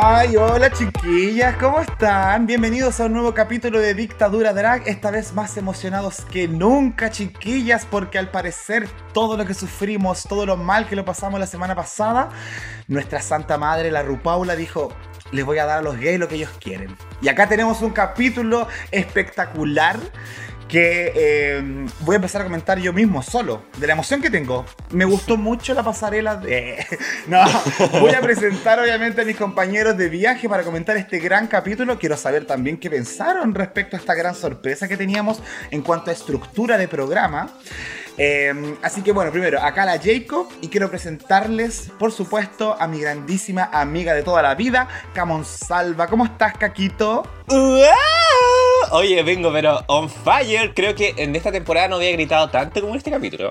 [0.00, 2.46] Ay, hola chiquillas, ¿cómo están?
[2.46, 7.84] Bienvenidos a un nuevo capítulo de Dictadura Drag, esta vez más emocionados que nunca, chiquillas,
[7.84, 11.74] porque al parecer todo lo que sufrimos, todo lo mal que lo pasamos la semana
[11.74, 12.28] pasada,
[12.86, 14.92] nuestra santa madre, la Rupaula, dijo,
[15.32, 16.96] les voy a dar a los gays lo que ellos quieren.
[17.20, 19.98] Y acá tenemos un capítulo espectacular
[20.68, 24.64] que eh, voy a empezar a comentar yo mismo, solo, de la emoción que tengo.
[24.90, 26.84] Me gustó mucho la pasarela de...
[27.26, 27.42] No,
[28.00, 31.98] voy a presentar obviamente a mis compañeros de viaje para comentar este gran capítulo.
[31.98, 36.12] Quiero saber también qué pensaron respecto a esta gran sorpresa que teníamos en cuanto a
[36.12, 37.50] estructura de programa.
[38.18, 43.00] Eh, así que bueno, primero, acá la Jacob y quiero presentarles, por supuesto, a mi
[43.00, 46.08] grandísima amiga de toda la vida, Camon Salva.
[46.08, 47.22] ¿Cómo estás, Caquito?
[48.90, 50.72] Oye, vengo, pero on fire.
[50.74, 53.50] Creo que en esta temporada no había gritado tanto como en este capítulo.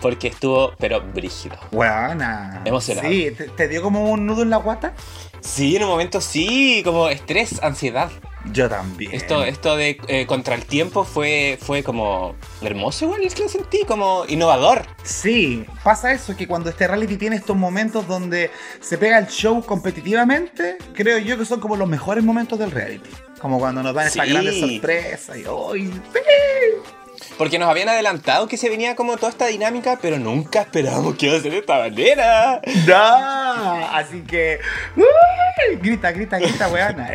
[0.00, 1.56] Porque estuvo, pero brígido.
[1.72, 2.62] Buena.
[2.64, 3.08] Emocionado.
[3.08, 4.94] Sí, ¿te, te dio como un nudo en la guata?
[5.40, 8.10] Sí, en un momento sí, como estrés, ansiedad.
[8.52, 9.12] Yo también.
[9.14, 13.48] Esto, esto de eh, contra el tiempo fue, fue como hermoso igual, es que lo
[13.48, 14.86] sentí como innovador.
[15.02, 19.64] Sí, pasa eso, que cuando este reality tiene estos momentos donde se pega el show
[19.64, 23.10] competitivamente, creo yo que son como los mejores momentos del reality.
[23.40, 24.30] Como cuando nos dan esta Sí.
[24.30, 25.92] grandes sorpresa y ¡ay!
[26.12, 26.90] sí!
[27.38, 31.26] Porque nos habían adelantado que se venía como toda esta dinámica, pero nunca esperábamos que
[31.26, 32.62] iba a ser de esta manera.
[32.86, 33.86] ¡No!
[33.94, 34.58] Así que.
[34.96, 35.76] ¡uy!
[35.80, 37.10] Grita, grita, grita, weona.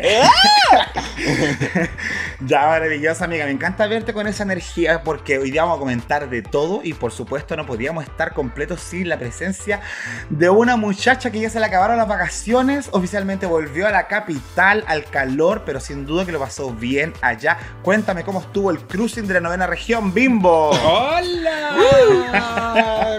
[2.40, 3.46] ya, maravillosa, amiga.
[3.46, 6.92] Me encanta verte con esa energía porque hoy día vamos a comentar de todo y
[6.94, 9.80] por supuesto no podíamos estar completos sin la presencia
[10.28, 12.88] de una muchacha que ya se le acabaron las vacaciones.
[12.92, 17.58] Oficialmente volvió a la capital, al calor, pero sin duda que lo pasó bien allá.
[17.82, 20.70] Cuéntame cómo estuvo el cruising de la novena región, Bimbo.
[20.70, 21.78] ¡Hola!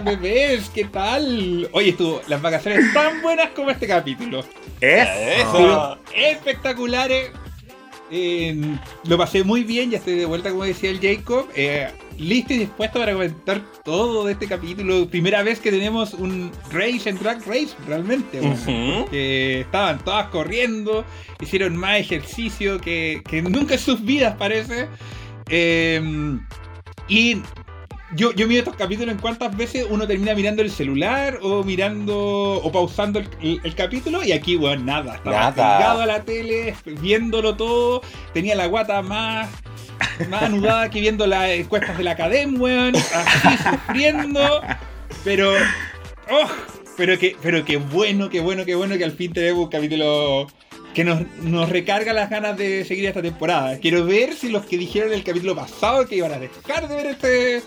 [0.06, 1.68] Bebés, ¿qué tal?
[1.72, 4.44] Oye, estuvo las vacaciones tan buenas como este capítulo.
[4.80, 5.98] Eso.
[6.16, 7.32] Espectaculares.
[8.12, 11.48] Eh, lo pasé muy bien, ya estoy de vuelta, como decía el Jacob.
[11.56, 11.90] Eh,
[12.20, 15.08] listo y dispuesto para comentar todo de este capítulo.
[15.08, 18.40] Primera vez que tenemos un race en Drag Race, realmente.
[18.40, 19.08] bueno.
[19.12, 21.06] Estaban todas corriendo,
[21.42, 24.90] hicieron más ejercicio que, que nunca en sus vidas parece.
[27.08, 27.42] Y
[28.16, 32.16] yo, yo miro estos capítulos en cuántas veces uno termina mirando el celular o mirando
[32.64, 35.16] o pausando el, el- el capítulo y aquí, bueno, nada.
[35.16, 35.78] Estaba Nada.
[35.78, 38.02] pegado a la tele, viéndolo todo,
[38.34, 39.50] tenía la guata más...
[40.30, 44.62] Más anudada que viendo las encuestas de la academia, weón, así sufriendo,
[45.24, 45.54] pero
[46.30, 46.48] ¡Oh!
[46.98, 50.48] Pero que, pero qué bueno, qué bueno, qué bueno que al fin tenemos un capítulo
[50.94, 53.80] que nos, nos recarga las ganas de seguir esta temporada.
[53.80, 56.96] Quiero ver si los que dijeron en el capítulo pasado que iban a dejar de
[56.96, 57.64] ver este,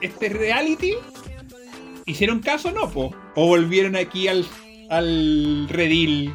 [0.00, 0.94] este reality
[2.06, 3.14] hicieron caso o no, po.
[3.34, 4.46] O volvieron aquí al,
[4.90, 6.32] al redil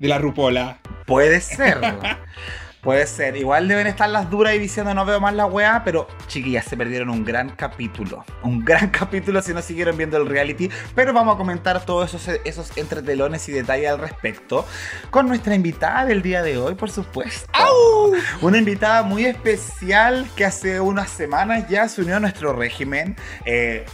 [0.00, 0.80] de la rupola.
[1.06, 1.78] Puede ser.
[2.82, 3.36] Puede ser.
[3.36, 6.76] Igual deben estar las duras y diciendo no veo más la weá, pero chiquillas, se
[6.76, 8.24] perdieron un gran capítulo.
[8.42, 10.68] Un gran capítulo si no siguieron viendo el reality.
[10.96, 14.66] Pero vamos a comentar todos esos, esos entretelones y detalles al respecto
[15.10, 17.48] con nuestra invitada del día de hoy, por supuesto.
[18.40, 23.14] Una invitada muy especial que hace unas semanas ya se unió a nuestro régimen.
[23.44, 23.86] Eh,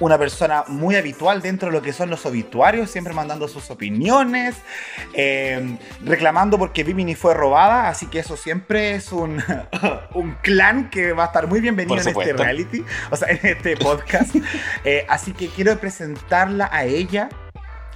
[0.00, 4.56] una persona muy habitual dentro de lo que son los obituarios, siempre mandando sus opiniones,
[5.12, 9.42] eh, reclamando porque Vimini fue robada, así que eso siempre es un,
[10.14, 13.76] un clan que va a estar muy bienvenido en este reality, o sea, en este
[13.76, 14.34] podcast.
[14.84, 17.28] Eh, así que quiero presentarla a ella.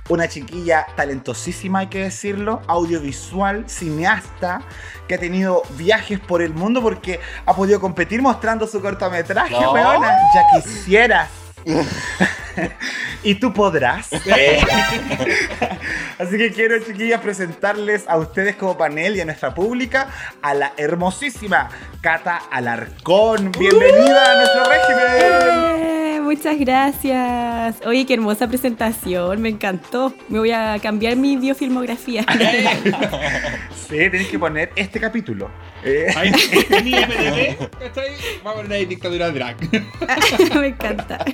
[0.09, 4.63] Una chiquilla talentosísima, hay que decirlo, audiovisual, cineasta,
[5.07, 9.73] que ha tenido viajes por el mundo porque ha podido competir mostrando su cortometraje, No.
[9.73, 10.17] weona.
[10.35, 11.29] Ya quisieras.
[13.23, 14.11] y tú podrás.
[16.19, 20.09] Así que quiero, chiquillas, presentarles a ustedes como panel y a nuestra pública
[20.43, 21.69] a la hermosísima
[22.01, 23.53] Cata Alarcón.
[23.53, 25.98] Bienvenida a nuestro régimen.
[26.29, 27.77] Muchas gracias.
[27.87, 30.13] Oye, qué hermosa presentación, me encantó.
[30.29, 32.27] Me voy a cambiar mi biofilmografía.
[33.89, 35.51] Sí, tenés que poner este capítulo.
[35.83, 36.13] Eh.
[38.45, 39.57] Vamos a poner ahí dictadura drag.
[40.61, 41.25] me encanta.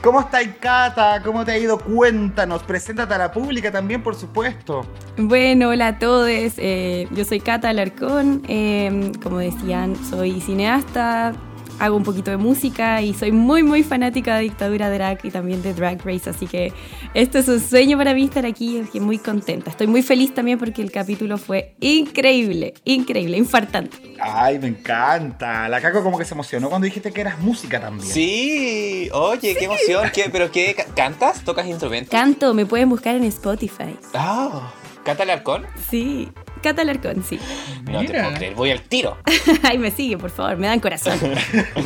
[0.00, 1.20] ¿Cómo estáis, Cata?
[1.22, 1.78] ¿Cómo te ha ido?
[1.78, 2.62] Cuéntanos.
[2.62, 4.86] Preséntate a la pública también, por supuesto.
[5.18, 6.26] Bueno, hola a todos.
[6.30, 8.42] eh, yo soy Cata Alarcón.
[8.48, 11.34] eh, como decían, soy cineasta.
[11.78, 15.62] Hago un poquito de música y soy muy, muy fanática de Dictadura Drag y también
[15.62, 16.72] de Drag Race, así que
[17.14, 19.70] esto es un sueño para mí estar aquí, estoy muy contenta.
[19.70, 23.96] Estoy muy feliz también porque el capítulo fue increíble, increíble, infartante.
[24.20, 25.68] Ay, me encanta.
[25.68, 28.10] La Caco como que se emocionó cuando dijiste que eras música también.
[28.12, 30.10] Sí, oye, qué emoción.
[30.12, 30.74] ¿Qué, ¿Pero qué?
[30.74, 31.42] ca- ¿Cantas?
[31.44, 32.10] ¿Tocas instrumentos?
[32.10, 33.96] Canto, me pueden buscar en Spotify.
[34.14, 34.77] Ah, ¿Canta
[35.12, 35.66] el arcón?
[35.90, 36.30] Sí,
[36.62, 37.38] Cata Alarcón, sí.
[37.84, 38.22] No te Mira.
[38.24, 39.16] puedo creer, voy al tiro.
[39.62, 41.18] Ay, me sigue, por favor, me dan corazón.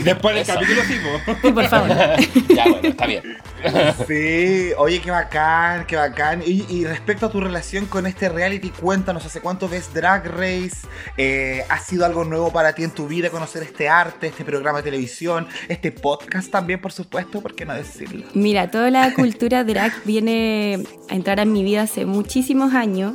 [0.03, 0.55] Después del Eso.
[0.55, 0.95] capítulo sí,
[1.27, 1.35] po.
[1.43, 1.91] Sí, por favor.
[2.55, 3.23] Ya, bueno, está bien.
[4.07, 6.43] Sí, oye, qué bacán, qué bacán.
[6.45, 10.87] Y, respecto a tu relación con este reality, cuéntanos, ¿hace cuánto ves Drag Race?
[11.17, 14.79] Eh, ¿Ha sido algo nuevo para ti en tu vida conocer este arte, este programa
[14.79, 17.41] de televisión, este podcast también, por supuesto?
[17.41, 18.27] ¿Por qué no decirlo?
[18.35, 23.15] Mira, toda la cultura drag viene a entrar en mi vida hace muchísimos años.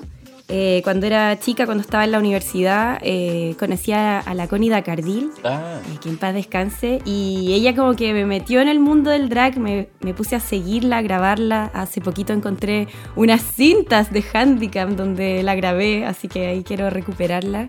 [0.50, 4.70] Eh, cuando era chica, cuando estaba en la universidad, eh, conocí a, a la Connie
[4.70, 8.80] Dacardil, Ah, eh, que en paz descanse, y ella como que me metió en el
[8.80, 11.70] mundo del drag, me, me puse a seguirla, a grabarla.
[11.74, 17.68] Hace poquito encontré unas cintas de Handicam donde la grabé, así que ahí quiero recuperarla.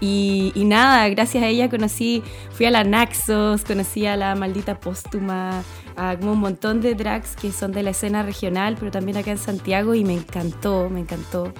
[0.00, 2.22] Y, y nada, gracias a ella conocí,
[2.52, 5.62] fui a la Naxos, conocí a la Maldita Póstuma,
[5.96, 9.30] a como un montón de drags que son de la escena regional, pero también acá
[9.30, 11.52] en Santiago, y me encantó, me encantó.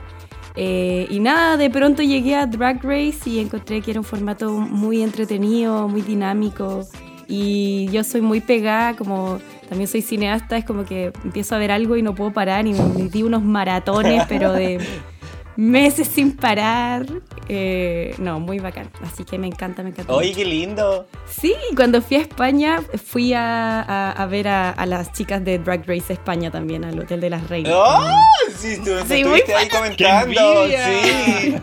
[0.56, 4.52] Eh, y nada, de pronto llegué a Drag Race y encontré que era un formato
[4.52, 6.86] muy entretenido, muy dinámico.
[7.26, 11.72] Y yo soy muy pegada, como también soy cineasta, es como que empiezo a ver
[11.72, 14.78] algo y no puedo parar y me metí unos maratones, pero de
[15.56, 17.06] meses sin parar.
[17.48, 18.90] Eh, no, muy bacán.
[19.02, 20.12] Así que me encanta, me encanta.
[20.12, 21.06] oye, qué lindo.
[21.28, 25.58] Sí, cuando fui a España fui a, a- a ver a, a las chicas de
[25.58, 27.72] Drag Race España también, al Hotel de las Reinas.
[27.74, 28.00] ¡Oh!
[28.56, 30.34] Sí, tú, Sí, muy estuviste ahí comentando.
[30.66, 31.56] ¡Qué Sí.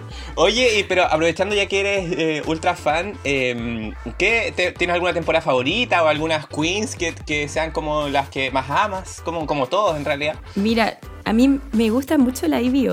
[0.36, 5.12] Oye, y, pero aprovechando ya que eres eh, ultra fan, eh, ¿qué, te- ¿tienes alguna
[5.12, 9.20] temporada favorita o algunas queens que, que sean como las que más amas?
[9.24, 10.36] Como, como todos en realidad.
[10.56, 12.88] Mira, a mí me gusta mucho la Ivy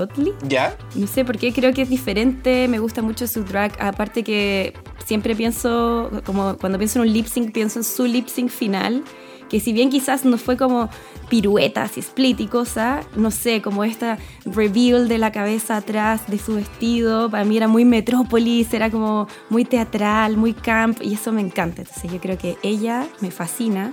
[0.46, 0.76] ¿Ya?
[0.94, 3.72] No sé por qué, creo que es diferente, me gusta mucho su drag.
[3.80, 4.74] Aparte que
[5.04, 9.02] siempre pienso, como cuando pienso en un lip sync, pienso en su lip sync final.
[9.48, 10.88] Que si bien quizás no fue como
[11.28, 14.16] piruetas y split y cosas, no sé, como esta
[14.46, 19.28] reveal de la cabeza atrás de su vestido, para mí era muy Metrópolis, era como
[19.50, 21.82] muy teatral, muy camp, y eso me encanta.
[21.82, 23.92] Entonces yo creo que ella me fascina.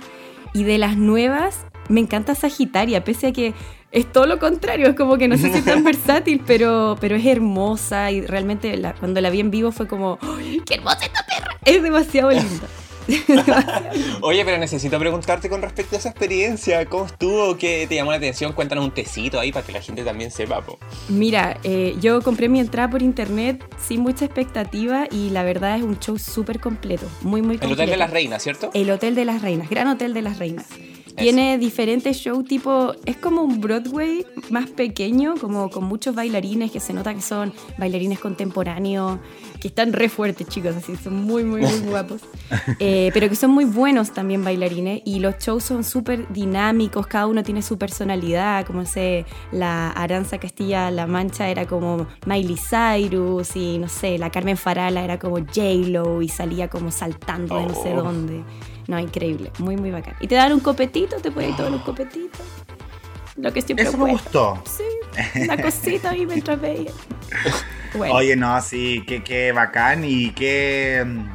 [0.54, 3.54] Y de las nuevas, me encanta Sagitaria, pese a que
[3.92, 7.16] es todo lo contrario, es como que no sé si es tan versátil, pero, pero
[7.16, 11.00] es hermosa y realmente la- cuando la vi en vivo fue como, ¡Ay, ¡qué hermosa
[11.06, 11.58] esta perra!
[11.66, 12.68] Es demasiado linda.
[14.22, 16.86] Oye, pero necesito preguntarte con respecto a esa experiencia.
[16.86, 17.58] ¿Cómo estuvo?
[17.58, 18.54] ¿Qué te llamó la atención?
[18.54, 20.62] Cuéntanos un tecito ahí para que la gente también sepa.
[20.62, 20.78] po.
[21.08, 25.82] Mira, eh, yo compré mi entrada por internet sin mucha expectativa y la verdad es
[25.84, 27.82] un show súper completo, muy, muy El completo.
[27.82, 28.70] Hotel de las Reinas, ¿cierto?
[28.76, 30.68] El Hotel de las Reinas, Gran Hotel de las Reinas.
[31.19, 36.80] Tiene diferentes shows tipo, es como un Broadway más pequeño, como con muchos bailarines que
[36.80, 39.19] se nota que son bailarines contemporáneos,
[39.60, 42.21] que están re fuertes chicos, así, son muy, muy, muy guapos.
[42.80, 47.27] Eh, pero que son muy buenos también bailarines y los shows son súper dinámicos, cada
[47.27, 53.77] uno tiene su personalidad, como sé, la Aranza Castilla-La Mancha era como Miley Cyrus y
[53.77, 57.94] no sé, la Carmen Farala era como J-Lo y salía como saltando de no sé
[57.94, 58.04] Oh.
[58.04, 58.44] dónde.
[58.90, 60.16] No, increíble, muy, muy bacán.
[60.19, 62.42] Y te dan un copetito, te pueden ir todos los copetitos.
[63.36, 64.22] Lo que siempre Eso me cuesta.
[64.24, 64.64] gustó.
[64.66, 66.92] Sí, una cosita ahí mientras veía.
[67.96, 71.26] Bueno, Oye, no, sí, qué, qué bacán y qué mm,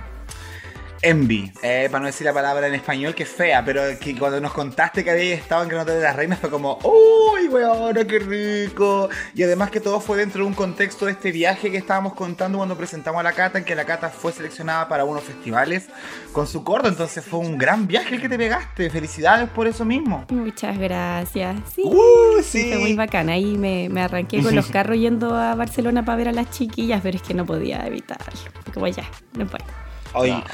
[1.05, 4.41] envy, eh, para no decir la palabra en español que es fea, pero que cuando
[4.41, 7.95] nos contaste que había estado en Gran Hotel de las Reinas fue como, uy, weón,
[8.07, 9.09] qué rico.
[9.35, 12.59] Y además que todo fue dentro de un contexto de este viaje que estábamos contando
[12.59, 15.89] cuando presentamos a la Cata, en que la Cata fue seleccionada para unos festivales
[16.33, 18.91] con su corto, entonces fue un gran viaje el que te pegaste.
[18.91, 20.25] Felicidades por eso mismo.
[20.31, 21.57] muchas gracias.
[21.75, 23.29] Sí, Uh, sí, fue muy bacán.
[23.29, 27.01] Ahí me, me arranqué con los carros yendo a Barcelona para ver a las chiquillas,
[27.03, 28.33] pero es que no podía evitarlo.
[28.73, 29.67] Como ya, no importa.
[30.15, 30.45] Oye, No.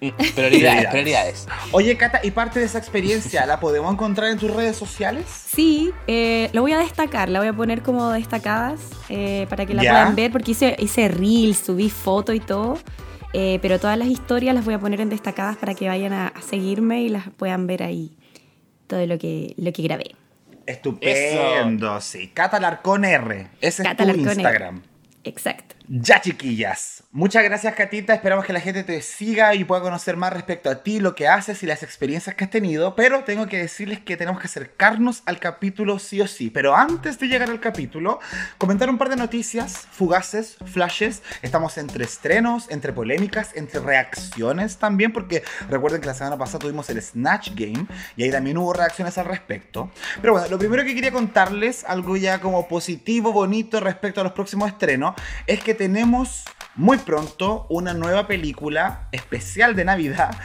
[0.34, 1.48] Prioridades, prioridades.
[1.72, 5.24] Oye, Cata, ¿y parte de esa experiencia la podemos encontrar en tus redes sociales?
[5.28, 9.74] Sí, eh, lo voy a destacar, la voy a poner como destacadas eh, para que
[9.74, 9.90] la Ya.
[9.90, 12.78] puedan ver, porque hice, hice reels, subí foto y todo,
[13.32, 16.28] eh, pero todas las historias las voy a poner en destacadas para que vayan a,
[16.28, 18.16] a seguirme y las puedan ver ahí,
[18.86, 20.14] todo lo que, lo que grabé.
[20.64, 22.28] Estupendo, sí.
[22.28, 23.48] Cata Larcón R.
[23.60, 24.42] Ese Cata es tu Larcón R.
[24.42, 24.82] Instagram.
[25.24, 25.74] Exacto.
[25.90, 27.02] Ya, chiquillas.
[27.12, 28.12] Muchas gracias, Catita.
[28.12, 31.26] Esperamos que la gente te siga y pueda conocer más respecto a ti, lo que
[31.26, 32.94] haces y las experiencias que has tenido.
[32.94, 36.50] Pero tengo que decirles que tenemos que acercarnos al capítulo sí o sí.
[36.50, 38.20] Pero antes de llegar al capítulo,
[38.58, 41.22] comentar un par de noticias, fugaces, flashes.
[41.40, 46.90] Estamos entre estrenos, entre polémicas, entre reacciones también, porque recuerden que la semana pasada tuvimos
[46.90, 49.90] el Snatch Game y ahí también hubo reacciones al respecto.
[50.20, 54.34] Pero bueno, lo primero que quería contarles, algo ya como positivo, bonito respecto a los
[54.34, 55.14] próximos estrenos,
[55.46, 56.44] es que tenemos
[56.74, 60.36] muy pronto una nueva película especial de Navidad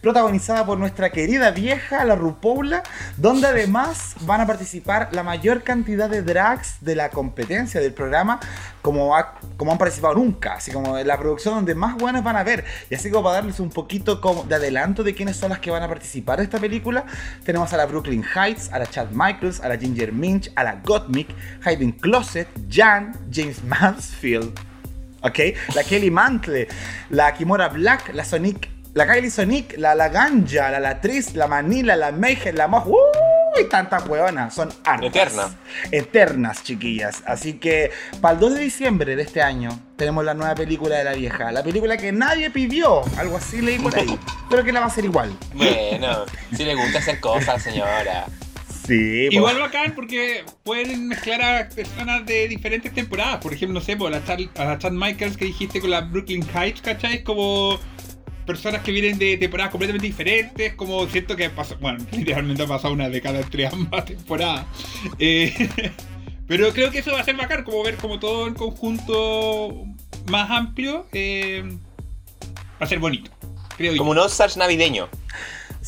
[0.00, 2.82] protagonizada por nuestra querida vieja, la Rupoula,
[3.16, 8.38] donde además van a participar la mayor cantidad de drags de la competencia del programa
[8.80, 9.12] como,
[9.56, 12.64] como han participado nunca, así como la producción donde más buenas van a ver.
[12.90, 15.70] Y así como para darles un poquito como de adelanto de quiénes son las que
[15.70, 17.04] van a participar de esta película,
[17.44, 20.76] tenemos a la Brooklyn Heights, a la Chad Michaels, a la Ginger Minch, a la
[20.76, 21.28] Gottmik,
[21.64, 24.67] Hayden Closet, Jan, James Mansfield,
[25.22, 25.38] ¿ok?
[25.74, 26.68] La Kelly Mantle,
[27.10, 31.94] la Kimora Black, la Sonic, la Kylie Sonic, la La Ganja, la Latriz, la Manila,
[31.94, 33.68] la Mayhem, la Moss, ¡Uy!
[33.70, 35.06] Tantas hueonas, son hartas.
[35.08, 35.50] Eternas.
[35.90, 37.22] Eternas, chiquillas.
[37.26, 41.04] Así que para el 2 de diciembre de este año tenemos la nueva película de
[41.04, 41.50] la vieja.
[41.50, 44.18] La película que nadie pidió, algo así leí por ahí.
[44.50, 45.36] pero que la va a hacer igual.
[45.54, 46.24] Bueno,
[46.56, 48.26] si le gusta hacer cosas, señora.
[48.88, 49.34] Sí, pues.
[49.34, 53.36] Igual bacán porque pueden mezclar a personas de diferentes temporadas.
[53.42, 56.00] Por ejemplo, no sé, por la Chad, a la Chad Michaels que dijiste con la
[56.00, 57.22] Brooklyn Heights, ¿cachai?
[57.22, 57.78] Como
[58.46, 60.72] personas que vienen de temporadas completamente diferentes.
[60.72, 64.64] Como siento que pasó, bueno, literalmente ha pasado una década entre ambas temporadas.
[65.18, 65.68] Eh,
[66.48, 69.84] pero creo que eso va a ser bacán, como ver como todo en conjunto
[70.30, 71.06] más amplio.
[71.12, 71.62] eh,
[72.80, 73.30] va a ser bonito,
[73.76, 73.98] creo yo.
[73.98, 74.18] Como un
[74.56, 75.10] navideño.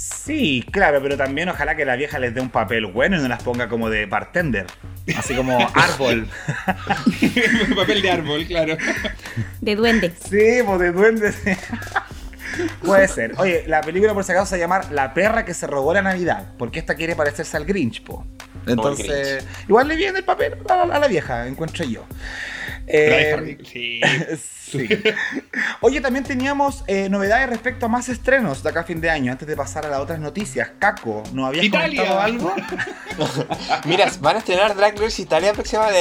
[0.01, 3.29] Sí, claro, pero también ojalá que la vieja les dé un papel bueno y no
[3.29, 4.65] las ponga como de bartender.
[5.15, 6.27] Así como árbol.
[7.77, 8.79] papel de árbol, claro.
[9.61, 10.15] De duende.
[10.19, 11.37] Sí, pues de duendes.
[12.83, 13.35] Puede ser.
[13.37, 15.93] Oye, la película por si acaso se va a llamar La perra que se robó
[15.93, 16.55] la Navidad.
[16.57, 18.27] Porque esta quiere parecerse al Grinch, po.
[18.67, 22.07] Entonces, igual le viene el papel a la, a la vieja, encuentro yo.
[22.87, 24.01] Eh, sí.
[24.71, 24.89] Sí.
[25.81, 29.33] Oye, también teníamos eh, novedades respecto a más estrenos de acá a fin de año.
[29.33, 32.03] Antes de pasar a las otras noticias, Caco, ¿nos habías Italia.
[32.03, 32.55] comentado algo?
[33.85, 36.01] Mira, van a estrenar Drag Race Italia próximamente.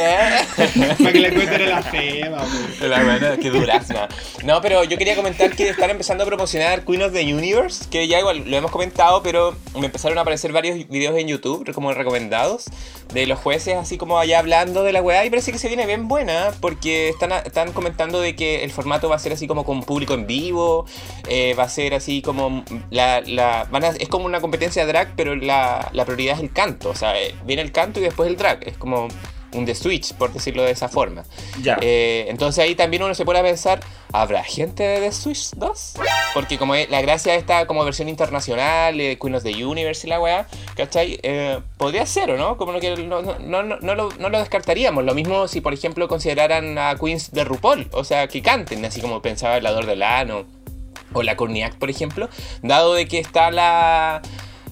[0.97, 2.45] Para que le cuenten la feba,
[2.77, 2.89] pues.
[2.89, 4.07] La buena, qué durazna.
[4.43, 8.07] No, pero yo quería comentar que están empezando a promocionar Queen of the Universe, que
[8.07, 11.93] ya igual lo hemos comentado, pero me empezaron a aparecer varios videos en YouTube como
[11.93, 12.65] recomendados
[13.13, 15.85] de los jueces así como allá hablando de la weá y parece que se viene
[15.85, 19.63] bien buena porque están, están comentando de que el formato va a ser así como
[19.65, 20.85] con público en vivo,
[21.27, 25.13] eh, va a ser así como la, la van a- es como una competencia drag,
[25.15, 28.29] pero la, la prioridad es el canto, o sea, eh, viene el canto y después
[28.29, 29.07] el drag, es como
[29.53, 31.23] un The Switch, por decirlo de esa forma.
[31.61, 31.77] Ya.
[31.81, 33.79] Eh, entonces ahí también uno se pone a pensar,
[34.11, 35.93] ¿habrá gente de The Switch 2?
[36.33, 40.09] Porque como la gracia de esta como versión internacional, eh, Queen of the Universe y
[40.09, 41.19] la weá, ¿cachai?
[41.23, 42.57] Eh, podría ser, ¿o no?
[42.57, 45.03] Como que no, no, no, lo, no lo descartaríamos.
[45.03, 49.01] Lo mismo si, por ejemplo, consideraran a Queens de RuPaul, o sea, que canten, así
[49.01, 50.45] como pensaba el Ador Delano
[51.13, 52.29] o la Corniac, por ejemplo,
[52.61, 54.21] dado de que está la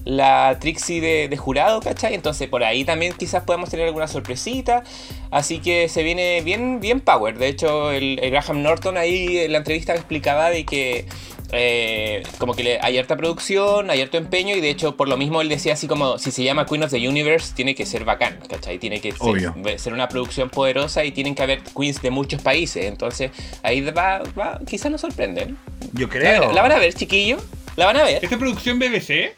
[0.08, 2.14] la Trixie de, de jurado, ¿cachai?
[2.14, 4.82] Entonces por ahí también quizás podemos tener alguna sorpresita.
[5.30, 7.36] Así que se viene bien, bien power.
[7.36, 11.04] De hecho, el, el Graham Norton ahí en la entrevista explicaba de que
[11.52, 15.16] eh, como que le- hay harta producción, hay harto empeño y de hecho por lo
[15.18, 18.04] mismo él decía así como si se llama Queen of the Universe tiene que ser
[18.04, 18.78] bacán, ¿cachai?
[18.78, 22.86] Tiene que ser, ser una producción poderosa y tienen que haber queens de muchos países.
[22.86, 23.30] Entonces
[23.62, 25.58] ahí va, va quizás nos sorprenden.
[25.92, 26.52] Yo La, creo.
[26.52, 27.36] la van a ver, chiquillo.
[27.76, 28.24] La van a ver.
[28.24, 29.34] ¿Esta producción BBC?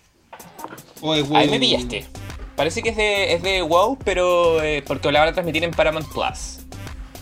[1.01, 2.07] ¿O de Ahí me pillaste.
[2.57, 5.71] Parece que es de, es de WoW, pero eh, porque la van a transmitir en
[5.71, 6.59] Paramount Plus.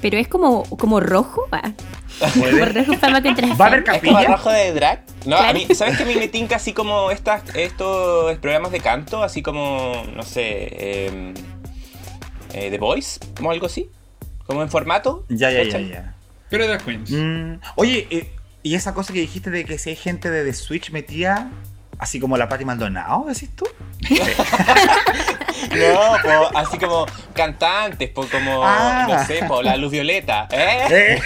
[0.00, 1.46] Pero es como, como rojo.
[1.52, 1.72] ah.
[2.20, 4.24] ¿Va a haber ¿Es como capilla?
[4.24, 5.04] rojo de drag?
[5.26, 8.80] No, a mí, ¿sabes que a mí me tinca así como estas, estos programas de
[8.80, 9.22] canto?
[9.22, 11.34] Así como, no sé, eh,
[12.54, 13.90] eh, The Voice, como algo así.
[14.46, 15.24] Como en formato.
[15.28, 16.14] Ya, ya, ya, ya.
[16.48, 17.10] Pero Drag Queens.
[17.10, 18.30] Mm, oye, eh,
[18.62, 21.50] y esa cosa que dijiste de que si hay gente de The Switch metida,
[21.98, 23.66] así como la Patti Maldonado, decís tú?
[25.68, 29.06] No, po, así como cantantes, po, como, Ah.
[29.08, 30.46] no sé, po, la Luz Violeta.
[30.52, 31.20] ¿eh?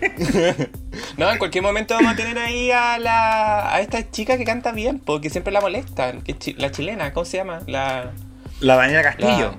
[0.00, 0.70] Eh,
[1.16, 4.70] No, en cualquier momento vamos a tener ahí a la a esta chica que canta
[4.72, 7.60] bien, porque siempre la molestan, que chi- la chilena, ¿cómo se llama?
[7.66, 8.12] La,
[8.60, 9.54] La Daniela la- Castillo.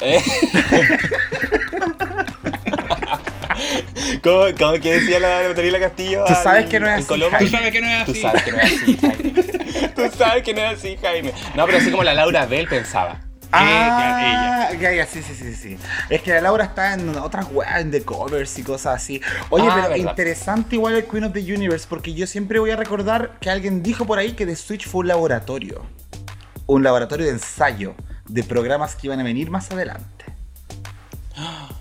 [0.00, 0.22] ¿Eh?
[4.22, 6.24] ¿Cómo, cómo que decía la Daniela Castillo?
[6.26, 7.38] Tú al- sabes que no es así, Colombia?
[7.38, 8.20] Tú sabes que no es Tú así.
[8.22, 9.30] sabes que no es así, Jaime.
[9.94, 11.32] Tú sabes que no es así, Jaime.
[11.54, 13.20] No, pero así como la Laura Bell pensaba.
[13.56, 15.78] Ah, ya, ya, sí, sí, sí, sí.
[16.10, 19.20] Es que la Laura está en otras weas, en The Covers y cosas así.
[19.50, 20.10] Oye, Ah, pero verdad.
[20.10, 23.80] interesante igual el Queen of the Universe, porque yo siempre voy a recordar que alguien
[23.82, 25.86] dijo por ahí que The Switch fue un laboratorio.
[26.66, 27.94] Un laboratorio de ensayo
[28.26, 30.24] de programas que iban a venir más adelante.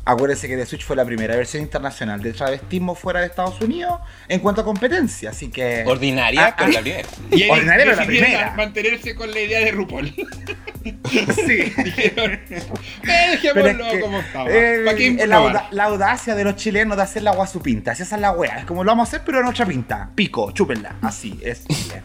[0.06, 4.00] Acuérdense que The Switch fue la primera versión internacional de travestismo fuera de Estados Unidos
[4.28, 5.84] en cuanto a competencia, así que...
[5.86, 6.74] Ordinaria, Ah, pero ah.
[6.74, 7.08] la primera.
[7.32, 8.54] Y ahí Ordinaria, pero la primera.
[8.58, 10.14] mantenerse con la idea de RuPaul.
[10.84, 11.72] Sí.
[11.82, 12.64] Dijeron, eh,
[13.02, 14.50] Pero es dejémoslo que, como estaba.
[14.52, 17.62] eh, ¿Para qué la, la audacia de los chilenos de hacer la agua a su
[17.62, 17.96] pinta.
[17.96, 18.58] Si esa es la wea.
[18.60, 20.10] Es como lo vamos a hacer, pero en otra pinta.
[20.14, 20.96] Pico, chúpenla.
[21.02, 22.02] Así, es Chile.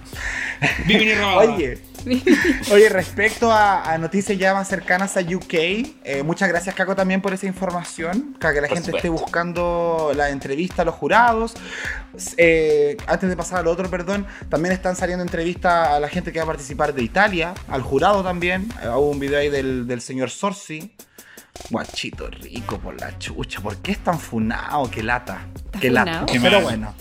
[2.73, 7.21] Oye, respecto a, a noticias ya más cercanas a UK, eh, muchas gracias, Caco, también
[7.21, 8.37] por esa información.
[8.41, 11.55] Para que la Por gente esté buscando la entrevista a los jurados.
[12.37, 16.39] Eh, antes de pasar al otro, perdón, también están saliendo entrevistas a la gente que
[16.39, 18.69] va a participar de Italia, al jurado también.
[18.83, 20.95] Eh, Hubo un video ahí del, del señor Sorsi.
[21.71, 23.61] Guachito rico por la chucha.
[23.61, 24.89] ¿Por qué es tan funado?
[24.91, 25.47] Qué lata.
[25.67, 26.25] ¿Está Qué lata.
[26.27, 26.63] Qué Pero mal.
[26.63, 26.95] bueno.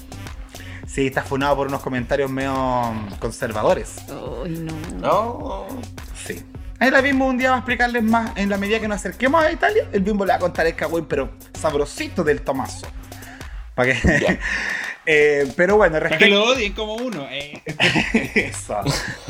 [0.97, 3.97] Sí, está funado por unos comentarios medio conservadores.
[4.09, 4.97] Ay, no.
[4.97, 5.67] No.
[6.25, 6.43] Sí.
[6.79, 9.43] Ahí la Bimbo un día va a explicarles más en la medida que nos acerquemos
[9.43, 9.87] a Italia.
[9.91, 12.87] El Bimbo le va a contar el cagüey, pero sabrosito del Tomaso.
[13.77, 14.39] Para que.
[15.09, 16.35] Eh, pero bueno, Para que respecto.
[16.35, 17.25] lo odien como uno.
[17.31, 17.61] eh.
[18.35, 18.81] Eso.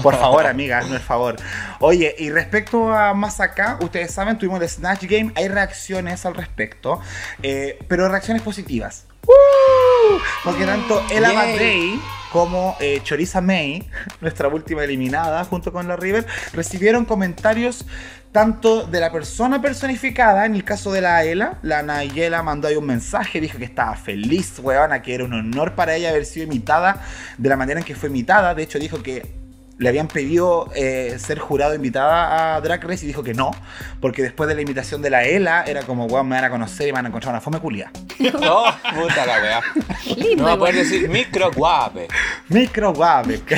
[0.02, 1.36] Por favor, amiga, hazme el favor.
[1.82, 6.34] Oye, y respecto a más acá, ustedes saben, tuvimos el Snatch Game, hay reacciones al
[6.34, 7.00] respecto,
[7.44, 9.06] eh, pero reacciones positivas.
[9.28, 10.18] ¡Uh!
[10.44, 12.02] Porque tanto Ella Yay.
[12.32, 13.90] Como eh, Choriza May,
[14.22, 17.86] nuestra última eliminada junto con la River, recibieron comentarios
[18.32, 22.76] tanto de la persona personificada, en el caso de la Ela, la Nayela mandó ahí
[22.76, 26.46] un mensaje, dijo que estaba feliz, weona, que era un honor para ella haber sido
[26.46, 27.02] imitada
[27.38, 28.54] de la manera en que fue imitada.
[28.54, 29.47] De hecho, dijo que
[29.78, 33.52] le habían pedido eh, ser jurado invitada a Drag Race y dijo que no,
[34.02, 36.88] porque después de la invitación de la Ela era como, weón, me van a conocer
[36.88, 37.92] y me van a encontrar una fome culia.
[38.20, 38.64] No,
[38.96, 39.62] puta la wea.
[40.16, 42.08] Lindo No poder decir micro guape.
[42.50, 43.42] Micro guave.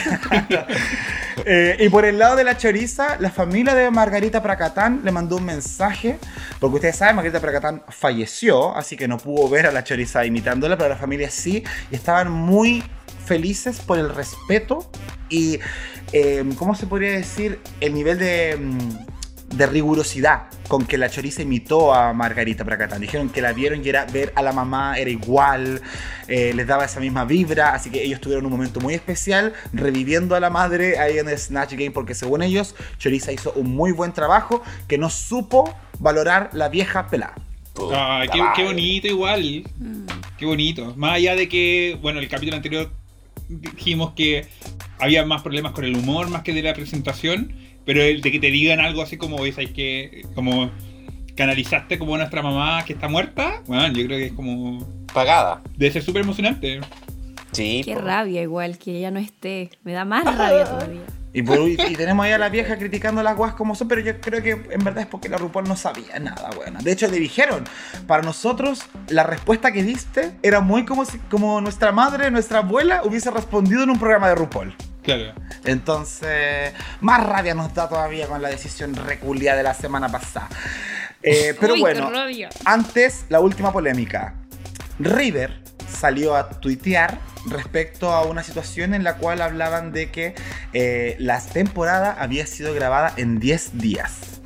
[1.46, 5.38] Eh, y por el lado de la choriza, la familia de Margarita Pracatán le mandó
[5.38, 6.20] un mensaje,
[6.60, 10.78] porque ustedes saben, Margarita Pracatán falleció, así que no pudo ver a la choriza imitándola,
[10.78, 12.84] pero la familia sí, y estaban muy
[13.26, 14.90] felices por el respeto
[15.30, 15.60] y,
[16.12, 17.60] eh, ¿cómo se podría decir?
[17.80, 23.02] El nivel de, mm, de rigurosidad con que la choriza imitó a Margarita Pracatán.
[23.02, 25.82] Dijeron que la vieron y era ver a la mamá, era igual,
[26.28, 30.36] eh, les daba esa misma vibra, así que ellos tuvieron un momento muy especial reviviendo
[30.36, 33.92] a la madre ahí en el Snatch Game, porque según ellos, Choriza hizo un muy
[33.92, 37.36] buen trabajo que no supo valorar la vieja pelada.
[37.74, 39.64] Puta qué, qué bonito igual.
[39.78, 40.06] Mm.
[40.38, 40.94] Qué bonito.
[40.96, 42.92] Más allá de que, bueno, el capítulo anterior
[43.48, 44.48] dijimos que
[45.00, 47.54] había más problemas con el humor más que de la presentación,
[47.86, 50.72] pero el de que te digan algo así como, "Oye, ¿sabes que Como
[51.36, 54.86] canalizaste como a nuestra mamá que está muerta, bueno, yo creo que es como...
[55.14, 55.62] Pagada.
[55.78, 56.82] Debe ser súper emocionante.
[57.54, 57.82] Sí.
[57.84, 58.02] Qué po.
[58.02, 59.70] rabia igual que ella no esté.
[59.84, 61.02] Me da más rabia todavía.
[61.32, 64.20] Y, por- y tenemos ahí a la vieja criticando las guas como son, pero yo
[64.20, 66.80] creo que en verdad es porque la RuPaul no sabía nada, bueno.
[66.82, 67.64] De hecho, le dijeron,
[68.06, 73.02] para nosotros, la respuesta que diste era muy como si como nuestra madre, nuestra abuela,
[73.06, 74.76] hubiese respondido en un programa de RuPaul.
[75.16, 75.34] Claro.
[75.66, 80.50] Entonces, más rabia nos da todavía con la decisión reculia de la semana pasada.
[81.22, 82.12] Eh, pero Uy, bueno,
[82.66, 84.36] antes, la última polémica.
[85.00, 90.36] River salió a tuitear respecto a una situación en la cual hablaban de que
[90.74, 94.40] eh, la temporada había sido grabada en 10 días.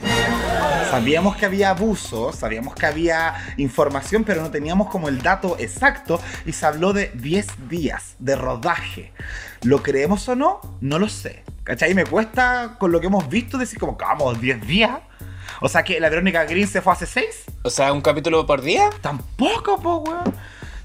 [0.90, 6.22] Sabíamos que había abuso, sabíamos que había información, pero no teníamos como el dato exacto
[6.46, 9.12] y se habló de 10 días de rodaje.
[9.64, 10.60] ¿Lo creemos o no?
[10.82, 11.44] No lo sé.
[11.64, 11.94] ¿Cachai?
[11.94, 15.00] Me cuesta con lo que hemos visto decir como, vamos, 10 días.
[15.62, 17.26] O sea que la Verónica Green se fue hace 6.
[17.64, 18.90] O sea, un capítulo por día.
[19.02, 20.34] Tampoco, po, weón.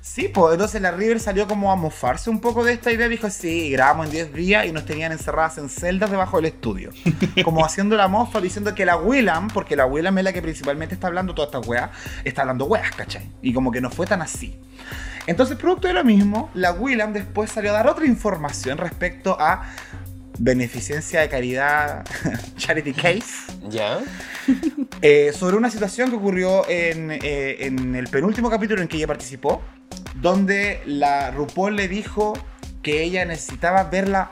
[0.01, 3.09] Sí, pues entonces la River salió como a mofarse un poco de esta idea.
[3.09, 6.91] Dijo, sí, grabamos en 10 días y nos tenían encerradas en celdas debajo del estudio.
[7.45, 10.95] Como haciendo la mofa, diciendo que la Willam, porque la Willam es la que principalmente
[10.95, 11.91] está hablando toda esta weá,
[12.25, 13.29] está hablando weas, ¿cachai?
[13.43, 14.59] Y como que no fue tan así.
[15.29, 19.63] Entonces, producto de lo mismo, la Willam después salió a dar otra información respecto a
[20.39, 22.07] beneficencia de caridad,
[22.57, 23.53] charity case.
[23.69, 24.01] Ya.
[25.03, 29.07] Eh, sobre una situación que ocurrió en, eh, en el penúltimo capítulo en que ella
[29.07, 29.63] participó,
[30.17, 32.33] donde la RuPaul le dijo
[32.83, 34.31] que ella necesitaba verla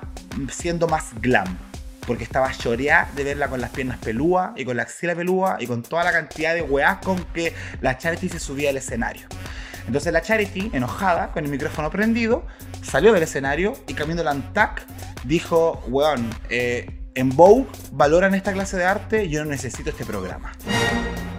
[0.51, 1.59] siendo más glam.
[2.07, 5.67] Porque estaba choreada de verla con las piernas pelúas y con la axila pelúa y
[5.67, 9.27] con toda la cantidad de weás con que la Charity se subía al escenario.
[9.87, 12.44] Entonces la Charity, enojada, con el micrófono prendido,
[12.83, 14.85] salió del escenario y cambiando la Antac
[15.25, 20.53] dijo, weón, eh, en Vogue valoran esta clase de arte, yo no necesito este programa.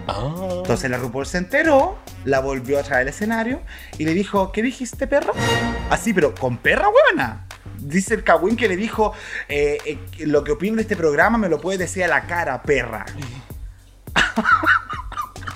[0.08, 0.48] Ah.
[0.50, 3.62] Entonces la RuPaul se enteró, la volvió a traer al escenario
[3.98, 5.32] y le dijo, ¿qué dijiste, perro?
[5.90, 7.46] Así, pero con perra buena.
[7.78, 9.12] Dice el Kawin que le dijo,
[9.48, 12.60] eh, eh, lo que opino de este programa me lo puede decir a la cara,
[12.62, 13.06] perra.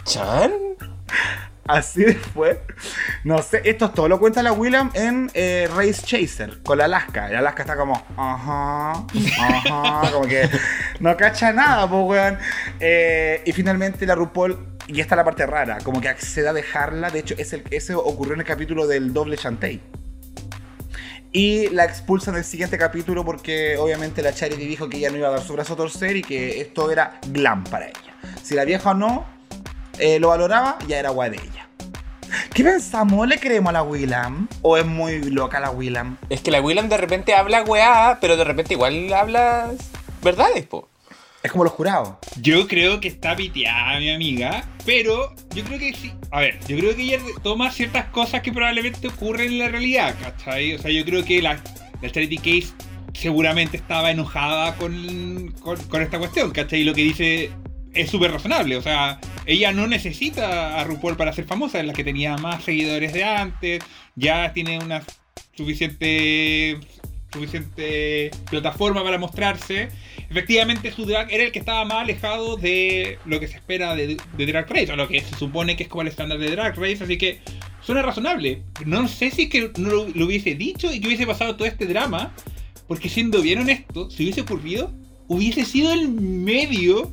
[0.05, 0.53] ¿Chan?
[1.67, 2.59] Así después.
[3.25, 7.31] No sé, esto todo lo cuenta la William en eh, Race Chaser con la Alaska.
[7.31, 10.49] Y Alaska está como, ajá, ajá, como que
[11.01, 12.39] no cacha nada, pues, weón.
[12.81, 16.53] Eh, y finalmente la RuPaul, y esta es la parte rara, como que accede a
[16.53, 17.11] dejarla.
[17.11, 17.63] De hecho, es el,
[17.97, 19.81] ocurrió en el capítulo del doble Chantey.
[21.35, 25.29] Y la expulsan del siguiente capítulo porque obviamente la Charity dijo que ella no iba
[25.29, 28.15] a dar su brazo a torcer y que esto era glam para ella.
[28.43, 29.25] Si la vieja no
[30.03, 31.69] eh, lo valoraba, ya era guay de ella.
[32.53, 33.29] ¿Qué pensamos?
[33.29, 34.49] ¿Le creemos a la Willam?
[34.63, 36.17] ¿O es muy loca la Willam?
[36.29, 39.71] Es que la Willam de repente habla weá, pero de repente igual habla
[40.23, 40.89] verdades, po.
[41.43, 42.17] Es como los jurados.
[42.41, 46.13] Yo creo que está piteada mi amiga, pero yo creo que sí.
[46.31, 50.15] A ver, yo creo que ella toma ciertas cosas que probablemente ocurren en la realidad,
[50.21, 50.75] ¿cachai?
[50.75, 51.61] O sea, yo creo que la,
[52.01, 52.75] la Charity Case
[53.13, 56.81] seguramente estaba enojada con, con, con esta cuestión, ¿cachai?
[56.81, 57.51] Y lo que dice
[57.95, 61.93] es súper razonable, o sea, ella no necesita a RuPaul para ser famosa, es la
[61.93, 63.83] que tenía más seguidores de antes,
[64.17, 65.03] ya tiene una
[65.55, 66.79] suficiente
[67.33, 69.89] suficiente plataforma para mostrarse.
[70.29, 74.17] Efectivamente, su drag era el que estaba más alejado de lo que se espera de,
[74.37, 77.03] Drag Race, o lo que se supone que es como el estándar de Drag Race,
[77.03, 77.41] así que
[77.81, 78.63] suena razonable.
[78.85, 81.67] No sé si es que no lo, lo hubiese dicho y que hubiese pasado todo
[81.67, 82.35] este drama,
[82.87, 84.93] porque siendo bien honesto, si hubiese ocurrido,
[85.29, 87.13] hubiese sido el medio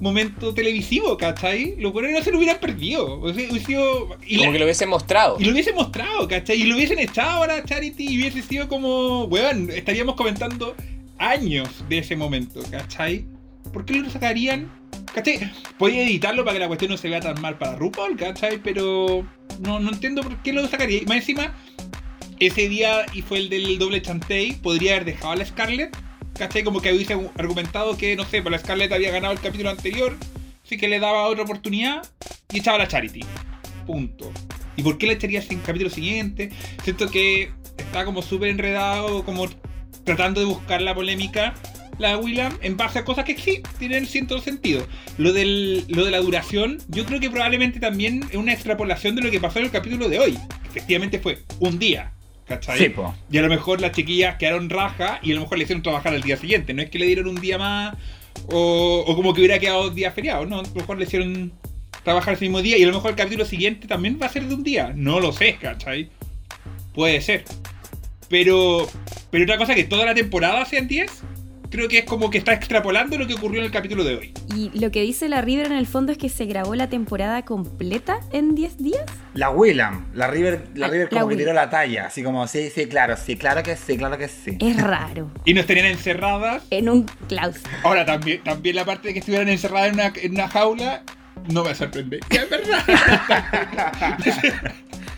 [0.00, 1.74] momento televisivo, ¿cachai?
[1.78, 3.20] Lo bueno no se lo hubieran perdido.
[3.20, 5.36] O sea, hubiese sido- y Como la- que lo hubiese mostrado.
[5.40, 6.60] y lo hubiesen mostrado, ¿cachai?
[6.60, 10.74] Y lo hubiesen echado ahora a Charity y hubiese sido como, weón, estaríamos comentando
[11.18, 13.24] años de ese momento, ¿cachai?
[13.72, 14.70] ¿Por qué lo sacarían?
[15.14, 15.50] ¿Cachai?
[15.78, 18.60] Podía editarlo para que la cuestión no se vea tan mal para RuPaul, ¿cachai?
[18.62, 19.24] Pero
[19.60, 21.02] no, no entiendo por qué lo sacaría.
[21.02, 21.54] Y más encima,
[22.40, 25.96] ese día y fue el del doble chantey, podría haber dejado a la Scarlett,
[26.38, 26.64] ¿cachai?
[26.64, 30.16] Como que hubiese argumentado que, no sé, pues la Scarlett había ganado el capítulo anterior,
[30.64, 32.06] así que le daba otra oportunidad
[32.52, 33.20] y echaba la Charity.
[33.86, 34.32] Punto.
[34.76, 36.50] ¿Y por qué le echaría sin capítulo siguiente?
[36.82, 39.48] Siento que está como súper enredado, como
[40.04, 41.54] tratando de buscar la polémica,
[41.98, 44.86] la Willam, en base a cosas que sí tienen cierto sentido.
[45.16, 49.22] Lo, del, lo de la duración, yo creo que probablemente también es una extrapolación de
[49.22, 50.38] lo que pasó en el capítulo de hoy.
[50.66, 52.13] Efectivamente fue un día.
[52.46, 52.78] ¿Cachai?
[52.78, 53.14] Sí, po.
[53.30, 56.14] Y a lo mejor las chiquillas quedaron raja y a lo mejor le hicieron trabajar
[56.14, 56.74] al día siguiente.
[56.74, 57.96] No es que le dieron un día más
[58.48, 60.60] o, o como que hubiera quedado dos días feriados, ¿no?
[60.60, 61.52] A lo mejor le hicieron
[62.02, 64.46] trabajar ese mismo día y a lo mejor el capítulo siguiente también va a ser
[64.46, 64.92] de un día.
[64.94, 66.10] No lo sé, ¿cachai?
[66.94, 67.44] Puede ser.
[68.28, 68.86] Pero,
[69.30, 71.22] pero otra cosa que toda la temporada sean 10,
[71.74, 74.32] creo que es como que está extrapolando lo que ocurrió en el capítulo de hoy.
[74.54, 77.44] Y lo que dice la River en el fondo es que se grabó la temporada
[77.44, 79.02] completa en 10 días.
[79.34, 82.46] La Willam, la River, la Ah, River la como que tiró la talla, así como,
[82.46, 84.56] sí, sí, claro, sí, claro que sí, claro que sí.
[84.60, 85.32] Es raro.
[85.44, 86.62] Y nos tenían encerradas.
[86.70, 87.72] En un claustro.
[87.82, 91.02] Ahora también, también la parte de que estuvieran encerradas en una, en una jaula
[91.50, 92.20] no me sorprende.
[92.30, 92.84] Es verdad.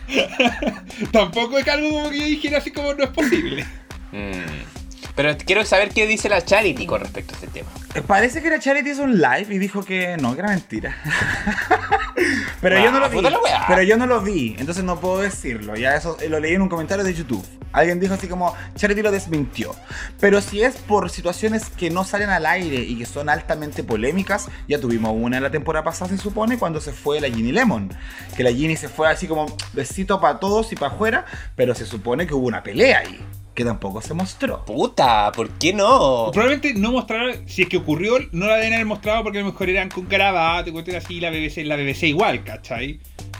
[1.11, 3.63] Tampoco es algo como que yo dijera así como no es posible.
[4.11, 4.76] Mm.
[5.15, 7.69] Pero quiero saber qué dice la Charity con respecto a este tema.
[8.05, 10.95] Parece que la Charity hizo un live y dijo que no, que era mentira.
[12.61, 13.21] pero Ah, yo no lo vi.
[13.21, 13.65] la weá.
[13.67, 15.75] Pero yo no lo vi, entonces no puedo decirlo.
[15.75, 17.45] Ya eso eh, lo leí en un comentario de YouTube.
[17.73, 19.75] Alguien dijo así como, Charity lo desmintió.
[20.19, 24.47] Pero si es por situaciones que no salen al aire y que son altamente polémicas,
[24.67, 27.89] ya tuvimos una en la temporada pasada, se supone, cuando se fue la Ginny Lemon.
[28.35, 31.85] Que la Ginny se fue así como besito para todos y para afuera, pero se
[31.85, 33.19] supone que hubo una pelea ahí,
[33.57, 34.63] que tampoco se mostró.
[34.65, 36.29] Puta, ¿por qué no?
[36.31, 39.47] Probablemente no mostraron, si es que ocurrió, no la deben haber mostrado porque a lo
[39.47, 42.99] mejor eran con grabato, cuestiones así, la BBC, la BBC igual, ¿cachai?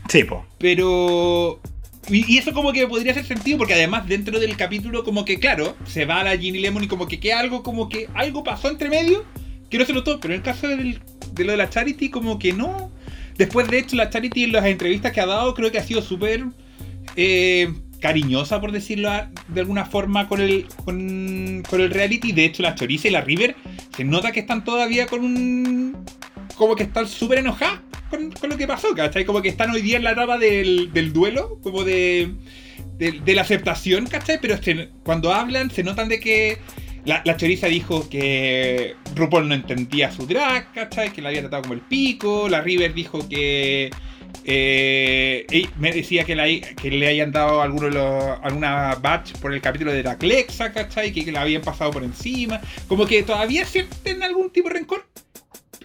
[0.10, 0.44] Sí, po.
[0.58, 1.60] Pero.
[2.10, 5.38] Y, y eso como que podría hacer sentido porque además dentro del capítulo como que
[5.40, 8.44] claro, se va a la Ginny Lemon y como que queda algo como que algo
[8.44, 9.24] pasó entre medio
[9.70, 11.00] que no se notó, pero en el caso del-
[11.34, 12.90] de lo de la Charity como que no.
[13.38, 16.02] Después de hecho la Charity en las entrevistas que ha dado creo que ha sido
[16.02, 16.46] súper
[17.18, 19.10] eh, cariñosa por decirlo
[19.48, 22.32] de alguna forma con el, con, el reality.
[22.32, 23.56] De hecho la Choriza y la River
[23.96, 26.06] se nota que están todavía con un...
[26.56, 29.26] Como que están súper enojadas con, lo que pasó, ¿cachai?
[29.26, 32.34] Como que están hoy día en la etapa del, del duelo, como de,
[32.98, 34.40] de, la aceptación, ¿cachai?
[34.42, 34.56] Pero
[35.04, 36.58] cuando hablan se notan de que
[37.06, 41.14] la, la choriza dijo que RuPaul no entendía su drag, ¿cachai?
[41.14, 42.50] Que la había tratado como el pico.
[42.50, 43.92] La River dijo que
[44.50, 49.34] Eh, y me decía que, la- que le hayan dado alguno de los- alguna batch
[49.34, 51.12] por el capítulo de la Clexa, ¿cachai?
[51.12, 52.62] Que, que la habían pasado por encima.
[52.88, 55.06] Como que todavía sienten algún tipo de rencor.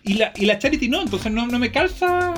[0.04, 2.34] Y la, y la Charity no, entonces no, no me calza.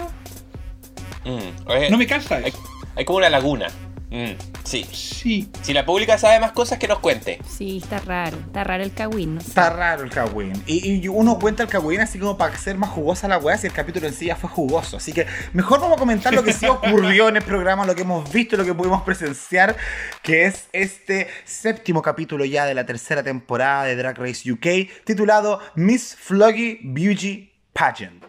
[1.26, 2.58] Mm, oye, No me calza hay, eso.
[2.96, 3.66] hay como una laguna.
[4.10, 4.32] Mm,
[4.64, 4.86] sí.
[4.92, 5.50] Sí.
[5.62, 7.40] Si la pública sabe más cosas, que nos cuente.
[7.48, 8.36] Sí, está raro.
[8.38, 9.48] Está raro el Kawin, no sé.
[9.48, 10.52] Está raro el Kawin.
[10.66, 13.66] Y, y uno cuenta el Kawin así como para ser más jugosa la weá si
[13.66, 14.96] el capítulo en sí ya fue jugoso.
[14.96, 18.02] Así que mejor vamos a comentar lo que sí ocurrió en el programa, lo que
[18.02, 19.76] hemos visto, lo que pudimos presenciar,
[20.22, 25.60] que es este séptimo capítulo ya de la tercera temporada de Drag Race UK, titulado
[25.74, 28.24] Miss Floggy Beauty Pageant.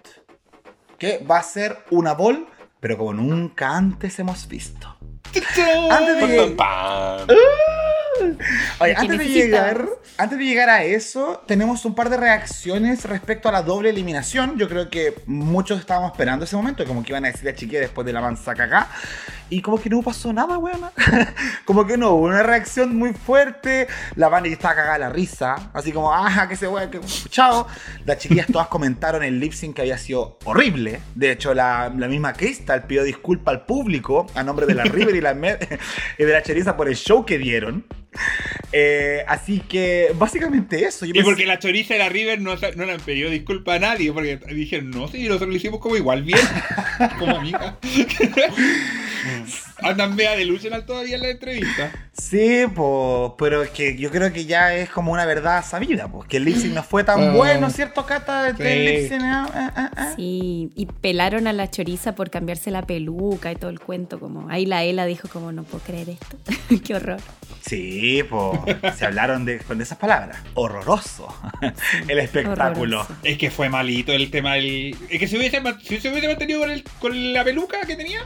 [0.98, 2.48] Que va a ser una bol,
[2.80, 4.95] pero como nunca antes hemos visto.
[5.92, 7.38] Antes de, pam, pam.
[8.80, 9.86] Oye, antes de llegar,
[10.18, 14.58] antes de llegar a eso, tenemos un par de reacciones respecto a la doble eliminación.
[14.58, 17.82] Yo creo que muchos estábamos esperando ese momento, como que iban a decir a chiquilla
[17.82, 18.90] después de la manzaca acá.
[19.50, 20.82] Y como que no pasó nada, weón.
[21.66, 23.88] como que no hubo una reacción muy fuerte.
[24.16, 25.70] La banda ya estaba cagada la risa.
[25.74, 27.68] Así como, ajá, que se weón, que chao.
[28.06, 31.02] Las chiquillas todas comentaron el lip sync que había sido horrible.
[31.14, 35.16] De hecho, la, la misma Crystal pidió disculpa al público a nombre de la River
[35.16, 35.58] y, la
[36.18, 37.86] y de la Cheriza por el show que dieron.
[38.72, 41.06] Eh, así que básicamente eso.
[41.06, 43.80] Yo Y porque la choriza y la River no, no le han pedido disculpa a
[43.80, 46.40] nadie, porque dijeron, no, sí, nosotros lo hicimos como igual bien,
[47.20, 47.78] como amiga.
[49.82, 51.92] Andan mea delusional todavía en la entrevista.
[52.14, 56.28] Sí, pues, pero es que yo creo que ya es como una verdad sabida, pues,
[56.30, 57.32] que el lip no fue tan Ah.
[57.34, 58.48] bueno, ¿cierto, Cata?
[58.50, 59.10] El Sí.
[59.10, 60.14] sync, ah, ah.
[60.16, 64.20] Sí, y pelaron a la choriza por cambiarse la peluca y todo el cuento.
[64.20, 66.38] Como ahí la Ela dijo como no puedo creer esto.
[66.86, 67.20] Qué horror.
[67.62, 68.60] Sí, pues,
[68.98, 70.38] se hablaron de, con esas palabras.
[70.54, 71.28] Horroroso
[72.08, 73.02] el espectáculo.
[73.02, 73.16] Horroroso.
[73.24, 74.96] Es que fue malito el tema del...
[75.10, 78.22] Es que si hubiese, si se hubiese mantenido con, el- con la peluca que tenía,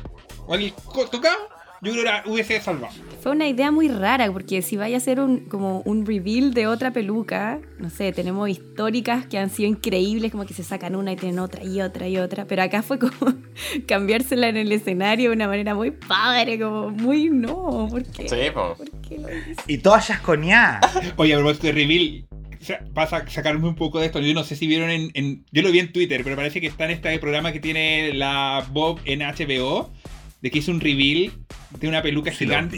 [0.50, 1.38] o el co- tocado,
[1.82, 2.94] yo creo que era- hubiese salvado.
[3.22, 6.68] Fue una idea muy rara porque si vaya a ser un, como un reveal de
[6.68, 11.12] otra peluca, no sé, tenemos históricas que han sido increíbles, como que se sacan una
[11.14, 13.12] y tienen otra y otra y otra, pero acá fue como
[13.88, 18.28] cambiársela en el escenario de una manera muy padre, como muy no, ¿por qué?
[18.30, 18.76] Sí, po.
[18.76, 19.28] ¿Por qué lo?
[19.68, 20.98] Y todas chasconeadas.
[21.18, 22.26] Oye, a propósito de reveal,
[22.62, 24.20] o sea, vas a sacarme un poco de esto.
[24.20, 26.68] Yo no sé si vieron en, en- Yo lo vi en Twitter, pero parece que
[26.68, 29.92] está en este programa que tiene la Bob en HBO,
[30.42, 31.32] de que hizo un reveal
[31.80, 32.78] de una peluca Sí, gigante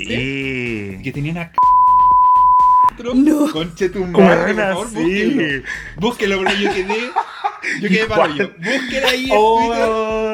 [1.04, 1.46] que tenía una...
[1.46, 3.52] c- No.
[3.52, 4.96] Conche tu madre, por favor, sí.
[4.96, 5.64] búsquelo.
[5.98, 7.10] Búsquelo, porque yo quedé...
[7.82, 8.52] Yo quedé para ello.
[8.58, 9.60] Búsquelo ahí en Oh.
[9.68, 9.90] Twitter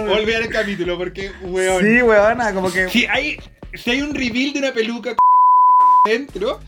[0.09, 1.83] o olvidar el capítulo, porque, weón...
[1.83, 2.87] Sí, weona, como que.
[2.89, 3.37] Si hay,
[3.73, 5.15] si hay un reveal de una peluca
[6.05, 6.59] dentro,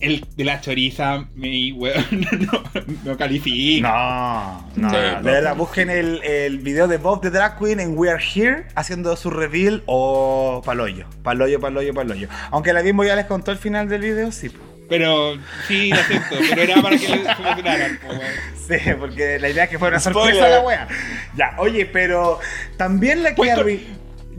[0.00, 2.04] el de la choriza, me, weón,
[2.52, 2.62] no,
[3.04, 3.88] no califica.
[3.88, 5.22] No, no, Sí, de no.
[5.22, 9.14] verdad, busquen el, el video de Bob the Drag Queen en We Are Here haciendo
[9.16, 12.28] su reveal o paloyo, paloyo, paloyo, paloyo.
[12.50, 14.50] Aunque la mismo ya les contó el final del video, sí.
[14.88, 15.34] Pero
[15.68, 18.20] sí, lo acepto, pero era para que po, weón.
[18.68, 20.34] Sí, porque la idea es que fuera una Spoiler.
[20.36, 20.88] sorpresa la wea.
[21.36, 22.38] Ya, oye, pero
[22.76, 23.82] también la que arrui-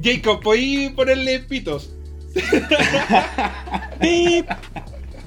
[0.03, 1.93] Jacob, ¿podéis ponerle pitos?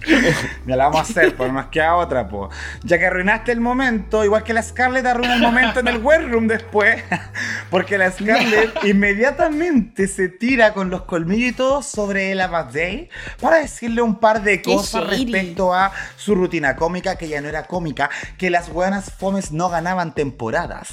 [0.66, 2.48] Ya la vamos a hacer, pues nos queda otra, po.
[2.82, 6.28] Ya que arruinaste el momento, igual que la Scarlett arruina el momento en el web
[6.30, 7.02] room después.
[7.70, 12.38] Porque la Scarlett inmediatamente se tira con los colmillitos sobre el
[12.72, 13.08] Day
[13.40, 17.64] para decirle un par de cosas respecto a su rutina cómica, que ya no era
[17.64, 20.88] cómica, que las buenas fomes no ganaban temporadas.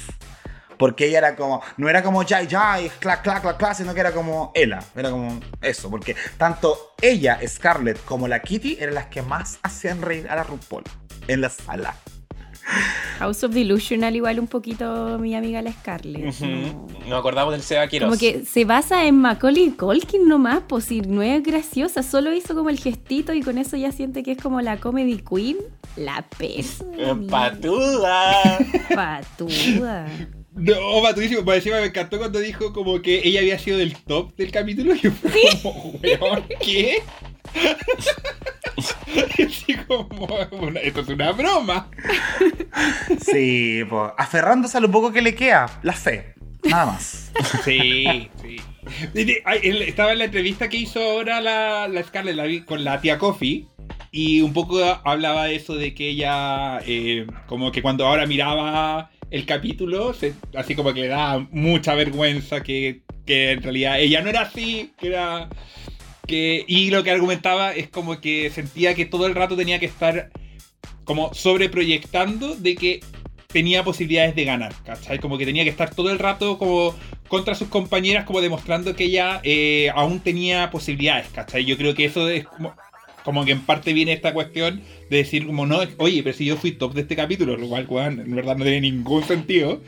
[0.82, 4.00] Porque ella era como, no era como Jai Jai, clac, clac, clac, clac, sino que
[4.00, 4.82] era como Ella.
[4.96, 10.02] Era como eso, porque tanto ella, Scarlett, como la Kitty eran las que más hacían
[10.02, 10.82] reír a la RuPaul
[11.28, 11.94] en la sala.
[13.20, 16.40] House of Delusional igual un poquito mi amiga la Scarlett.
[16.40, 16.88] No.
[17.06, 18.08] Nos acordamos del Seba Quiroz.
[18.08, 22.56] Como que se basa en Macaulay Culkin nomás, pues si no es graciosa, solo hizo
[22.56, 25.58] como el gestito y con eso ya siente que es como la comedy queen.
[25.94, 26.84] La pesa.
[26.98, 28.58] Eh, Patuda.
[28.92, 30.08] Patuda.
[30.54, 34.94] No, encima me encantó cuando dijo como que ella había sido del top del capítulo
[34.94, 35.30] y fue
[35.62, 37.02] como, weón, ¿qué?
[39.46, 40.26] Así como,
[40.60, 41.90] una- esto es una broma.
[43.20, 46.34] Sí, pues, aferrándose a lo poco que le queda, la fe,
[46.64, 47.32] nada más.
[47.64, 48.56] Sí, sí.
[49.14, 53.66] Estaba en la entrevista que hizo ahora la, la Scarlett la con la tía Coffee
[54.10, 59.10] y un poco hablaba de eso de que ella, eh, como que cuando ahora miraba
[59.32, 60.14] el capítulo,
[60.54, 64.92] así como que le daba mucha vergüenza que, que en realidad ella no era así,
[64.98, 65.48] que era...
[66.26, 69.86] Que, y lo que argumentaba es como que sentía que todo el rato tenía que
[69.86, 70.30] estar
[71.04, 73.00] como sobreproyectando de que
[73.48, 75.18] tenía posibilidades de ganar, ¿cachai?
[75.18, 76.94] Como que tenía que estar todo el rato como
[77.26, 81.64] contra sus compañeras, como demostrando que ella eh, aún tenía posibilidades, ¿cachai?
[81.64, 82.74] Yo creo que eso es como,
[83.24, 84.80] como que en parte viene esta cuestión
[85.10, 87.86] de decir como no, oye, pero si yo fui top de este capítulo, lo cual,
[88.18, 89.80] en verdad no tiene ningún sentido,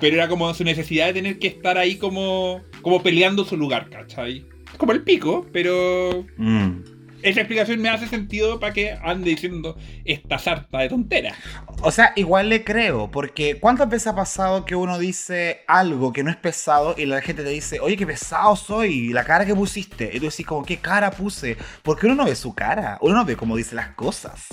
[0.00, 3.88] pero era como su necesidad de tener que estar ahí como, como peleando su lugar,
[3.90, 4.44] ¿cachai?
[4.76, 6.95] Como el pico, pero Mm.
[7.28, 11.36] Esa explicación me hace sentido para que ande diciendo esta sarta de tonteras.
[11.82, 16.22] O sea, igual le creo, porque ¿cuántas veces ha pasado que uno dice algo que
[16.22, 19.54] no es pesado y la gente te dice, oye, qué pesado soy, la cara que
[19.54, 20.08] pusiste?
[20.12, 21.56] Y tú decís, como, ¿qué cara puse?
[21.82, 24.46] Porque uno no ve su cara, uno no ve cómo dice las cosas.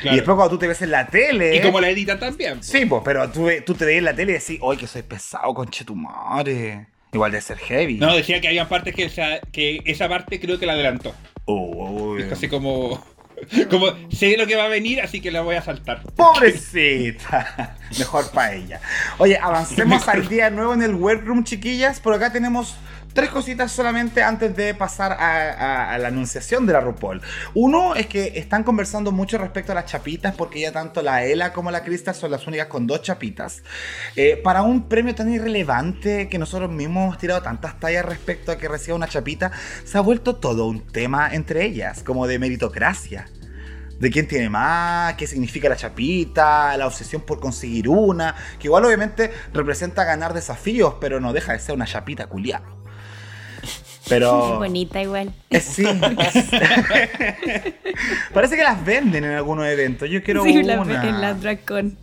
[0.00, 0.14] Claro.
[0.14, 1.56] Y después cuando tú te ves en la tele...
[1.56, 2.62] Y como la editan también.
[2.62, 5.02] Sí, pues, pero tú, tú te ves en la tele y decís, oye, que soy
[5.02, 6.86] pesado, conchetumare.
[7.12, 7.98] Igual de ser heavy.
[7.98, 11.14] No, decía que había partes que esa, que esa parte creo que la adelantó.
[11.46, 12.22] Uy.
[12.22, 13.02] Es así como.
[13.70, 16.02] Como sé lo que va a venir, así que la voy a saltar.
[16.16, 17.76] Pobrecita.
[17.98, 18.80] Mejor para ella.
[19.18, 22.00] Oye, avancemos al día nuevo en el workroom, chiquillas.
[22.00, 22.76] Por acá tenemos
[23.14, 27.22] tres cositas solamente antes de pasar a, la anunciación de la RuPaul.
[27.54, 31.52] Uno es que están conversando mucho respecto a las chapitas, porque ya tanto la Ela
[31.52, 33.62] como la Krista son las únicas con dos chapitas.
[34.16, 38.58] Eh, para un premio tan irrelevante que nosotros mismos hemos tirado tantas tallas respecto a
[38.58, 39.52] que reciba una chapita,
[39.84, 43.26] se ha vuelto todo un tema entre ellas, como de meritocracia
[44.00, 48.84] de quién tiene más, qué significa la chapita, la obsesión por conseguir una, que igual
[48.84, 52.83] obviamente representa ganar desafíos, pero no deja de ser una chapita culiada.
[54.08, 54.58] Pero...
[54.58, 55.32] Bonita igual.
[55.50, 55.84] Eh, Sí.
[58.32, 60.08] Parece que las venden en algunos eventos.
[60.10, 61.08] Yo quiero sí, la, una.
[61.08, 61.98] en la Dracon.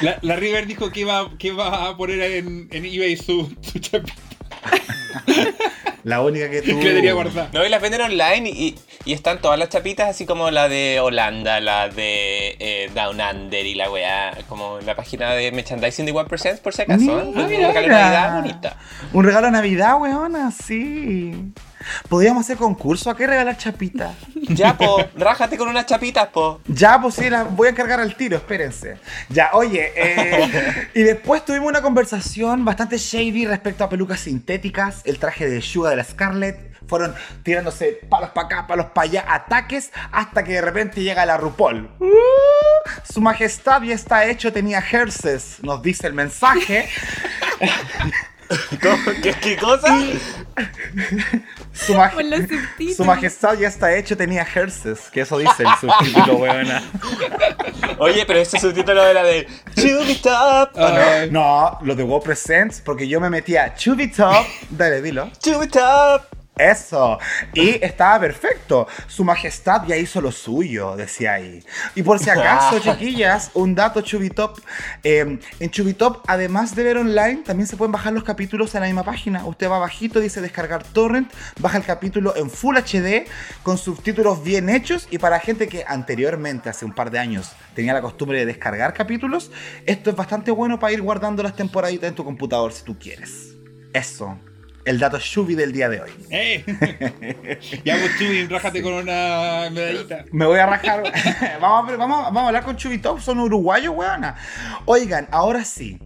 [0.00, 3.78] La, la River dijo que iba, que iba a poner en, en eBay su, su
[3.78, 4.14] chapita
[6.06, 6.78] La única que tú.
[6.78, 7.48] que tenía guardada.
[7.52, 11.00] No, y las venden online y, y están todas las chapitas, así como la de
[11.00, 16.14] Holanda, la de eh, Down Under y la weá, como la página de merchandising de
[16.14, 17.00] 1% por si acaso.
[17.00, 17.26] Mira, ¿eh?
[17.26, 18.76] Un regalo de Navidad bonita.
[19.12, 21.52] Un regalo de Navidad, weona, sí.
[22.08, 23.10] Podríamos hacer concurso.
[23.10, 24.14] ¿A qué regalar chapita?
[24.34, 26.60] Ya, po, rájate con unas chapitas, po.
[26.66, 28.98] Ya, pues sí, las voy a cargar al tiro, espérense.
[29.28, 35.18] Ya, oye, eh, y después tuvimos una conversación bastante shady respecto a pelucas sintéticas, el
[35.18, 36.76] traje de Suga de la Scarlett.
[36.86, 41.36] Fueron tirándose palos para acá, palos para allá, ataques, hasta que de repente llega la
[41.36, 41.90] RuPaul.
[41.98, 42.06] Uh,
[43.12, 46.88] su majestad ya está hecho, tenía Herces, nos dice el mensaje.
[49.22, 49.96] ¿Qué, qué cosa?
[51.72, 52.14] Su, maj-
[53.04, 56.82] majestad ya está hecho, tenía Herces, que eso dice el subtítulo, weona.
[57.98, 60.70] Oye, pero este subtítulo era de Chubby Top.
[60.74, 61.26] ¿o no?
[61.30, 64.46] No, lo de Wow Presents, porque yo me metía Chubby Top.
[64.70, 65.30] Dale, dilo.
[65.42, 66.22] Chubby Top.
[66.56, 67.18] Eso.
[67.52, 68.86] Y estaba perfecto.
[69.06, 71.62] Su majestad ya hizo lo suyo, decía ahí.
[71.94, 74.58] Y por si acaso, chiquillas, un dato Chubitop.
[75.04, 78.86] Eh, en Chubitop, además de ver online, también se pueden bajar los capítulos en la
[78.86, 79.44] misma página.
[79.44, 83.26] Usted va bajito, dice descargar torrent, baja el capítulo en Full HD,
[83.62, 85.08] con subtítulos bien hechos.
[85.10, 88.94] Y para gente que anteriormente, hace un par de años, tenía la costumbre de descargar
[88.94, 89.50] capítulos,
[89.84, 93.54] esto es bastante bueno para ir guardando las temporaditas en tu computador si tú quieres.
[93.92, 94.38] Eso.
[94.86, 96.10] El dato Shubi del día de hoy.
[96.30, 96.62] ¡Eh!
[97.84, 100.24] ya pues Chubi, rájate con una medallita.
[100.30, 101.02] Me voy a rajar.
[101.60, 104.36] vamos, a, vamos, vamos a hablar con Chubitop, son uruguayos, weona.
[104.84, 105.98] Oigan, ahora sí.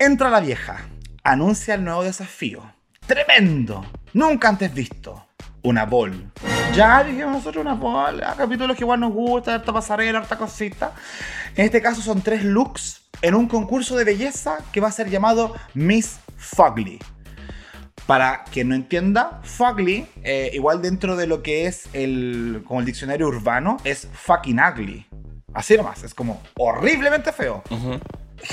[0.00, 0.80] Entra la vieja.
[1.22, 2.60] Anuncia el nuevo desafío.
[3.06, 3.86] Tremendo.
[4.14, 5.28] Nunca antes visto.
[5.62, 6.32] Una bol.
[6.74, 8.20] Ya dijimos nosotros una bol.
[8.24, 10.92] A capítulos que igual nos gusta, harta pasarela, harta cosita.
[11.54, 15.08] En este caso son tres looks en un concurso de belleza que va a ser
[15.08, 16.98] llamado Miss Fugly.
[18.10, 22.86] Para quien no entienda, fugly, eh, igual dentro de lo que es el, como el
[22.86, 25.06] diccionario urbano, es fucking ugly.
[25.54, 27.62] Así nomás, es como horriblemente feo.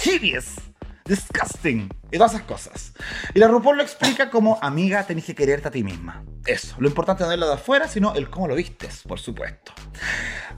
[0.05, 0.57] Hideous,
[1.05, 2.93] disgusting y todas esas cosas.
[3.33, 6.23] Y la RuPaul lo explica como, amiga, tenés que quererte a ti misma.
[6.45, 9.71] Eso, lo importante no es lo de afuera, sino el cómo lo vistes, por supuesto.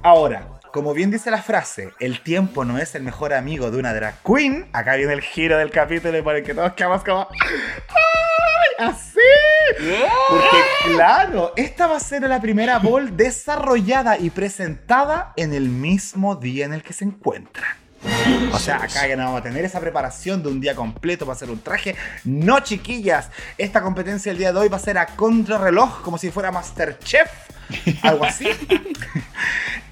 [0.03, 3.93] Ahora, como bien dice la frase, el tiempo no es el mejor amigo de una
[3.93, 4.67] drag queen.
[4.73, 7.27] Acá viene el giro del capítulo por el que todos quedamos como...
[7.29, 8.87] ¡Ay!
[8.87, 9.19] ¡Así!
[10.29, 16.35] Porque claro, esta va a ser la primera ball desarrollada y presentada en el mismo
[16.35, 17.77] día en el que se encuentran.
[18.53, 21.35] O sea, acá ya no vamos a tener esa preparación de un día completo para
[21.35, 21.95] hacer un traje.
[22.23, 23.29] No, chiquillas.
[23.57, 27.29] Esta competencia el día de hoy va a ser a contrarreloj, como si fuera Masterchef.
[28.03, 28.47] Algo así.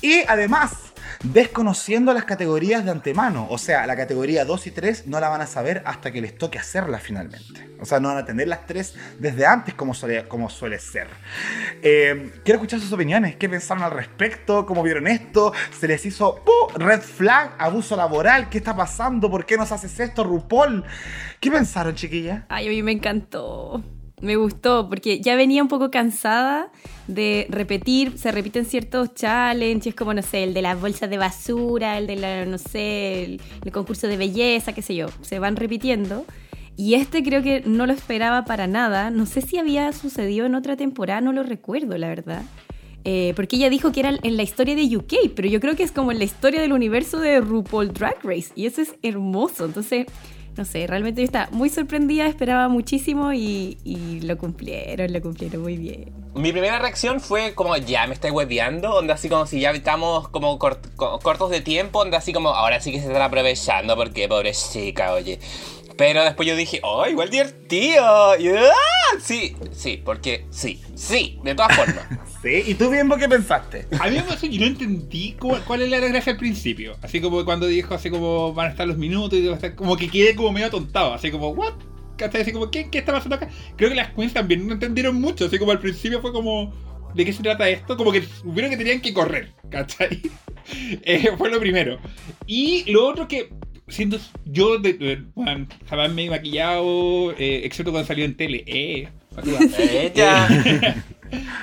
[0.02, 0.88] y además,
[1.24, 3.48] desconociendo las categorías de antemano.
[3.50, 6.38] O sea, la categoría 2 y 3 no la van a saber hasta que les
[6.38, 7.70] toque hacerla finalmente.
[7.80, 11.08] O sea, no van a tener las tres desde antes como suele, como suele ser.
[11.82, 13.36] Eh, quiero escuchar sus opiniones.
[13.36, 14.66] ¿Qué pensaron al respecto?
[14.66, 15.54] ¿Cómo vieron esto?
[15.78, 16.44] ¿Se les hizo
[16.76, 17.54] red flag?
[17.60, 18.50] ¿Abuso laboral?
[18.50, 19.30] ¿Qué está pasando?
[19.30, 20.84] ¿Por qué nos haces esto, RuPaul?
[21.40, 22.46] ¿Qué pensaron, chiquilla?
[22.50, 23.84] Ay, a mí me encantó.
[24.20, 26.72] Me gustó porque ya venía un poco cansada
[27.08, 32.00] de repetir, se repiten ciertos challenges como, no sé, el de las bolsas de basura,
[32.00, 36.26] el de la, no sé, el, concurso de belleza, qué sé yo, se van repitiendo.
[36.76, 39.12] Y este creo que no lo esperaba para nada.
[39.12, 42.42] No sé si había sucedido en otra temporada, no lo recuerdo, la verdad.
[43.04, 45.84] Eh, porque ella dijo que era en la historia de UK, pero yo creo que
[45.84, 48.52] es como en la historia del universo de RuPaul Drag Race.
[48.56, 49.66] Y eso es hermoso.
[49.66, 50.08] Entonces,
[50.58, 55.62] no sé, realmente yo estaba muy sorprendida, esperaba muchísimo y, y, lo cumplieron, lo cumplieron
[55.62, 56.12] muy bien.
[56.36, 60.28] Mi primera reacción fue como, ya me estoy hueveando, onda así como si ya estamos
[60.30, 64.28] como cort cortos de tiempo, onda así como, ahora sí que se están aprovechando porque
[64.28, 65.40] pobre chica, oye.
[65.98, 68.36] Pero después yo dije, oh, igual divertido.
[68.38, 68.72] Yeah.
[69.20, 72.06] Sí, sí, porque sí, sí, de todas formas.
[72.44, 73.88] sí, ¿y tú bien qué pensaste?
[74.00, 76.96] A mí me pasó que no entendí cuál, cuál es la gracia al principio.
[77.02, 80.10] Así como cuando dijo, así como van a estar los minutos y estar, como que
[80.10, 81.74] quedé como medio atontado, así como, ¿what?
[82.22, 83.50] Así como, ¿qué, ¿qué está pasando acá?
[83.76, 86.74] Creo que las queens también no entendieron mucho, así como al principio fue como,
[87.14, 87.98] ¿de qué se trata esto?
[87.98, 90.22] Como que supieron que tenían que correr, ¿cachai?
[91.04, 91.98] Eh, fue lo primero.
[92.46, 93.54] Y lo otro que
[93.88, 98.64] siento yo de, de, bueno, jamás me he maquillado, eh, excepto cuando salió en tele.
[98.68, 99.08] Eh,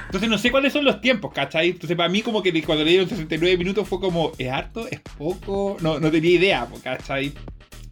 [0.06, 1.70] Entonces no sé cuáles son los tiempos, ¿cachai?
[1.70, 4.86] Entonces para mí como que cuando le dieron 69 minutos fue como, ¿es harto?
[4.88, 5.76] ¿Es poco?
[5.80, 7.32] No, no tenía idea, ¿cachai?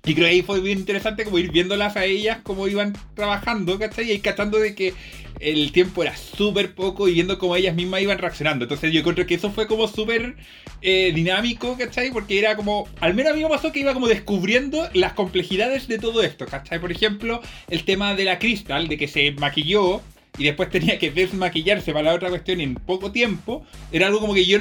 [0.04, 3.78] Y creo que ahí fue bien interesante como ir viéndolas a ellas cómo iban trabajando,
[3.78, 4.12] ¿cachai?
[4.12, 4.94] Y cachando de que
[5.42, 8.64] el tiempo era súper poco y viendo cómo ellas mismas iban reaccionando.
[8.64, 10.36] Entonces yo encuentro que eso fue como súper
[10.80, 12.10] eh, dinámico, ¿cachai?
[12.10, 15.88] Porque era como, al menos a mí me pasó que iba como descubriendo las complejidades
[15.88, 16.80] de todo esto, ¿cachai?
[16.80, 20.00] Por ejemplo, el tema de la Crystal, de que se maquilló
[20.38, 24.34] y después tenía que desmaquillarse para la otra cuestión en poco tiempo, era algo como
[24.34, 24.58] que yo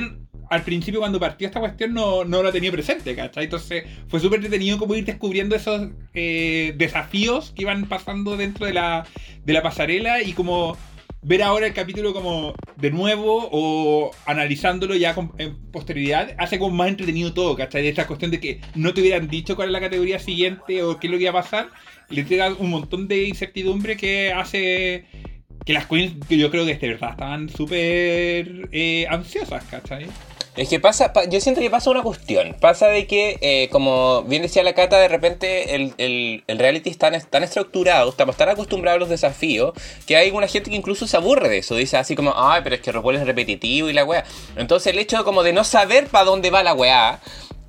[0.49, 3.45] al principio cuando partió esta cuestión no, no lo tenía presente, ¿cachai?
[3.45, 8.73] Entonces fue súper detenido como ir descubriendo esos eh, desafíos que iban pasando dentro de
[8.73, 9.05] la,
[9.45, 10.77] de la pasarela y como
[11.23, 16.75] ver ahora el capítulo como de nuevo o analizándolo ya con, en posterioridad hace como
[16.75, 17.87] más entretenido todo, ¿cachai?
[17.87, 21.07] Esta cuestión de que no te hubieran dicho cuál es la categoría siguiente o qué
[21.07, 21.69] es lo que iba a pasar,
[22.09, 25.05] le entrega un montón de incertidumbre que hace
[25.65, 30.07] que las queens, que yo creo que de verdad estaban súper eh, ansiosas, ¿cachai?
[30.57, 32.57] Es que pasa, yo siento que pasa una cuestión.
[32.59, 36.89] Pasa de que, eh, como bien decía la Cata, de repente el, el, el, reality
[36.89, 39.73] está tan estructurado, estamos tan acostumbrados a los desafíos,
[40.05, 41.75] que hay una gente que incluso se aburre de eso.
[41.75, 44.25] Dice así como, ay, pero es que RuPaul es repetitivo y la weá.
[44.57, 47.21] Entonces el hecho como de no saber para dónde va la weá,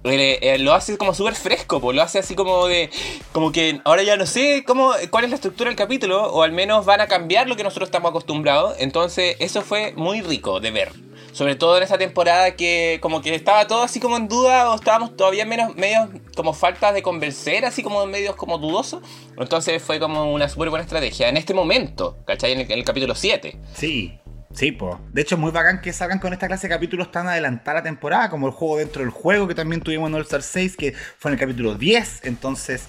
[0.05, 2.91] eh, lo hace como súper fresco, lo hace así como de.
[3.33, 6.53] Como que ahora ya no sé cómo, cuál es la estructura del capítulo, o al
[6.53, 8.77] menos van a cambiar lo que nosotros estamos acostumbrados.
[8.79, 10.93] Entonces, eso fue muy rico de ver.
[11.33, 14.75] Sobre todo en esa temporada que como que estaba todo así como en duda o
[14.75, 19.03] estábamos todavía menos medios como falta de convencer, así como medios como dudosos.
[19.39, 22.53] Entonces fue como una súper buena estrategia en este momento, ¿cachai?
[22.53, 23.57] En el, en el capítulo 7.
[23.75, 24.19] Sí,
[24.55, 24.97] Sí, pues.
[25.13, 27.83] De hecho, es muy bacán que salgan con esta clase de capítulos tan adelantada la
[27.83, 30.95] temporada, como el juego dentro del juego que también tuvimos en All Star 6, que
[31.19, 32.21] fue en el capítulo 10.
[32.25, 32.85] Entonces,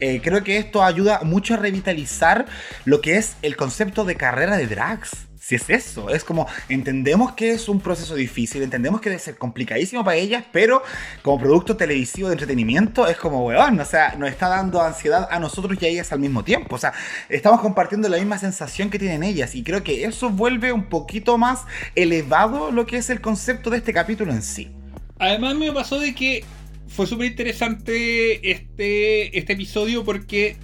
[0.00, 2.46] eh, creo que esto ayuda mucho a revitalizar
[2.84, 5.10] lo que es el concepto de carrera de drags.
[5.56, 10.04] Es eso, es como entendemos que es un proceso difícil, entendemos que debe ser complicadísimo
[10.04, 10.82] para ellas, pero
[11.22, 15.38] como producto televisivo de entretenimiento es como, weón, o sea, nos está dando ansiedad a
[15.38, 16.76] nosotros y a ellas al mismo tiempo.
[16.76, 16.92] O sea,
[17.28, 21.38] estamos compartiendo la misma sensación que tienen ellas y creo que eso vuelve un poquito
[21.38, 21.60] más
[21.94, 24.70] elevado lo que es el concepto de este capítulo en sí.
[25.18, 26.44] Además me pasó de que
[26.88, 30.56] fue súper interesante este, este episodio porque,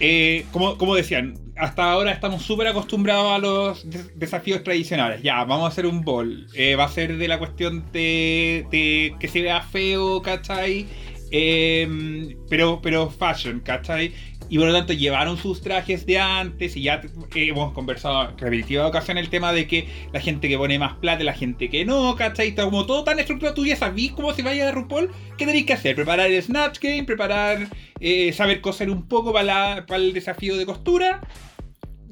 [0.00, 5.22] eh, como, decían, hasta ahora estamos súper acostumbrados a los desafíos tradicionales.
[5.22, 6.46] Ya, vamos a hacer un bol.
[6.54, 10.86] Eh, va a ser de la cuestión de, de que se vea feo, ¿cachai?
[11.30, 14.12] Eh, pero, pero fashion, ¿cachai?
[14.48, 17.02] Y por lo tanto llevaron sus trajes de antes y ya
[17.34, 21.24] hemos conversado en repetitiva ocasión el tema de que la gente que pone más plata,
[21.24, 22.48] la gente que no, ¿cachai?
[22.48, 25.66] Está como todo tan estructurado, tú ya sabís cómo se vaya a RuPaul, ¿qué tenéis
[25.66, 25.96] que hacer?
[25.96, 27.66] Preparar el Snatch Game, preparar,
[27.98, 31.20] eh, saber coser un poco para el desafío de costura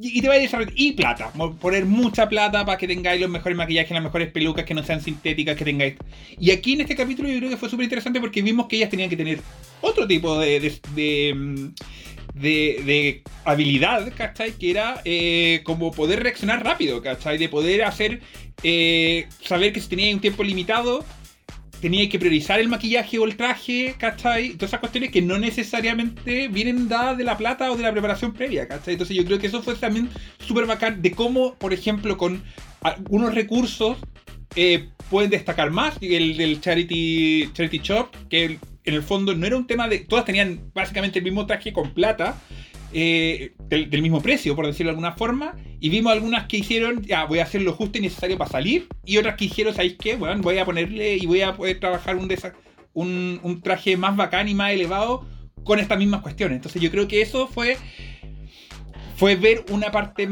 [0.01, 0.66] y, te va a.
[0.74, 1.32] Y plata.
[1.61, 5.01] Poner mucha plata para que tengáis los mejores maquillajes, las mejores pelucas que no sean
[5.01, 5.95] sintéticas, que tengáis.
[6.38, 8.90] Y aquí en este capítulo yo creo que fue súper interesante porque vimos que ellas
[8.90, 9.40] tenían que tener
[9.80, 10.61] otro tipo de.
[10.61, 11.70] de, de,
[12.34, 14.53] de, de habilidad, ¿cachai?
[14.53, 17.38] Que era eh, como poder reaccionar rápido, ¿cachai?
[17.38, 18.20] De poder hacer.
[18.62, 21.05] Eh, saber que si tenía un tiempo limitado
[21.85, 24.55] tenía que priorizar el maquillaje o el traje, ¿cachai?
[24.55, 28.32] Todas esas cuestiones que no necesariamente vienen dadas de la plata o de la preparación
[28.32, 28.95] previa, ¿cachai?
[28.95, 30.09] Entonces yo creo que eso fue también
[30.39, 32.43] súper bacán de cómo, por ejemplo, con
[32.80, 33.99] algunos recursos
[34.57, 35.99] eh, pueden destacar más.
[36.01, 39.99] El del Charity, Charity Shop, que en el fondo no era un tema de...
[39.99, 42.41] Todas tenían básicamente el mismo traje con plata.
[42.97, 47.24] Eh, del, mismo precio, por decirlo de alguna forma, y vimos algunas que hicieron, ya
[47.24, 50.14] voy a hacer lo justo y necesario para salir, y otras que hicieron, ¿sabéis qué?
[50.14, 54.55] Bueno, voy a ponerle y voy a poder trabajar un, un, traje más bacán y
[54.55, 55.26] más elevado
[55.64, 56.55] con estas mismas cuestiones.
[56.55, 57.76] Entonces yo creo que eso fue,
[59.16, 60.28] fue ver una parte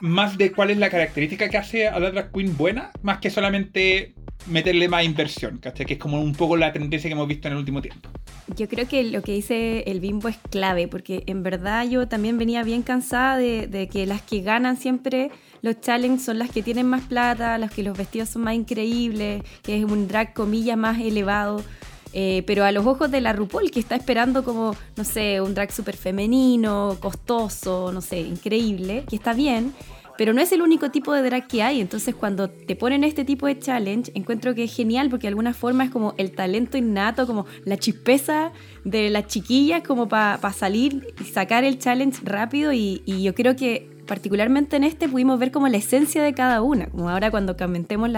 [0.00, 3.30] más de cuál es la característica que hace a la drag queen buena, más que
[3.30, 4.15] solamente
[4.46, 5.86] meterle más inversión, ¿cachai?
[5.86, 8.08] Que es como un poco la tendencia que hemos visto en el último tiempo.
[8.56, 12.38] Yo creo que lo que dice el bimbo es clave, porque en verdad yo también
[12.38, 15.30] venía bien cansada de, que las que ganan siempre
[15.62, 19.42] los challenges son las que tienen más plata, las que los vestidos son más increíbles,
[19.62, 21.64] que es un drag comillas más elevado.
[22.12, 25.54] Eh, pero a los ojos de la RuPaul, que está esperando como, no sé, un
[25.54, 29.74] drag súper femenino, costoso, no sé, increíble, que está bien,
[30.16, 31.80] pero no es el único tipo de drag que hay.
[31.80, 35.54] Entonces, cuando te ponen este tipo de challenge, encuentro que es genial porque de alguna
[35.54, 38.52] forma es como el talento innato, como la chispeza
[38.84, 42.72] de las chiquillas, como para salir y sacar el challenge rápido.
[42.72, 46.86] Y, yo creo que particularmente en este pudimos ver como la esencia de cada una.
[46.86, 48.08] Como ahora cuando comentemos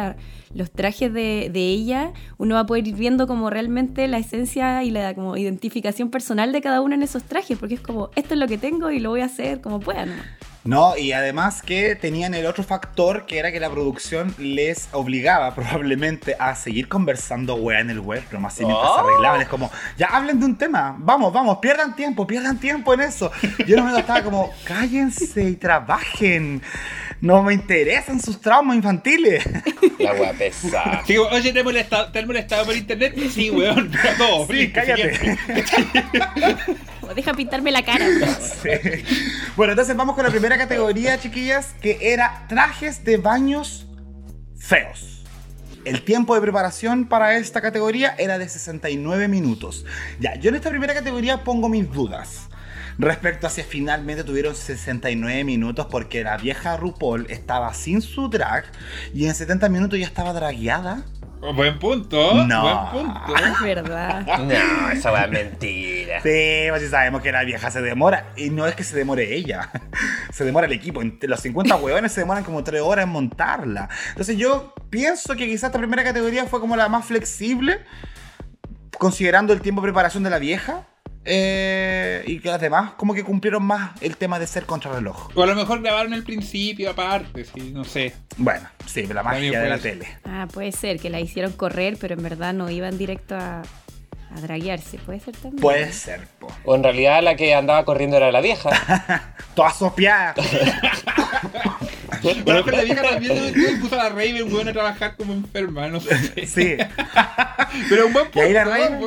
[0.55, 4.85] los trajes de, de, ella, uno va a poder ir viendo como realmente la esencia
[4.85, 8.35] y la como identificación personal de cada una en esos trajes, porque es como, esto
[8.35, 10.05] es lo que tengo y lo voy a hacer como pueda.
[10.05, 10.13] ¿no?
[10.65, 15.55] No, y además que tenían el otro factor que era que la producción les obligaba
[15.55, 19.41] probablemente a seguir conversando wea en el web, pero más mientras se arreglaban.
[19.41, 23.31] Es como, ya hablen de un tema, vamos, vamos, pierdan tiempo, pierdan tiempo en eso.
[23.67, 26.63] Yo no me estaba como, cállense y trabajen.
[27.21, 29.45] No me interesan sus traumas infantiles.
[29.99, 31.03] La wea pesada.
[31.33, 33.15] oye, ¿te has molestado, ¿te molestado por internet?
[33.31, 35.37] Sí, weón, pero Sí, cállate.
[37.17, 38.07] Deja pintarme la cara.
[39.57, 43.89] Bueno, entonces vamos con la primera categoría, chiquillas, que era trajes de baños
[44.57, 45.25] feos.
[45.85, 49.85] El tiempo de preparación para esta categoría era de 69 minutos.
[50.21, 52.48] Ya, yo en esta primera categoría pongo mis dudas.
[52.99, 58.65] Respecto a si finalmente tuvieron 69 minutos porque la vieja RuPaul estaba sin su drag
[59.15, 61.05] y en 70 minutos ya estaba dragueada.
[61.41, 62.45] Oh, buen punto.
[62.45, 62.91] No.
[62.93, 63.37] Buen punto.
[63.37, 64.27] Es verdad.
[64.41, 66.21] No, esa va mentira.
[66.23, 68.33] Sí, pues sí sabemos que la vieja se demora.
[68.37, 69.71] Y no es que se demore ella.
[70.33, 71.01] Se demora el equipo.
[71.03, 73.89] Los 50 hueones se demoran como 3 horas en montarla.
[74.11, 77.81] Entonces yo pienso que quizás esta primera categoría fue como la más flexible.
[78.99, 80.87] Considerando el tiempo de preparación de la vieja.
[81.31, 85.29] Eh, y que las demás como que cumplieron más el tema de ser contrarreloj.
[85.35, 88.15] O a lo mejor grabaron el principio aparte, sí, no sé.
[88.39, 90.09] Bueno, sí, la magia de la tele.
[90.25, 94.41] Ah, puede ser, que la hicieron correr, pero en verdad no iban directo a, a
[94.41, 95.61] draguearse, puede ser también.
[95.61, 96.49] Puede ser, po.
[96.65, 99.35] O en realidad la que andaba corriendo era la vieja.
[99.55, 99.71] Toda
[102.23, 102.43] sopiada.
[102.45, 106.01] Bueno, pero la vieja también puso a la Raven, weón, a trabajar como enferma, no
[106.01, 106.47] sé.
[106.47, 106.77] Sí.
[107.89, 108.41] Pero un buen punto.
[108.41, 109.07] Ahí la Raven...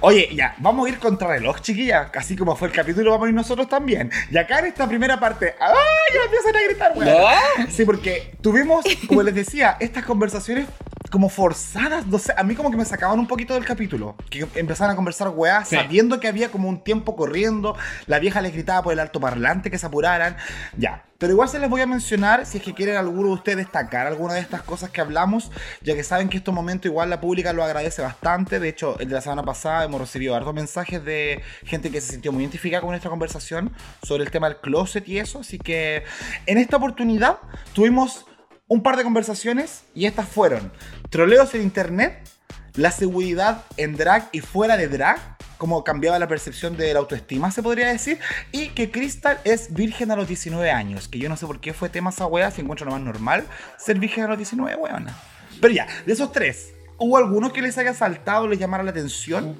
[0.00, 2.10] Oye, ya, vamos a ir contra reloj, chiquilla.
[2.14, 4.10] Así como fue el capítulo, vamos a ir nosotros también.
[4.30, 5.74] Y acá en esta primera parte, ¡ay!
[6.14, 7.70] Ya empiezan a gritar, weón.
[7.70, 10.66] Sí, porque tuvimos, como les decía, estas conversaciones
[11.10, 14.46] como forzadas, no sé, a mí como que me sacaban un poquito del capítulo, que
[14.54, 17.76] empezaban a conversar weá, sabiendo que había como un tiempo corriendo,
[18.06, 20.36] la vieja les gritaba por el alto parlante que se apuraran,
[20.76, 21.05] ya.
[21.18, 24.06] Pero igual se les voy a mencionar si es que quieren alguno de ustedes destacar
[24.06, 25.50] alguna de estas cosas que hablamos,
[25.82, 28.60] ya que saben que estos momentos igual la pública lo agradece bastante.
[28.60, 32.12] De hecho, el de la semana pasada hemos recibido hartos mensajes de gente que se
[32.12, 35.40] sintió muy identificada con nuestra conversación sobre el tema del closet y eso.
[35.40, 36.04] Así que
[36.46, 37.38] en esta oportunidad
[37.72, 38.26] tuvimos
[38.68, 40.72] un par de conversaciones y estas fueron
[41.10, 42.28] troleos en internet,
[42.74, 47.50] la seguridad en drag y fuera de drag, como cambiaba la percepción de la autoestima,
[47.50, 48.18] se podría decir,
[48.52, 51.72] y que Crystal es virgen a los 19 años, que yo no sé por qué
[51.72, 53.44] fue tema esa wea, si encuentro lo más normal
[53.78, 55.16] ser virgen a los 19, weona.
[55.60, 59.56] Pero ya, de esos tres, ¿hubo alguno que les haya saltado, les llamara la atención?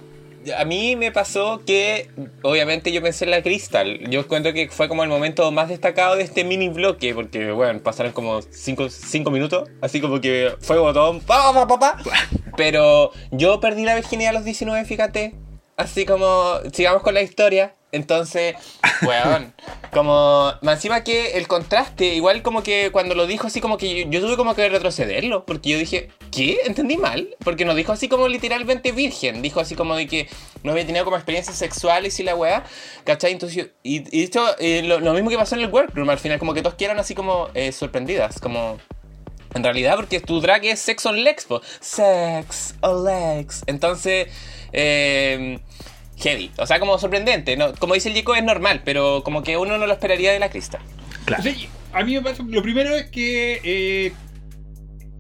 [0.52, 2.10] a mí me pasó que,
[2.42, 3.98] obviamente, yo pensé en la Crystal.
[4.10, 7.80] Yo encuentro que fue como el momento más destacado de este mini bloque, porque, bueno,
[7.80, 11.98] pasaron como 5 minutos, así como que fue botón, pa, pa, pa, pa.
[12.56, 15.34] Pero yo perdí la virginidad a los 19, fíjate.
[15.76, 17.74] Así como, sigamos con la historia.
[17.92, 18.56] Entonces,
[19.06, 19.54] weón,
[19.92, 24.20] como, encima que el contraste, igual como que cuando lo dijo así como que yo,
[24.20, 26.58] tuve como que retrocederlo, porque yo dije, ¿qué?
[26.66, 27.34] ¿Entendí mal?
[27.44, 30.28] Porque nos dijo así como literalmente virgen, dijo así como de que
[30.62, 32.64] no había tenido como experiencias sexuales y la weá,
[33.04, 33.32] ¿cachai?
[33.32, 36.52] Entonces, y, y esto, eh, lo, mismo que pasó en el workroom, al final como
[36.52, 38.78] que todos quedaron así como eh, sorprendidas, como
[39.56, 41.62] En realidad, porque tu drag es sex on legs, po.
[41.80, 43.62] Sex on legs.
[43.66, 44.28] Entonces,
[44.72, 45.58] eh,
[46.18, 46.50] heavy.
[46.58, 47.56] O sea, como sorprendente.
[47.56, 47.74] ¿no?
[47.74, 50.50] Como dice el Chico, es normal, pero como que uno no lo esperaría de la
[50.50, 50.80] Crystal.
[51.24, 51.40] Claro.
[51.40, 51.54] O sea,
[51.92, 54.12] a mí me parece, lo primero es que eh,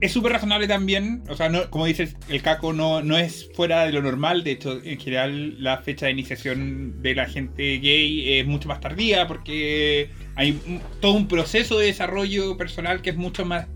[0.00, 3.86] es súper razonable también, o sea, no, como dices, el caco no, no es fuera
[3.86, 8.38] de lo normal, de hecho, en general la fecha de iniciación de la gente gay
[8.40, 13.16] es mucho más tardía porque hay un- todo un proceso de desarrollo personal que es
[13.16, 13.66] mucho más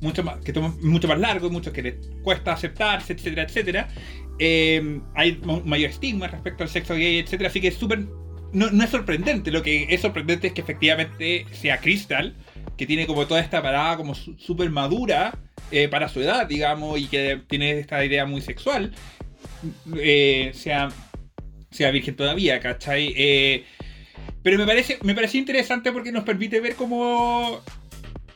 [0.00, 3.88] mucho más que mucho más largo, mucho que les cuesta aceptarse, etcétera, etcétera.
[4.38, 8.06] Eh, hay mayor estigma respecto al sexo gay, etcétera, así que es súper
[8.54, 12.34] no, no es sorprendente, lo que es sorprendente es que efectivamente sea Crystal,
[12.76, 15.36] que tiene como toda esta parada como súper madura
[15.70, 18.92] eh, para su edad, digamos, y que tiene esta idea muy sexual,
[19.96, 20.88] eh, sea,
[21.70, 23.12] sea virgen todavía, ¿cachai?
[23.16, 23.64] Eh,
[24.42, 27.60] pero me parece, me pareció interesante porque nos permite ver cómo,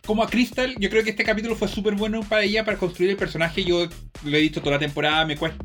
[0.08, 3.10] cómo a Crystal, yo creo que este capítulo fue súper bueno para ella, para construir
[3.10, 3.86] el personaje, yo
[4.24, 5.62] lo he dicho toda la temporada, me cuesta...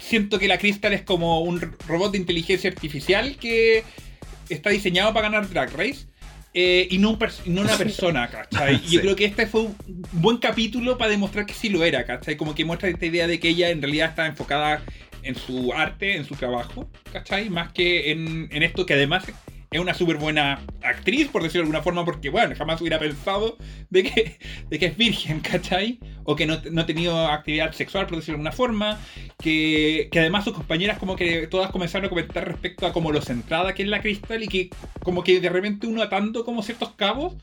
[0.00, 3.84] Siento que la Crystal es como un robot de inteligencia artificial que
[4.48, 6.06] está diseñado para ganar Drag Race.
[6.52, 8.74] eh, y no, un no una persona, ¿cachai?
[8.74, 8.94] Y Sí.
[8.96, 9.76] yo creo que este fue un
[10.10, 12.36] buen capítulo para demostrar que sí lo era, ¿cachai?
[12.36, 14.82] Como que muestra esta idea de que ella en realidad está enfocada
[15.22, 17.50] en su arte, en su trabajo, ¿cachai?
[17.50, 19.24] Más que en, en esto que además
[19.76, 23.56] es una súper buena actriz, por decirlo de alguna forma, porque, bueno, jamás hubiera pensado
[23.90, 25.98] de que, de que es virgen, ¿cachai?
[26.24, 28.98] O que no, no ha tenido actividad sexual, por decirlo de alguna forma.
[29.40, 33.20] Que, que además sus compañeras como que todas comenzaron a comentar respecto a como lo
[33.20, 34.70] centrada que es la Crystal y que
[35.02, 37.34] como que de repente uno atando como ciertos cabos.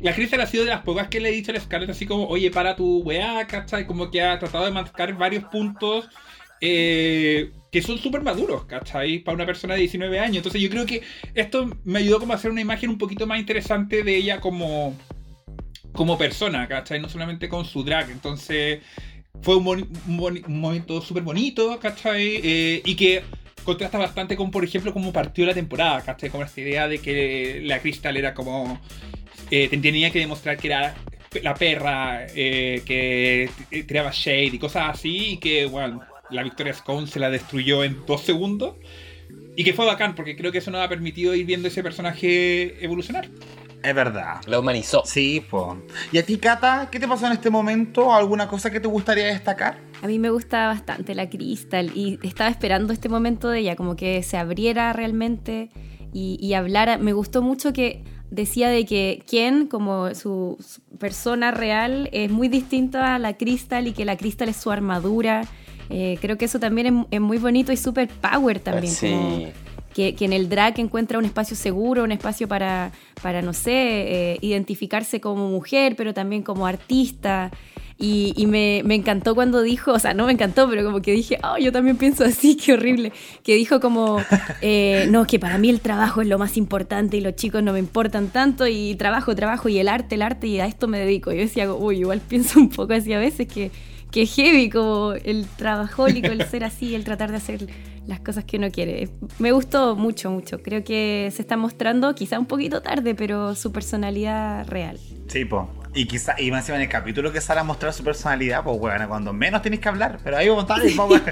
[0.00, 2.06] La Crystal ha sido de las pocas que le he dicho a la Scarlett así
[2.06, 3.86] como, oye, para tu weá, ¿cachai?
[3.86, 6.08] Como que ha tratado de marcar varios puntos
[6.68, 9.18] eh, que son súper maduros, ¿cachai?
[9.18, 10.38] Para una persona de 19 años.
[10.38, 11.02] Entonces yo creo que
[11.34, 14.96] esto me ayudó como a hacer una imagen un poquito más interesante de ella como,
[15.92, 17.00] como persona, ¿cachai?
[17.00, 18.10] No solamente con su drag.
[18.10, 18.80] Entonces
[19.42, 19.88] fue un,
[20.46, 22.40] momento súper bonito, ¿cachai?
[22.42, 23.22] Eh, y que
[23.64, 26.30] contrasta bastante con, por ejemplo, cómo partió la temporada, ¿cachai?
[26.30, 28.80] Como esta idea de que la Crystal era como...
[29.50, 30.94] eh, tenía que demostrar que era
[31.42, 33.50] la perra, eh, que
[33.86, 36.00] tiraba shade y cosas así, y que, bueno,
[36.30, 38.76] la Victoria Scone se la destruyó en dos segundos.
[39.56, 42.84] Y que fue bacán, porque creo que eso nos ha permitido ir viendo ese personaje
[42.84, 43.28] evolucionar.
[43.82, 44.40] Es verdad.
[44.46, 45.02] La humanizó.
[45.04, 45.78] Sí, po.
[46.12, 48.12] ¿Y a ti, Cata, qué te pasó en este momento?
[48.12, 49.78] ¿Alguna cosa que te gustaría destacar?
[50.02, 53.96] A mí me gusta bastante la Crystal y estaba esperando este momento de ella, como
[53.96, 55.70] que se abriera realmente
[56.12, 56.98] y, y hablara.
[56.98, 62.48] Me gustó mucho que decía de que Ken, como su, su persona real, es muy
[62.48, 65.42] distinta a la Crystal y que la Crystal es su armadura.
[65.90, 68.92] Eh, creo que eso también es, es muy bonito y súper power también.
[68.92, 69.10] Sí.
[69.10, 69.52] como
[69.96, 73.72] que, que en el drag encuentra un espacio seguro, un espacio para, para no sé,
[73.72, 77.50] eh, identificarse como mujer, pero también como artista.
[77.98, 81.12] Y, y me, me encantó cuando dijo, o sea, no me encantó, pero como que
[81.12, 83.10] dije, oh, yo también pienso así, qué horrible.
[83.42, 84.18] Que dijo como,
[84.60, 87.72] eh, no, que para mí el trabajo es lo más importante y los chicos no
[87.72, 90.98] me importan tanto y trabajo, trabajo y el arte, el arte y a esto me
[90.98, 91.32] dedico.
[91.32, 93.70] Yo decía, uy, igual pienso un poco así a veces que,
[94.10, 97.66] que heavy como el trabajólico, el ser así, el tratar de hacer
[98.06, 99.08] las cosas que uno quiere.
[99.38, 100.62] Me gustó mucho, mucho.
[100.62, 104.98] Creo que se está mostrando, quizá un poquito tarde, pero su personalidad real.
[105.28, 105.68] Sí, po.
[105.96, 108.78] Y quizá, y más encima en el capítulo que sale a mostrar su personalidad, pues
[108.78, 110.18] bueno, cuando menos tienes que hablar.
[110.22, 111.22] Pero ahí vamos a estar y vamos,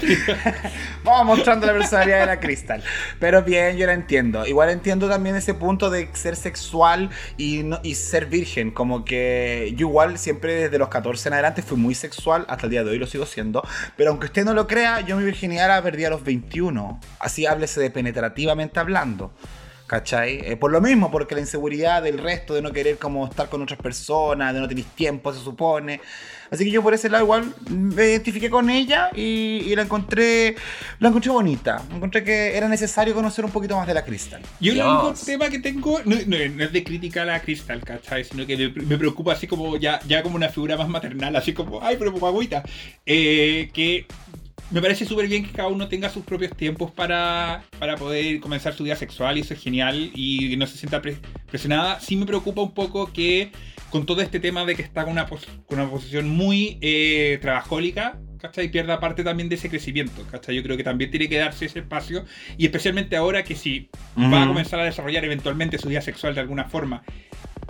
[1.03, 2.83] vamos mostrando la personalidad de la Crystal.
[3.19, 4.43] Pero bien, yo la entiendo.
[4.47, 8.71] Igual entiendo también ese punto de ser sexual y, no- y ser virgen.
[8.71, 12.71] Como que yo igual siempre desde los 14 en adelante fui muy sexual, hasta el
[12.71, 13.61] día de hoy lo sigo siendo.
[13.95, 16.99] Pero aunque usted no lo crea, yo mi virginidad la perdí a los 21.
[17.19, 19.31] Así háblese de penetrativamente hablando.
[19.87, 20.39] ¿Cachai?
[20.43, 23.61] Eh, por lo mismo, porque la inseguridad del resto, de no querer como estar con
[23.61, 26.01] otras personas, de no tener tiempo, se supone.
[26.49, 30.55] Así que yo por ese lado igual me identifiqué con ella y, y la encontré
[30.99, 31.83] la encontré bonita.
[31.93, 34.41] Encontré que era necesario conocer un poquito más de la Crystal.
[34.59, 37.79] Yo el único tema que tengo no, no- no es de crítica a la Crystal,
[37.83, 38.23] ¿cachai?
[38.23, 41.53] Sino que me, me preocupa así como ya, ya como una figura más maternal, así
[41.53, 42.63] como, ay, pero agüita.
[43.05, 44.05] Eh, que
[44.71, 48.73] me parece súper bien que cada uno tenga sus propios tiempos para, para poder comenzar
[48.73, 51.17] su vida sexual y eso es genial y no se sienta pre-
[51.49, 51.99] presionada.
[51.99, 53.51] Sí me preocupa un poco que
[53.91, 57.37] con todo este tema de que está con una, pos- con una posición muy eh,
[57.41, 58.69] trabajólica, ¿cachai?
[58.69, 60.55] Pierda parte también de ese crecimiento, ¿cachai?
[60.55, 62.25] Yo creo que también tiene que darse ese espacio
[62.57, 63.89] y especialmente ahora que si
[64.33, 67.03] va a comenzar a desarrollar eventualmente su vida sexual de alguna forma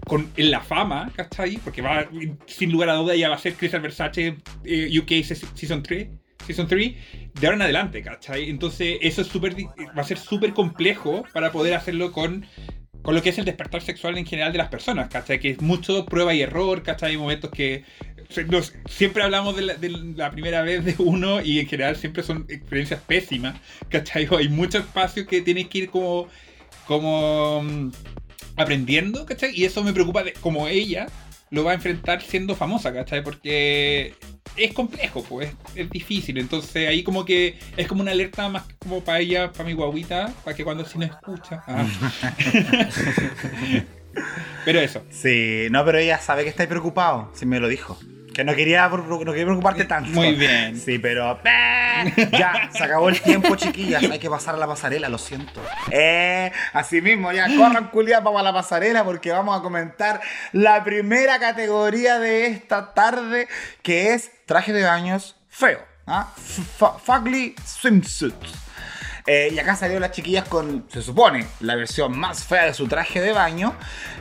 [0.07, 1.57] con en la fama, ¿cachai?
[1.57, 2.07] Porque va,
[2.47, 6.07] sin lugar a duda, ella va a ser Crystal Versace eh, UK Se- Season 3,
[6.45, 6.93] Season 3,
[7.33, 8.49] de ahora en adelante, ¿cachai?
[8.49, 9.67] Entonces, eso es súper, di-
[9.97, 12.45] va a ser súper complejo para poder hacerlo con,
[13.01, 15.39] con lo que es el despertar sexual en general de las personas, ¿cachai?
[15.39, 17.11] Que es mucho prueba y error, ¿cachai?
[17.11, 17.83] Hay momentos que
[18.89, 19.61] siempre hablamos de
[20.15, 24.27] la, primera vez de uno y en general siempre son experiencias pésimas, ¿cachai?
[24.37, 26.27] Hay muchos espacios que tienes que ir como,
[26.87, 27.91] como mm,
[28.57, 29.51] aprendiendo, ¿cachai?
[29.53, 31.07] Y eso me preocupa de cómo ella
[31.51, 33.23] lo va a enfrentar siendo famosa, ¿cachai?
[33.23, 34.13] Porque
[34.57, 36.37] es complejo, pues, es, difícil.
[36.37, 40.33] Entonces ahí como que es como una alerta más como para ella, para mi guaguita,
[40.43, 41.63] para que cuando si no escucha.
[41.67, 41.85] ah.
[44.65, 45.03] Pero eso.
[45.09, 47.97] Sí, no, pero ella sabe que estáis preocupado, si me lo dijo.
[48.35, 50.09] Que no quería, no quería preocuparte tanto.
[50.11, 50.77] Muy bien.
[50.77, 51.39] Sí, pero.
[52.31, 54.03] Ya, se acabó el tiempo, chiquillas.
[54.03, 55.61] Hay que pasar a la pasarela, lo siento.
[55.89, 60.19] Eh, así mismo, ya corran culiadas, vamos a la pasarela porque vamos a comentar
[60.51, 63.47] la primera categoría de esta tarde,
[63.81, 65.79] que es traje de baños feo.
[66.05, 66.33] ¿ah?
[66.35, 68.64] Fugly swimsuits.
[69.27, 72.87] Eh, y acá salieron las chiquillas con, se supone, la versión más fea de su
[72.87, 73.73] traje de baño.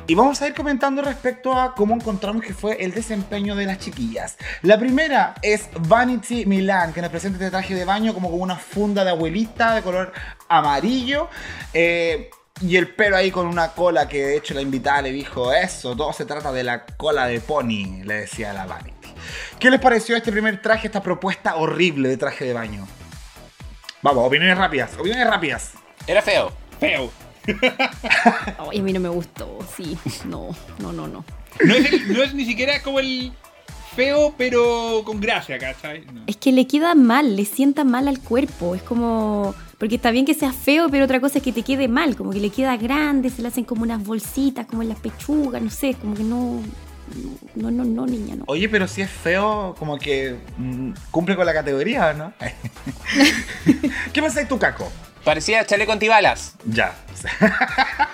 [0.07, 3.79] Y vamos a ir comentando respecto a cómo encontramos que fue el desempeño de las
[3.79, 4.37] chiquillas.
[4.63, 8.57] La primera es Vanity Milan, que nos presenta este traje de baño como con una
[8.57, 10.13] funda de abuelita de color
[10.49, 11.29] amarillo.
[11.73, 12.31] eh,
[12.61, 15.97] y el pelo ahí con una cola que de hecho la invitada le dijo, eso,
[15.97, 19.09] todo se trata de la cola de pony, le decía la Vanity.
[19.59, 22.87] ¿Qué les pareció este primer traje, esta propuesta horrible de traje de baño?
[24.05, 25.73] Vamos, opiniones rápidas, opiniones rápidas.
[26.07, 26.53] Era feo.
[26.79, 27.11] Feo.
[28.71, 29.97] Ay, a mí no me gustó, sí.
[30.27, 31.25] No, no, no, no.
[31.65, 33.33] No es, el- no es ni siquiera como el
[33.97, 36.05] feo, pero con gracia, ¿cachai?
[36.13, 36.23] No.
[36.27, 38.75] Es que le queda mal, le sienta mal al cuerpo.
[38.75, 39.55] Es como.
[39.79, 42.15] Porque está bien que sea feo, pero otra cosa es que te quede mal.
[42.15, 45.63] Como que le queda grande, se le hacen como unas bolsitas, como en las pechugas,
[45.63, 46.61] no sé, como que no.
[47.55, 48.45] No, no, no, niña, no.
[48.47, 52.33] Oye, pero si es feo, como que mm, cumple con la categoría, ¿o ¿no?
[54.13, 54.91] ¿Qué pensáis tú, Caco?
[55.25, 56.55] Parecía chaleco antibalas.
[56.67, 56.95] Ya.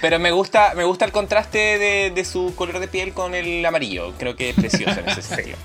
[0.00, 3.64] Pero me gusta, me gusta el contraste de, de su color de piel con el
[3.64, 4.12] amarillo.
[4.18, 5.56] Creo que es precioso en ese sentido.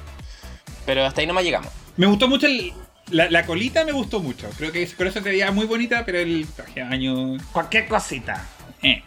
[0.86, 1.72] Pero hasta ahí no más llegamos.
[1.98, 2.74] Me gustó mucho el-
[3.12, 4.50] la, la colita, me gustó mucho.
[4.58, 7.38] Creo que con eso se veía muy bonita, pero el traje de baño.
[7.52, 8.46] Cualquier cosita.
[8.82, 9.04] eh.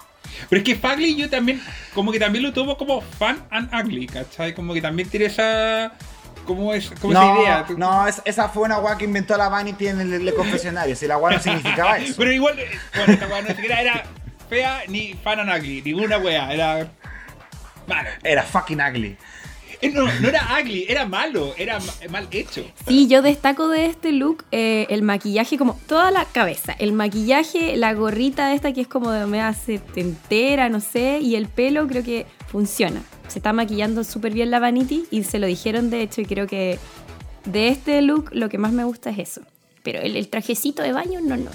[0.49, 1.61] Pero es que Fugly yo también,
[1.95, 4.55] como que también lo tomo como fan and ugly, ¿cachai?
[4.55, 5.93] Como que también tiene esa.
[6.47, 7.67] Como, es, esa No, idea.
[7.77, 10.97] no, es- esa fue una guay que inventó la Vanity en el, el confesionario.
[10.97, 12.15] Si la guay no significaba eso.
[12.17, 14.05] Pero igual, eh, bueno, esta weá no siquiera era
[14.49, 16.89] fea ni fan and ugly, ninguna wea, era.
[17.87, 18.09] Malo.
[18.23, 19.17] Era fucking ugly.
[19.81, 22.65] Eh, No, no era ugly, era malo, era ma- mal hecho.
[22.87, 26.73] Sí, yo destaco de este look eh, el maquillaje, como toda la cabeza.
[26.79, 31.47] El maquillaje, la gorrita esta que es como de media setentera, no sé, y el
[31.49, 33.03] pelo creo que funciona.
[33.29, 36.47] Se está maquillando súper bien la Vanity y se lo dijeron de hecho y creo
[36.47, 36.79] que
[37.45, 39.43] de este look lo que más me gusta es eso.
[39.83, 41.51] Pero el, el trajecito de baño, no, no.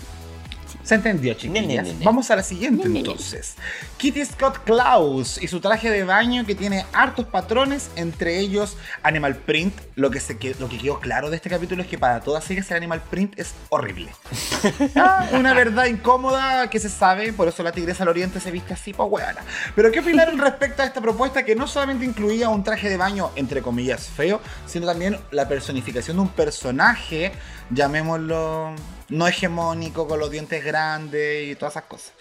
[0.84, 1.66] ¿Se entendió, chiquillas?
[1.66, 2.06] Ne, ne, ne, ne.
[2.06, 3.56] Vamos a la siguiente entonces.
[3.98, 9.36] Kitty Scott Klaus y su traje de baño que tiene hartos patrones, entre ellos Animal
[9.38, 9.74] Print.
[9.96, 12.70] Lo que, se lo que quedó claro de este capítulo es que para todas ellas
[12.72, 14.12] el Animal Print es horrible.
[14.96, 18.74] Ah, una verdad incómoda que se sabe, por eso la Tigresa del Oriente se viste
[18.74, 19.42] así, pues huevona.
[19.76, 23.32] Pero ¿qué opinaron respecto a esta propuesta que no solamente incluía un traje de baño,
[23.36, 27.32] entre comillas, feo, sino también la personificación de un personaje,
[27.72, 28.76] llamémoslo
[29.14, 32.14] no hegemónico, con los dientes grandes y todas esas cosas?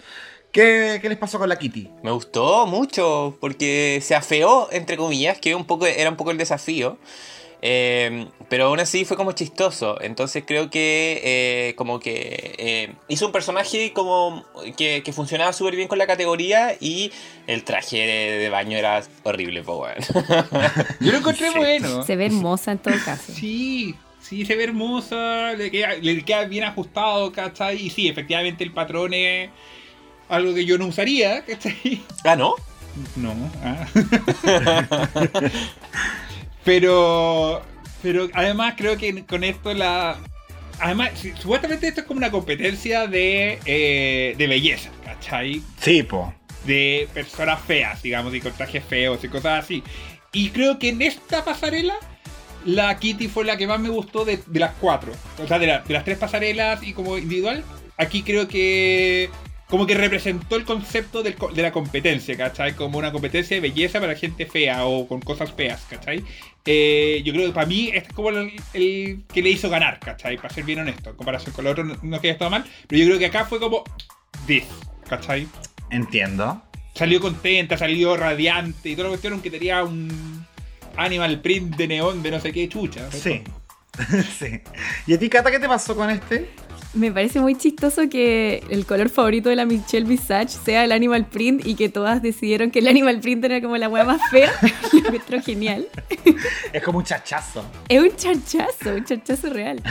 [0.51, 1.89] ¿Qué, qué les pasó con la Kitty?
[2.03, 6.37] Me gustó mucho porque se afeó, entre comillas, que un poco, era un poco el
[6.37, 6.97] desafío.
[7.65, 9.99] Eh, pero aún así fue como chistoso.
[10.01, 14.43] Entonces creo que eh, como que eh, hizo un personaje como
[14.75, 17.09] que, que funcionaba súper bien con la categoría y
[17.47, 19.93] el traje de, de baño era horrible, weón.
[20.99, 21.57] Yo lo encontré Sí.
[21.57, 22.03] bueno.
[22.03, 23.31] Se ve hermosa en todo caso.
[23.33, 23.95] Sí,
[24.33, 27.85] sí, se ve hermosa, le queda, le queda bien ajustado, ¿cachai?
[27.85, 29.51] Y sí, efectivamente el patrón es
[30.27, 32.01] algo que yo no usaría, ¿cachai?
[32.23, 32.55] ah, ¿no?
[33.15, 33.35] No.
[33.63, 33.87] ah.
[36.65, 37.61] pero,
[38.01, 40.17] pero además creo que con esto la...
[40.79, 45.61] Además, supuestamente esto es como una competencia de, eh, de belleza, ¿cachai?
[45.79, 46.33] Sí, po.
[46.65, 49.83] de personas feas, digamos, y con trajes feos y cosas así.
[50.31, 51.93] Y creo que en esta pasarela,
[52.65, 55.11] la Kitty fue la que más me gustó de, de las cuatro.
[55.43, 57.63] O sea, de, la- de las tres pasarelas y como individual,
[57.97, 59.29] aquí creo que
[59.69, 62.75] como que representó el concepto del de la competencia, ¿cachai?
[62.75, 66.23] Como una competencia de belleza para gente fea o con cosas feas, ¿cachai?
[66.65, 69.99] Eh, yo creo que para mí este es como el, el que le hizo ganar,
[69.99, 70.37] ¿cachai?
[70.37, 72.63] Para ser bien honesto, en comparación con el otro no, no que haya estado mal,
[72.87, 73.83] pero yo creo que acá fue como
[74.45, 74.65] this,
[75.09, 75.47] ¿cachai?
[75.89, 76.61] Entiendo.
[76.93, 80.45] Salió contenta, salió radiante y toda la cuestión, aunque tenía un
[80.97, 83.11] animal print de neón de no sé qué chucha.
[83.11, 83.41] Sí.
[84.39, 84.61] sí.
[85.07, 86.49] ¿Y a ti, Cata, qué te pasó con este?
[86.93, 91.25] Me parece muy chistoso que el color favorito de la Michelle Visage sea el animal
[91.25, 94.51] print y que todas decidieron que el animal print era como la hueá más fea.
[94.93, 95.87] Lo encuentro genial.
[96.71, 97.65] Es como un chachazo.
[97.89, 99.81] Es un charchazo, un charchazo real.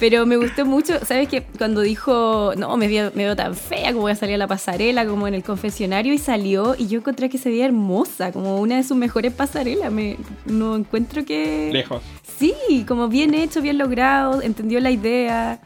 [0.00, 1.42] Pero me gustó mucho, ¿sabes qué?
[1.58, 4.46] Cuando dijo, no, me veo, me veo tan fea como voy a salir a la
[4.46, 8.58] pasarela, como en el confesionario, y salió, y yo encontré que se veía hermosa, como
[8.60, 9.92] una de sus mejores pasarelas.
[9.92, 11.68] Me, no encuentro que.
[11.70, 12.02] Lejos.
[12.38, 12.54] Sí,
[12.88, 15.60] como bien hecho, bien logrado, entendió la idea.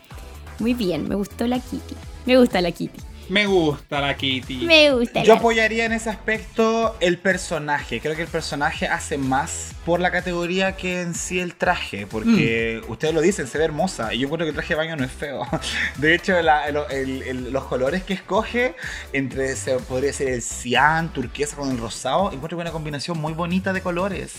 [0.58, 1.94] Muy bien, me gustó la Kitty.
[2.26, 3.00] Me gusta la Kitty.
[3.28, 4.66] Me gusta la Kitty.
[4.66, 8.00] Me gusta Yo la apoyaría en ese aspecto el personaje.
[8.00, 12.06] Creo que el personaje hace más por la categoría que en sí el traje.
[12.06, 14.12] Porque ustedes lo dicen, se ve hermosa.
[14.12, 15.46] Y yo creo que el traje de baño no es feo.
[15.98, 18.74] De hecho, la- el- el- el- los colores que escoge,
[19.12, 23.18] entre se podría ser el cian, turquesa con el rosado, encuentro que es una combinación
[23.18, 24.32] muy bonita de colores.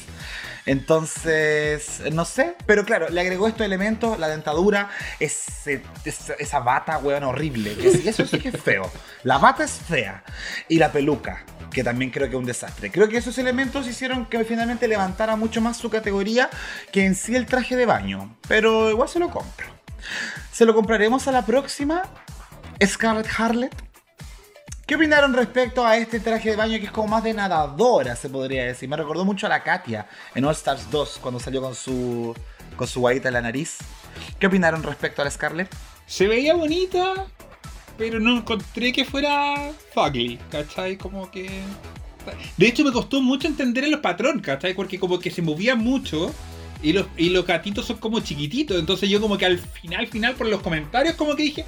[0.65, 4.89] Entonces, no sé, pero claro, le agregó estos elementos, la dentadura,
[5.19, 7.75] esa, bata, weón, horrible.
[8.05, 8.89] eso sí que es feo.
[9.23, 10.23] La bata es fea.
[10.67, 12.91] Y la peluca, que también creo que es un desastre.
[12.91, 16.49] Creo que esos elementos hicieron que finalmente levantara mucho más su categoría
[16.91, 18.35] que en sí el traje de baño.
[18.47, 19.67] Pero igual se lo compro.
[20.51, 22.03] ¿Se lo compraremos a la próxima?
[22.83, 23.84] Scarlett Harlett.
[24.85, 28.29] ¿Qué opinaron respecto a este traje de baño que es como más de nadadora, se
[28.29, 28.87] podría decir?
[28.87, 32.35] Me recordó mucho a la Katia en All Stars 2 cuando salió con su
[32.75, 33.79] con su guayita en la nariz.
[34.37, 35.75] ¿Qué opinaron respecto a la Scarlett?
[36.05, 37.25] Se veía bonita,
[37.97, 40.97] pero no encontré que fuera fugly, ¿cachai?
[40.97, 41.49] Como que...
[42.55, 44.75] De hecho me costó mucho entender el patrón, ¿cachai?
[44.75, 46.31] Porque como que se movía mucho
[46.83, 48.77] y los, y los gatitos son como chiquititos.
[48.77, 51.65] Entonces yo como que al final, final, por los comentarios como que dije,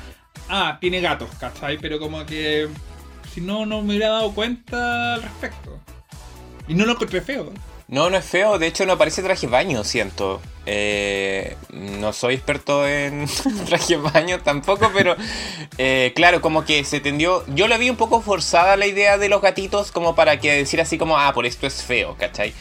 [0.49, 1.79] ah, tiene gatos, ¿cachai?
[1.79, 2.69] Pero como que
[3.37, 5.79] si no, no me hubiera dado cuenta al respecto.
[6.67, 7.53] Y no lo encontré feo.
[7.87, 10.41] No, no es feo, de hecho no parece traje baño, siento.
[10.65, 13.27] Eh, no soy experto en
[13.67, 15.15] traje baño tampoco, pero
[15.77, 17.45] eh, claro, como que se tendió...
[17.53, 20.81] Yo le vi un poco forzada la idea de los gatitos como para que decir
[20.81, 22.55] así como, ah, por esto es feo, ¿cachai?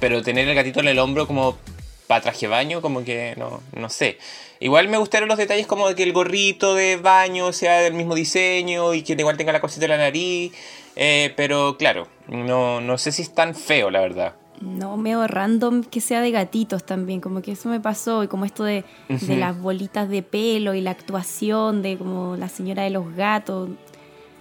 [0.00, 1.58] Pero tener el gatito en el hombro como
[2.06, 4.18] para traje baño, como que no, no sé.
[4.60, 8.14] Igual me gustaron los detalles como de que el gorrito de baño sea del mismo
[8.14, 10.52] diseño y que igual tenga la cosita de la nariz.
[10.96, 14.34] eh, pero claro, no, no sé si es tan feo, la verdad.
[14.60, 18.44] No, medio random que sea de gatitos también, como que eso me pasó, y como
[18.44, 22.90] esto de, de las bolitas de pelo y la actuación de como la señora de
[22.90, 23.70] los gatos,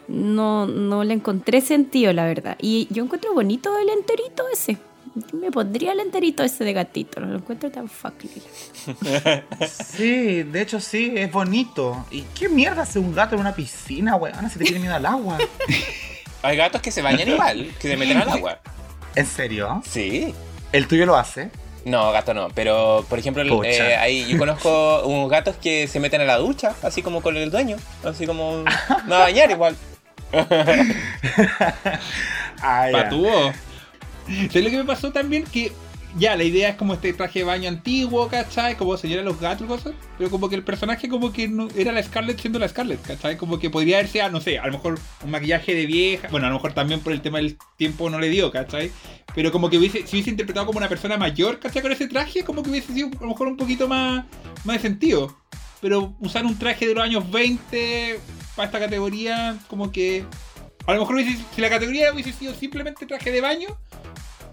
[0.07, 2.55] no, no le encontré sentido, la verdad.
[2.61, 4.77] Y yo encuentro bonito el enterito ese.
[5.33, 8.41] Me pondría el enterito ese de gatito, no lo encuentro tan fugly.
[9.69, 12.05] Sí, de hecho sí, es bonito.
[12.11, 14.49] ¿Y qué mierda hace un gato en una piscina, weón?
[14.49, 15.37] Se te tiene miedo al agua.
[16.43, 18.59] Hay gatos que se bañan igual, que se meten al agua.
[19.15, 19.81] ¿En serio?
[19.85, 20.33] Sí.
[20.71, 21.51] ¿El tuyo lo hace?
[21.83, 26.21] No, gato no, pero por ejemplo, eh, ahí yo conozco unos gatos que se meten
[26.21, 28.63] a la ducha, así como con el dueño, así como
[29.07, 29.75] no a bañar igual.
[32.63, 32.87] Ah.
[32.91, 33.51] Patúo.
[34.47, 35.43] ¿Sabes lo que me pasó también?
[35.43, 35.71] Que
[36.17, 38.75] ya, la idea es como este traje de baño antiguo, ¿cachai?
[38.75, 39.93] Como señora de los gatos cosas.
[40.17, 43.37] Pero como que el personaje como que era la Scarlett siendo la Scarlett, ¿cachai?
[43.37, 46.27] Como que podría haberse, ah, no sé, a lo mejor un maquillaje de vieja.
[46.29, 48.91] Bueno, a lo mejor también por el tema del tiempo no le dio, ¿cachai?
[49.33, 51.81] Pero como que hubiese, si hubiese interpretado como una persona mayor, ¿cachai?
[51.81, 54.25] Con ese traje, como que hubiese sido a lo mejor un poquito más,
[54.65, 55.37] más de sentido.
[55.79, 58.19] Pero usar un traje de los años 20
[58.57, 60.25] para esta categoría, como que
[60.85, 63.69] a lo mejor hubiese- si la categoría hubiese sido simplemente traje de baño,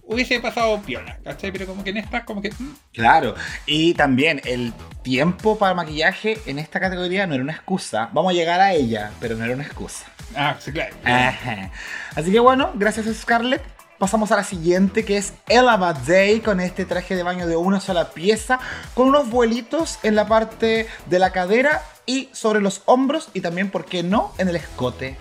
[0.08, 1.52] hubiese pasado piola, ¿cachai?
[1.52, 2.50] Pero como que en esta, como que.
[2.50, 3.34] mm, Claro,
[3.66, 8.08] y también el tiempo para maquillaje en esta categoría no era una excusa.
[8.12, 10.06] Vamos a llegar a ella, pero no era una excusa.
[10.34, 10.96] Ah, sí, claro.
[11.04, 11.70] Ajá.
[12.16, 13.62] Así que bueno, gracias a Scarlett.
[13.98, 17.80] Pasamos a la siguiente que es Ella Day con este traje de baño de una
[17.80, 18.60] sola pieza,
[18.94, 23.70] con unos vuelitos en la parte de la cadera y sobre los hombros y también,
[23.70, 25.16] ¿por qué no?, en el escote.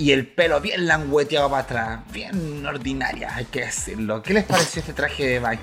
[0.00, 4.22] Y el pelo bien langueteado para atrás, bien ordinaria, hay que decirlo.
[4.22, 5.60] ¿Qué les pareció este traje de baño?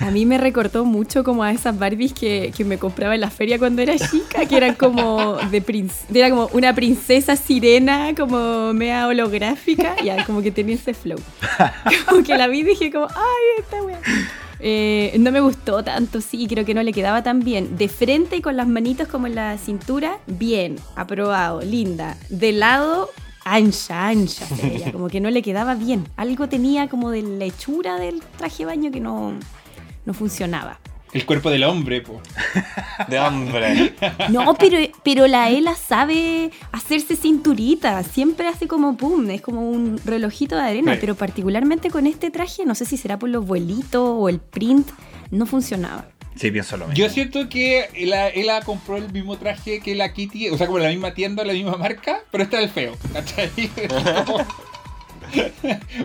[0.00, 3.30] A mí me recordó mucho como a esas Barbies que, que me compraba en la
[3.30, 8.72] feria cuando era chica, que eran como de princ- era como una princesa sirena, como
[8.72, 11.18] mea holográfica, ya como que tenía ese flow.
[12.08, 14.00] Como que la vi y dije como, ay, esta wea.
[14.58, 17.76] Eh, no me gustó tanto, sí, creo que no le quedaba tan bien.
[17.76, 22.16] De frente y con las manitos como en la cintura, bien, aprobado, linda.
[22.30, 23.10] De lado,
[23.48, 24.46] ancha, ancha,
[24.92, 26.04] como que no le quedaba bien.
[26.16, 29.32] Algo tenía como de la hechura del traje de baño que no,
[30.04, 30.78] no funcionaba.
[31.12, 32.20] El cuerpo del hombre, po.
[33.08, 33.94] De hombre.
[34.28, 39.98] No, pero, pero la Ela sabe hacerse cinturita, siempre hace como pum, es como un
[40.04, 40.98] relojito de arena, Sí.
[41.00, 44.88] pero particularmente con este traje, no sé si será por los vuelitos o el print,
[45.30, 46.06] no funcionaba.
[46.38, 46.98] Sí, pienso lo mismo.
[46.98, 50.88] Yo siento que ella compró el mismo traje que la Kitty, o sea, como la
[50.90, 53.50] misma tienda, la misma marca, pero este es el feo, ¿cachai?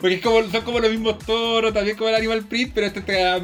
[0.02, 3.00] Porque es como, son como los mismos toros, también como el Animal Print, pero este
[3.02, 3.40] está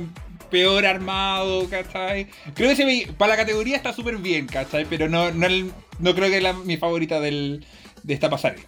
[0.50, 2.28] peor armado, ¿cachai?
[2.56, 4.86] Creo que se ve- para la categoría está súper bien, ¿cachai?
[4.86, 7.66] Pero no, no, el- no creo que es la- mi favorita del,
[8.04, 8.64] de esta pasarela.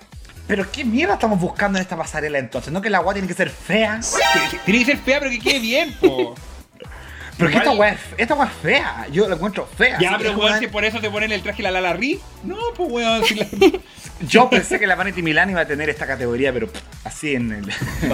[0.47, 2.81] Pero qué mierda estamos buscando en esta pasarela entonces, ¿no?
[2.81, 3.99] Que la agua tiene que ser fea.
[4.65, 6.35] Tiene que ser fea, pero que quede bien, po.
[7.39, 9.07] Pero que esta Igual- weá es, esta weá es fea.
[9.11, 9.97] Yo la encuentro fea.
[9.99, 12.19] Ya, pero weón, si por eso te ponen el traje la Lala Ri.
[12.43, 13.47] No, pues weón, si la-
[14.27, 16.67] Yo pensé que la Vanity Milan iba a tener esta categoría, pero
[17.05, 17.73] así en el.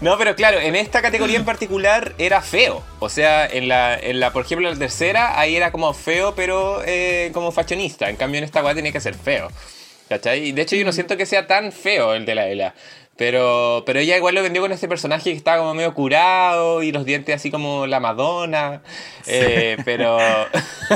[0.00, 2.82] No, pero claro, en esta categoría en particular era feo.
[2.98, 6.82] O sea, en la, en la por ejemplo, la tercera, ahí era como feo, pero
[6.84, 8.10] eh, como fashionista.
[8.10, 9.48] En cambio, en esta weá tenía que ser feo.
[10.08, 10.48] ¿Cachai?
[10.48, 12.74] Y de hecho, yo no siento que sea tan feo el de la Ela.
[13.16, 16.90] Pero, pero ella igual lo vendió con este personaje que estaba como medio curado y
[16.90, 18.82] los dientes así como la Madonna.
[19.26, 20.18] Eh, pero,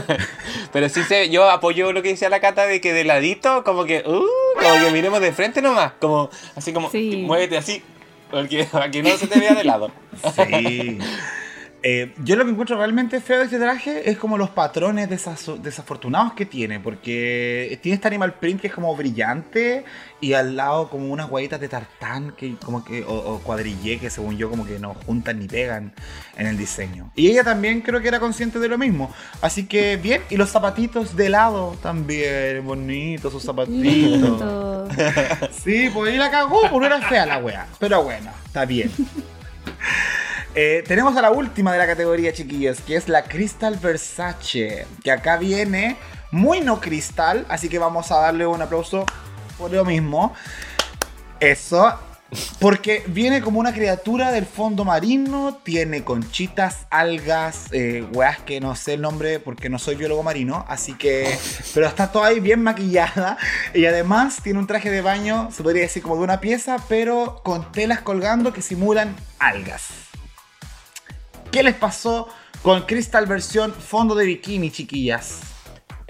[0.72, 3.84] pero sí se, yo apoyo lo que decía la Cata de que de ladito, como
[3.84, 4.24] que, uh,
[4.60, 5.92] como que miremos de frente nomás.
[6.00, 7.22] Como, así como, Sí.
[7.26, 7.82] muévete así.
[8.30, 9.90] Porque para que no se te vea de lado.
[10.36, 10.98] Sí.
[11.82, 15.58] Eh, yo lo que encuentro realmente feo de este traje es como los patrones desas-
[15.62, 19.84] desafortunados que tiene, porque tiene este animal print que es como brillante
[20.20, 24.10] y al lado como unas guayitas de tartán que como que o, o cuadrillé que
[24.10, 25.92] según yo como que no juntan ni pegan
[26.36, 27.12] en el diseño.
[27.14, 30.50] Y ella también creo que era consciente de lo mismo, así que bien y los
[30.50, 34.42] zapatitos de lado también bonitos sus zapatitos.
[35.62, 37.66] Sí, pues ahí la cagó, porque era fea la wea.
[37.78, 38.90] Pero bueno, está bien.
[40.55, 44.86] Eh, tenemos a la última de la categoría, chiquillos, que es la Crystal Versace.
[45.03, 45.96] Que acá viene
[46.30, 49.07] muy no cristal, así que vamos a darle un aplauso
[49.57, 50.34] por lo mismo.
[51.40, 51.99] Eso.
[52.61, 58.76] Porque viene como una criatura del fondo marino, tiene conchitas, algas, eh, weas que no
[58.76, 61.38] sé el nombre porque no soy biólogo marino, así que...
[61.72, 63.38] Pero está toda ahí bien maquillada
[63.72, 67.40] y además tiene un traje de baño, se podría decir como de una pieza, pero
[67.44, 70.07] con telas colgando que simulan algas.
[71.51, 72.28] ¿Qué les pasó
[72.62, 75.40] con Crystal versión fondo de bikini, chiquillas?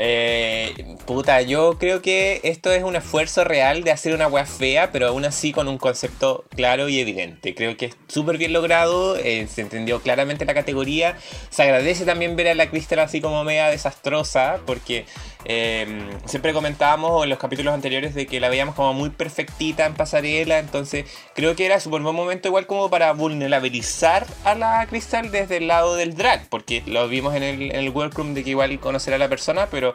[0.00, 4.92] Eh, puta, yo creo que esto es un esfuerzo real de hacer una wea fea,
[4.92, 7.54] pero aún así con un concepto claro y evidente.
[7.54, 11.16] Creo que es súper bien logrado, eh, se entendió claramente la categoría.
[11.50, 15.04] Se agradece también ver a la Crystal así como media desastrosa, porque
[15.44, 15.86] eh,
[16.26, 20.58] siempre comentábamos en los capítulos anteriores de que la veíamos como muy perfectita en pasarela,
[20.58, 25.58] entonces creo que era súper buen momento igual como para vulnerabilizar a la Crystal desde
[25.58, 29.14] el lado del drag, porque lo vimos en el, en workroom de que igual conocer
[29.14, 29.94] a la persona, pero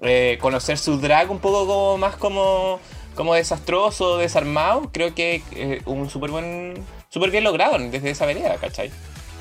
[0.00, 2.80] eh, conocer su drag un poco como más como,
[3.14, 6.74] como desastroso, desarmado, creo que eh, un súper buen,
[7.08, 8.90] súper bien logrado desde esa vereda, ¿cachai?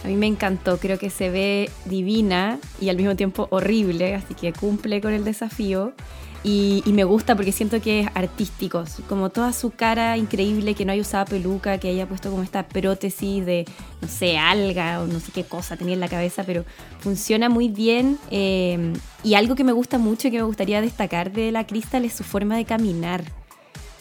[0.04, 4.34] A mí me encantó, creo que se ve divina y al mismo tiempo horrible, así
[4.34, 5.94] que cumple con el desafío.
[6.42, 10.94] Y, me gusta porque siento que es artístico, como toda su cara increíble, que no
[10.94, 13.66] haya usado peluca, que haya puesto como esta prótesis de,
[14.02, 16.64] no sé, alga o no sé qué cosa tenía en la cabeza, pero
[17.00, 18.18] funciona muy bien.
[18.32, 22.06] eh, y algo que me gusta mucho y que me gustaría destacar de la Crystal
[22.06, 23.26] es su forma de caminar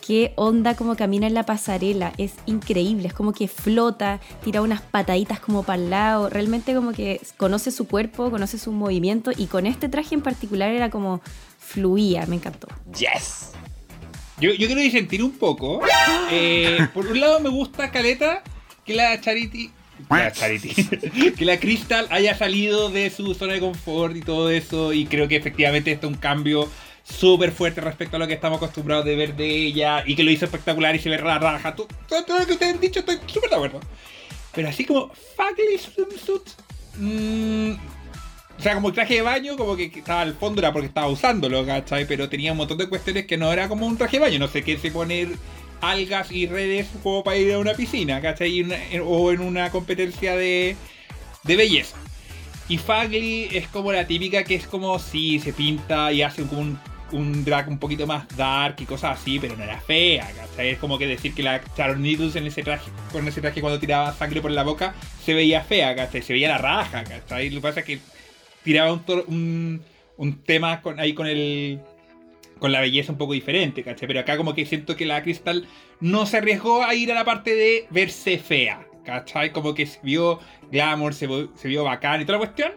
[0.09, 2.15] qué onda como camina en la pasarela.
[2.17, 6.31] Es increíble, es como que flota, tira unas pataditas como para el lado.
[6.31, 10.73] Realmente como que conoce su cuerpo, conoce su movimiento y con este traje en particular
[10.73, 11.21] era como
[11.59, 12.69] fluía, me encantó.
[12.99, 13.51] ¡Yes!
[14.41, 15.83] Yo, yo quiero disentir un poco.
[16.31, 18.43] Eh, por un lado me gusta Caleta
[18.87, 19.71] que la Charity.
[20.09, 21.33] La Charity.
[21.37, 24.95] que la Crystal haya salido de su zona de confort y todo eso.
[24.95, 26.67] Y creo que efectivamente es un cambio
[27.09, 30.03] súper fuerte respecto a lo que estamos acostumbrados de ver de ella.
[30.07, 31.75] Y que lo hizo espectacular y se ve raja.
[31.75, 33.81] Todo, todo- lo que ustedes han dicho, estoy súper de acuerdo.
[34.55, 36.43] Pero así como Fugly Swimsuit.
[36.97, 37.73] mm,
[38.59, 41.07] o sea, como el traje de baño, como que estaba al fondo era porque estaba
[41.09, 42.07] usándolo, ¿cachai?
[42.07, 44.39] Pero tenía un montón de cuestiones que no era como un traje de baño.
[44.41, 45.29] No sé qué se poner
[45.81, 48.63] algas y redes como para ir a una piscina, ¿cachai?
[48.63, 50.75] Una- o en una competencia de,
[51.45, 51.97] de belleza.
[52.69, 56.61] Y Fagly es como la típica que es como si se pinta y hace como
[56.63, 56.79] un,
[57.13, 60.71] un drag un poquito más dark y cosas así, pero no era fea, ¿cachai?
[60.71, 61.61] Es como que decir que la
[61.97, 64.95] Needles en ese traje, con ese traje cuando tiraba sangre por la boca,
[65.25, 66.23] se veía fea, ¿cachai?
[66.23, 67.51] Se veía la raja, ¿cachai?
[67.51, 67.99] Lo que pasa es que
[68.63, 69.83] tiraba un, un,
[70.17, 71.81] un tema con, ahí con el
[72.59, 74.09] con la belleza un poco diferente, ¿cachai?
[74.09, 75.67] Pero acá como que siento que la Crystal
[76.01, 79.53] no se arriesgó a ir a la parte de verse fea, ¿cachai?
[79.53, 80.41] Como que se vio
[80.71, 82.73] glamour, se, se vio bacán y toda la cuestión,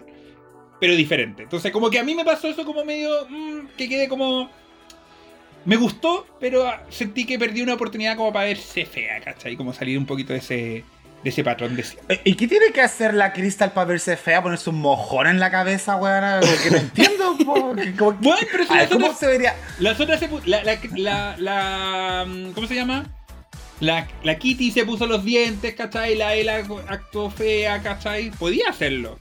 [0.82, 1.44] pero diferente.
[1.44, 4.50] Entonces como que a mí me pasó eso como medio, mm, que quedé como...
[5.64, 9.56] Me gustó, pero sentí que perdí una oportunidad como para verse fea, ¿cachai?
[9.56, 10.56] Como salir un poquito de ese,
[11.24, 11.86] de ese patrón de.
[12.10, 14.42] Eh, ¿Y qué tiene que hacer la Crystal para verse fea?
[14.42, 16.40] ¿Ponerse un mojón en la cabeza, weón?
[16.42, 17.38] Porque no entiendo.
[17.46, 19.56] po, que- como- Bueno, pero si ver, ¿Cómo se vería?
[19.78, 23.06] Las otras se la, la, la, la- mm, ¿Cómo se llama?
[23.82, 26.16] La, la Kitty se puso los dientes, ¿cachai?
[26.16, 28.32] La Ela actuó fea, ¿cachai?
[28.32, 29.20] Podía hacerlo.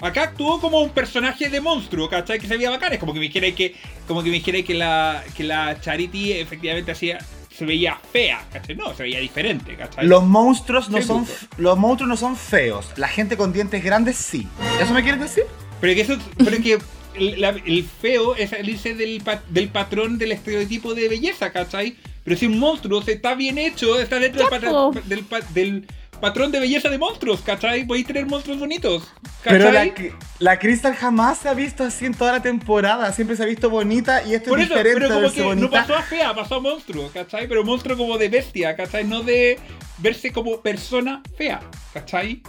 [0.00, 2.38] Acá actuó como un personaje de monstruo, ¿cachai?
[2.40, 2.92] Que se veía bacán.
[2.92, 3.74] Es como que me dijera que,
[4.08, 7.18] como que, me dijera que, la, que la Charity efectivamente hacía,
[7.56, 8.74] se veía fea, ¿cachai?
[8.74, 10.06] No, se veía diferente, ¿cachai?
[10.06, 11.46] Los monstruos no son justo.
[11.58, 12.86] los monstruos no son feos.
[12.96, 14.48] La gente con dientes grandes sí.
[14.80, 15.44] ¿Eso me quieres decir?
[15.80, 16.78] Pero que eso, pero que
[17.14, 21.96] el, la- el feo es salirse del, pa- del patrón del estereotipo de belleza, ¿cachai?
[22.24, 25.86] Pero si un monstruo se está bien hecho, está dentro del, del, del
[26.24, 27.84] patrón de belleza de monstruos, ¿cachai?
[27.84, 29.02] Podéis tener monstruos bonitos,
[29.42, 30.12] Pero la, ¿cachai?
[30.38, 33.12] la Crystal jamás se ha visto así en toda la temporada.
[33.12, 35.70] Siempre se ha visto bonita y esto Por es eso, diferente pero como que no
[35.70, 37.46] pasó a fea, pasó a monstruo, ¿cachai?
[37.46, 39.04] Pero monstruo como de bestia, ¿cachai?
[39.04, 39.58] No de
[39.98, 41.60] verse como persona fea,
[41.92, 42.42] ¿cachai?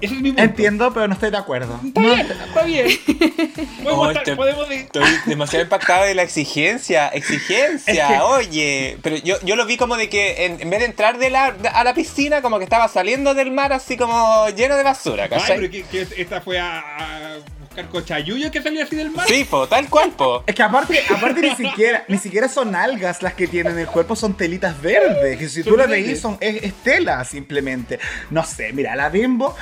[0.00, 0.42] Ese es mi punto.
[0.42, 1.80] Entiendo, pero no estoy de acuerdo.
[1.84, 2.86] Está No, bien, está bien.
[3.82, 7.08] Podemos Oh, estar- este- podemos de- Estoy demasiado impactado de la exigencia.
[7.08, 8.98] Exigencia, Es que- oye.
[9.02, 11.52] Pero yo, yo lo vi como de que en, en vez de entrar de la,
[11.52, 15.24] de- a la piscina, como que estaba saliendo del mar así como lleno de basura,
[15.24, 15.56] Ay, ¿cachai?
[15.58, 19.26] pero que, que esta fue a, a buscar cochayuyo que salió así del mar.
[19.28, 20.42] Sí, po, tal cual, po.
[20.46, 23.86] Es que aparte, aparte ni siquiera, ni siquiera son algas las que tienen en el
[23.86, 25.38] cuerpo, son telitas verdes.
[25.38, 27.98] Que si tú las veís, son, es, es tela simplemente.
[28.30, 29.56] No sé, mira, la bimbo.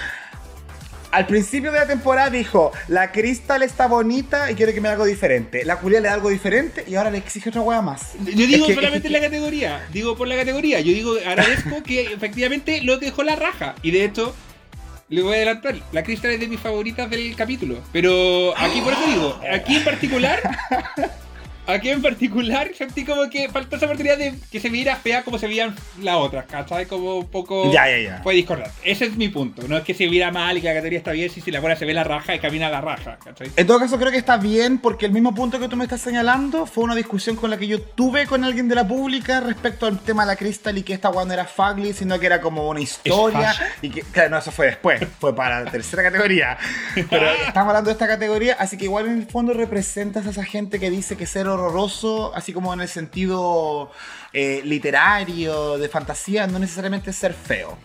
[1.15, 4.95] Al principio de la temporada dijo, la Crystal está bonita y quiere que me haga
[4.95, 5.65] algo diferente.
[5.65, 8.15] La Julia le da algo diferente y ahora le exige otra hueá más.
[8.25, 10.81] Yo digo Es que- solamente en la categoría, digo por la categoría.
[10.81, 13.77] Yo digo, agradezco que efectivamente lo dejó la raja.
[13.83, 14.35] Y de hecho,
[15.09, 17.79] le voy a adelantar, la Crystal es de mis favoritas del capítulo.
[17.93, 20.41] Pero aquí por eso digo, aquí en particular,
[21.67, 25.39] aquí en particular sentí como que faltó esa oportunidad de que se viera fea como
[25.39, 26.87] se veían las otras, ¿cachai?
[26.87, 27.73] Como un poco...
[27.73, 28.21] Ya, ya, ya.
[28.23, 28.73] Fue discordante.
[28.83, 29.67] Ese es mi punto.
[29.69, 31.61] No es que se viera mal y que la categoría está bien si, si la
[31.61, 33.51] buena se ve la raja y camina la raja, ¿cachai?
[33.57, 36.01] En todo caso, creo que está bien porque el mismo punto que tú me estás
[36.01, 39.87] señalando fue una discusión con la que yo tuve con alguien de la pública respecto
[39.87, 42.41] al tema de la Crystal y que esta weá no era fugly, sino que era
[42.41, 43.55] como una historia.
[43.83, 46.59] Y que, claro, no, eso fue después, fue para la tercera categoría.
[46.95, 50.45] Pero estamos hablando de esta categoría, así que igual en el fondo representas a esa
[50.45, 53.91] gente que dice que ser horroroso, así como en el sentido
[54.33, 57.77] eh, literario, de fantasía, no necesariamente es ser feo.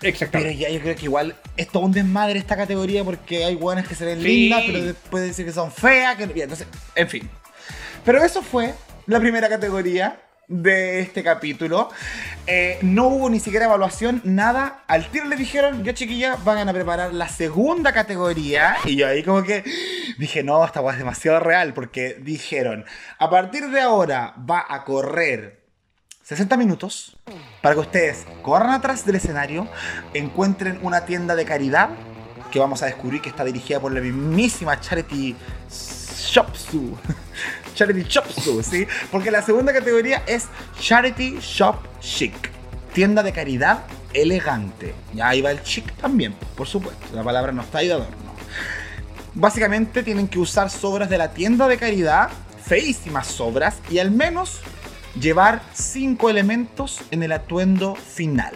[0.00, 0.56] Pero Exactamente.
[0.56, 3.94] ya yo creo que igual es todo un desmadre esta categoría porque hay buenas que
[3.94, 4.26] se ven Sí.
[4.26, 7.30] lindas, pero después decir que son feas, que entonces, en fin.
[8.04, 8.74] Pero eso fue
[9.06, 11.88] la primera categoría de este capítulo.
[12.46, 14.84] Eh, no hubo ni siquiera evaluación, nada.
[14.86, 18.76] Al tiro le dijeron, ya chiquillas, van a preparar la segunda categoría.
[18.84, 19.64] Y yo ahí como que
[20.18, 22.84] dije, no, esta es demasiado real, porque dijeron,
[23.18, 25.64] a partir de ahora va a correr
[26.22, 27.16] 60 minutos
[27.60, 29.68] para que ustedes corran atrás del escenario,
[30.14, 31.90] encuentren una tienda de caridad
[32.50, 35.36] que vamos a descubrir que está dirigida por la mismísima Charity
[35.68, 36.96] Shopsu.
[37.74, 38.86] Charity Shopsu, ¿sí?
[39.10, 40.46] Porque la segunda categoría es
[40.80, 42.34] Charity Shop Chic.
[42.92, 44.94] Tienda de caridad elegante.
[45.12, 47.04] Y ahí va el chic también, por supuesto.
[47.12, 48.16] La palabra no está ahí de adorno.
[49.34, 52.30] Básicamente tienen que usar sobras de la tienda de caridad,
[52.64, 54.60] feísimas sobras, y al menos
[55.20, 58.54] llevar cinco elementos en el atuendo final.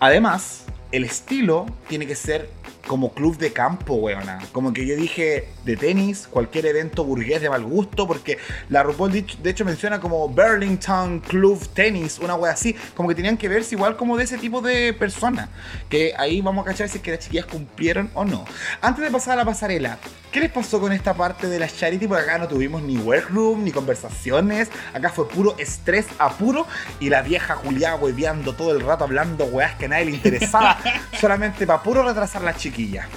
[0.00, 2.50] Además, el estilo tiene que ser
[2.86, 4.38] como club de campo, weona.
[4.52, 9.12] Como que yo dije de tenis, cualquier evento burgués de mal gusto, porque la RuPaul
[9.12, 12.76] de hecho- menciona como Burlington Club Tennis, una wea así.
[12.94, 15.48] Como que tenían que verse igual como de ese tipo de personas.
[15.88, 18.44] Que ahí vamos a cachar si es que las chiquillas cumplieron o no.
[18.80, 19.98] Antes de pasar a la pasarela,
[20.30, 22.06] ¿qué les pasó con esta parte de la charity?
[22.06, 24.68] Porque acá no tuvimos ni workroom, ni conversaciones.
[24.92, 26.66] Acá fue puro estrés apuro
[27.00, 30.78] y la vieja Julia hueveando todo el rato hablando weas que a nadie le interesaba.
[31.20, 33.08] solamente para puro retrasar la chiquilla.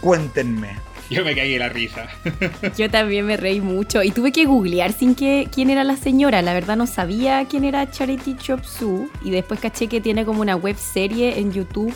[0.00, 0.70] Cuéntenme.
[1.10, 2.08] Yo me caí de la risa.
[2.78, 6.40] Yo también me reí mucho y tuve que googlear sin que quién era la señora.
[6.42, 10.40] La verdad no sabía quién era Charity Chop Suey y después caché que tiene como
[10.40, 11.92] una web serie en YouTube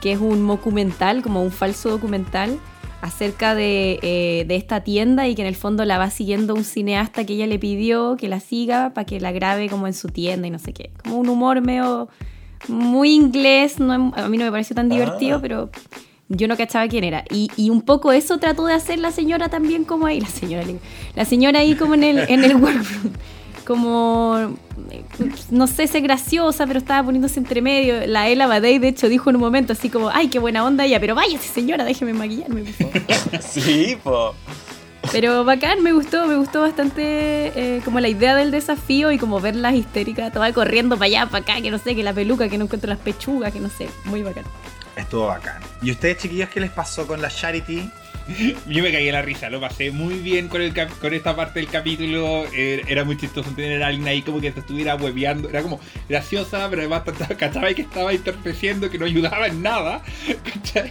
[0.00, 2.58] que es un documental, como un falso documental
[3.02, 6.64] acerca de, eh, de esta tienda y que en el fondo la va siguiendo un
[6.64, 10.08] cineasta que ella le pidió que la siga para que la grabe como en su
[10.08, 10.90] tienda y no sé qué.
[11.02, 12.08] Como un humor medio
[12.68, 15.40] muy inglés, no, a mí no me pareció tan divertido, Ah.
[15.42, 15.70] pero
[16.28, 17.24] yo no cachaba quién era.
[17.30, 20.64] Y, y un poco eso trató de hacer la señora también como ahí, la señora,
[21.14, 23.12] la señora ahí como en el, en el workroom.
[23.66, 24.54] Como,
[25.50, 28.06] no sé, ser graciosa, pero estaba poniéndose entre medio.
[28.06, 30.84] La Ella Badey, de hecho, dijo en un momento así como, ay, qué buena onda
[30.84, 33.40] ella, pero váyase señora, déjeme maquillarme, por favor.
[33.42, 34.34] Sí, po.
[35.10, 37.02] Pero bacán, me gustó, me gustó bastante
[37.56, 41.42] eh, como la idea del desafío y como verlas histéricas, todas corriendo para allá, para
[41.42, 43.88] acá, que no sé, que la peluca, que no encuentro las pechugas, que no sé,
[44.04, 44.44] muy bacán.
[44.96, 45.62] Estuvo bacán.
[45.82, 47.90] ¿Y ustedes, chiquillos, qué les pasó con la Charity?
[48.66, 52.44] Yo me caí en la risa, lo pasé muy bien con, esta parte del capítulo.
[52.52, 55.48] eh, era muy chistoso tener a alguien ahí como que te estuviera hueveando.
[55.48, 57.02] Era como graciosa, pero además
[57.38, 60.02] cachaba que estaba entorpeciendo, que no ayudaba en nada.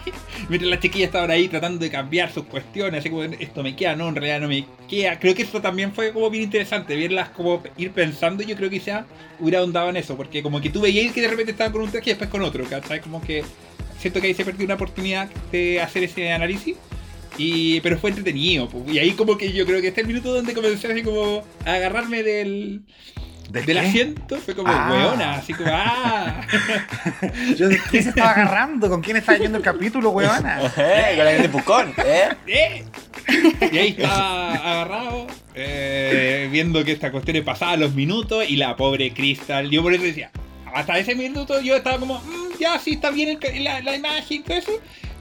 [0.49, 3.95] Mientras las chiquillas estaban ahí tratando de cambiar sus cuestiones, así como esto me queda,
[3.95, 5.19] no, en realidad no me queda.
[5.19, 8.43] Creo que esto también fue como bien interesante, verlas como ir pensando.
[8.43, 9.05] Yo creo que quizá
[9.39, 11.91] hubiera ahondado en eso, porque como que tú veías que de repente estaban con un
[11.91, 13.01] traje y después con otro, ¿cachai?
[13.01, 13.43] Como que
[13.99, 16.75] siento que ahí se perdió una oportunidad de hacer ese análisis.
[17.37, 18.85] Y, pero fue entretenido, po.
[18.87, 21.43] y ahí como que yo creo que este es el minuto donde comencé así como
[21.65, 22.83] a agarrarme del,
[23.49, 24.89] ¿De del asiento, fue como Ah.
[24.91, 26.41] weona, así como ah.
[27.57, 28.89] Yo, ¿De quién se estaba agarrando?
[28.89, 30.61] ¿Con quién estaba yendo el capítulo, weona?
[30.77, 32.29] Eh, con la gente de Pucón, ¿eh?
[32.47, 32.85] ¿Eh?
[33.71, 39.13] Y ahí estaba agarrado, eh, viendo que esta cuestión pasaba los minutos y la pobre
[39.13, 40.31] Crystal, yo por eso decía,
[40.75, 44.43] hasta ese minuto yo estaba como, "Mm, ya sí está bien el la, la imagen
[44.43, 44.71] todo eso,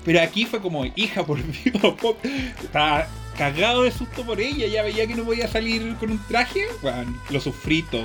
[0.04, 2.16] pero aquí fue como, hija, por Dios, po-
[2.62, 3.06] estaba
[3.38, 7.16] cagado de susto por ella, ya veía que no podía salir con un traje, bueno,
[7.30, 8.04] lo sufrí todo.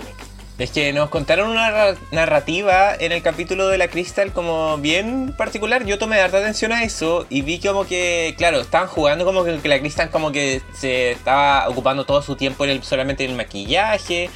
[0.57, 5.33] Es que nos contaron una ra- narrativa en el capítulo de la Crystal como bien
[5.37, 5.85] particular.
[5.85, 9.57] Yo tomé harta atención a eso y vi como que, claro, estaban jugando como que
[9.69, 13.37] la Crystal como que se estaba ocupando todo su tiempo en el, solamente en el
[13.37, 14.29] maquillaje,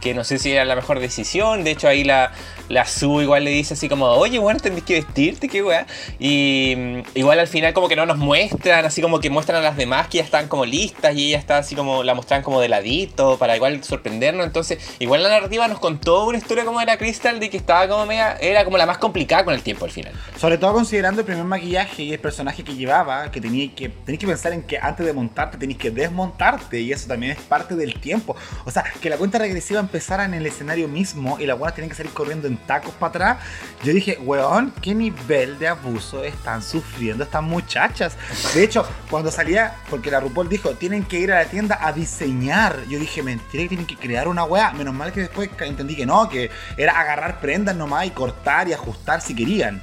[0.00, 1.64] que no sé si era la mejor decisión.
[1.64, 2.32] De hecho ahí la,
[2.68, 5.86] la Su igual le dice así como, oye, bueno, tenés que vestirte, qué weá.
[6.18, 9.62] Y mm, igual al final como que no nos muestran, así como que muestran a
[9.62, 12.60] las demás que ya están como listas y ella está así como, la muestran como
[12.60, 14.46] de ladito para igual sorprendernos.
[14.46, 17.88] Entonces, igual la narrativa nos contó una historia como de la Crystal de que estaba
[17.88, 20.12] como media, era como la más complicada con el tiempo al final.
[20.36, 24.20] Sobre todo considerando el primer maquillaje y el personaje que llevaba, que tenía que tenías
[24.20, 27.74] que pensar en que antes de montarte tenías que desmontarte y eso también es parte
[27.74, 28.36] del tiempo.
[28.64, 31.88] O sea, que la cuenta regresiva empezara en el escenario mismo y las buenas tenían
[31.88, 33.38] que salir corriendo en tacos para atrás.
[33.82, 38.16] Yo dije, weón, ¿qué nivel de abuso están sufriendo estas muchachas?
[38.54, 41.92] De hecho, cuando salía, porque la RuPaul dijo, tienen que ir a la tienda a
[41.92, 42.84] diseñar.
[42.88, 44.72] Yo dije, mentira que tienen que crear una weá.
[44.72, 48.74] Menos mal que después entendí que no, que era agarrar prendas nomás y cortar y
[48.74, 49.80] ajustar si querían.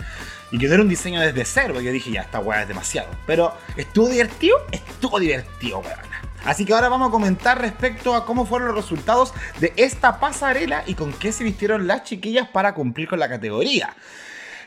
[0.52, 1.74] Y que era un diseño desde cero.
[1.74, 3.10] porque Yo dije, ya, esta weá es demasiado.
[3.26, 4.58] Pero, ¿estuvo divertido?
[4.72, 6.15] Estuvo divertido, weón.
[6.46, 10.84] Así que ahora vamos a comentar respecto a cómo fueron los resultados de esta pasarela
[10.86, 13.96] y con qué se vistieron las chiquillas para cumplir con la categoría.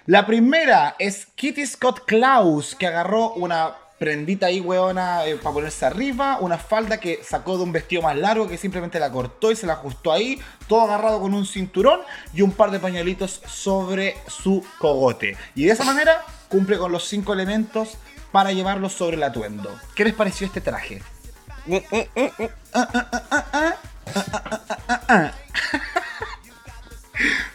[0.06, 5.84] La primera es Kitty Scott Klaus, que agarró una prendita ahí, weona, eh, para ponerse
[5.84, 9.56] arriba, una falda que sacó de un vestido más largo que simplemente la cortó y
[9.56, 12.00] se la ajustó ahí, todo agarrado con un cinturón
[12.32, 15.36] y un par de pañuelitos sobre su cogote.
[15.54, 17.98] Y de esa manera cumple con los cinco elementos
[18.32, 19.70] para llevarlos sobre el atuendo.
[19.94, 21.02] ¿Qué les pareció este traje?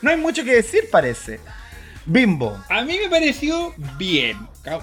[0.02, 1.40] No hay mucho que decir, parece.
[2.06, 2.62] Bimbo.
[2.70, 4.38] A mí me pareció bien.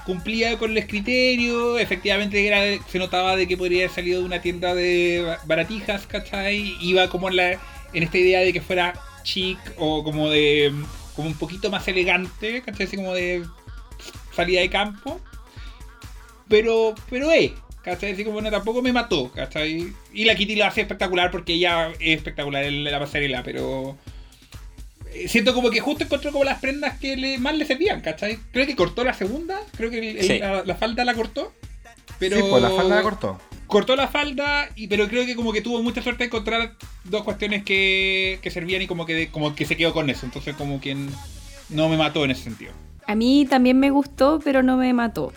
[0.06, 1.78] Cumplía con los criterios.
[1.80, 6.06] Efectivamente era- se notaba de que podría haber salido de una tienda de ba- baratijas,
[6.06, 6.76] ¿cachai?
[6.80, 7.50] Iba como en, la,
[7.92, 10.72] en esta idea de que fuera chic o como de.
[11.14, 12.86] como un poquito más elegante, ¿cachai?
[12.86, 13.44] Así como de
[14.34, 15.20] salida de campo.
[16.48, 18.12] Pero, pero eh, ¿cachai?
[18.12, 19.92] Así como no, tampoco me mató, ¿cachai?
[20.12, 23.96] Y la Kitty lo hace espectacular porque ella es espectacular en la pasarela, pero
[25.12, 28.38] eh, siento como que justo encontró como las prendas que le, más le servían, ¿cachai?
[28.52, 30.38] Creo que cortó la segunda, creo que el- el- Sí.
[30.38, 31.52] la, la falda la cortó.
[32.18, 33.40] Pero Sí, pues la falda la cortó.
[33.66, 36.74] cortó la falda, y, pero creo que como que tuvo mucha suerte de encontrar
[37.04, 40.26] dos cuestiones que, que servían y como que, como que se quedó con eso.
[40.26, 40.94] Entonces como que
[41.70, 42.72] no me mató en ese sentido.
[43.06, 45.32] A mí también me gustó, pero no me mató.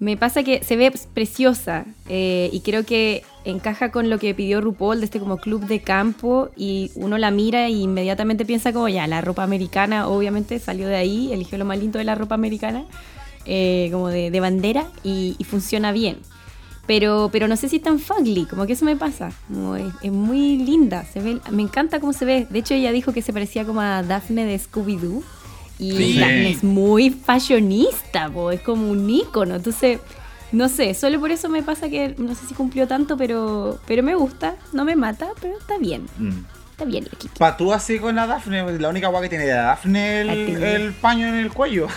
[0.00, 4.62] Me pasa que se ve preciosa eh, y creo que encaja con lo que pidió
[4.62, 8.88] RuPaul de este como club de campo y uno la mira e inmediatamente piensa como
[8.88, 12.34] ya, la ropa americana obviamente salió de ahí, eligió lo más lindo de la ropa
[12.34, 12.86] americana,
[13.44, 16.16] eh, como de, de bandera y, funciona bien.
[16.86, 19.30] Pero, pero no sé si es tan fugly, como que eso me pasa.
[20.02, 22.46] Es muy linda, se ve, me encanta cómo se ve.
[22.48, 25.22] De hecho ella dijo que se parecía como a Daphne de Scooby-Doo.
[25.80, 26.18] Y Sí.
[26.20, 29.56] Daphne es muy fashionista, po, es como un ícono.
[29.56, 29.98] Entonces,
[30.52, 34.02] no sé, solo por eso me pasa que no sé si cumplió tanto, pero, pero
[34.02, 36.06] me gusta, no me mata, pero está bien.
[36.18, 36.44] Mm.
[36.72, 37.38] Está bien la Kitty.
[37.38, 40.62] Pa' tú así con la Daphne, la única guay que tiene de Daphne La el,
[40.62, 41.88] el paño en el cuello.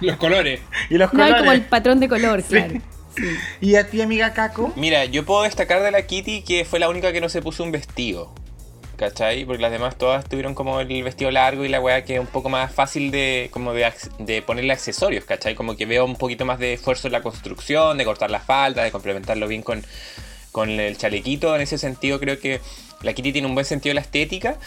[0.00, 0.60] Los colores.
[0.90, 1.40] y los No hay colores.
[1.40, 2.74] como el patrón de color, claro.
[3.16, 3.24] Sí.
[3.60, 4.72] ¿Y a ti, amiga Caco?
[4.76, 7.64] Mira, yo puedo destacar de la Kitty que fue la única que no se puso
[7.64, 8.32] un vestido.
[9.00, 9.46] ¿Cachai?
[9.46, 12.26] Porque las demás todas tuvieron como el vestido largo y la weá que es un
[12.26, 15.54] poco más fácil de, como de, ponerle accesorios, ¿cachai?
[15.54, 18.84] Como que veo un poquito más de esfuerzo en la construcción, de cortar la falda,
[18.84, 19.82] de complementarlo bien con,
[20.52, 21.56] con el chalequito.
[21.56, 22.60] En ese sentido, creo que
[23.00, 24.58] la Kitty tiene un buen sentido de la estética.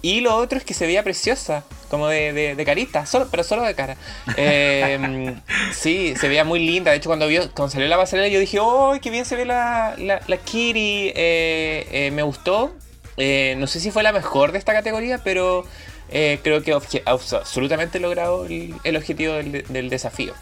[0.00, 3.44] Y lo otro es que se veía preciosa, como de, de, de carita, solo, pero
[3.44, 3.98] solo de cara.
[4.38, 5.34] Eh,
[5.74, 6.92] sí, se veía muy linda.
[6.92, 9.44] De hecho, cuando, vio, cuando salió la pasarela, yo dije, ¡oh, qué bien se ve
[9.44, 11.12] la, la, la Kitty!
[11.14, 12.72] Eh, eh, me gustó.
[13.16, 15.64] Eh, no sé si fue la mejor de esta categoría, pero
[16.10, 20.34] eh, creo que absolutamente logrado el, objetivo del, desafío.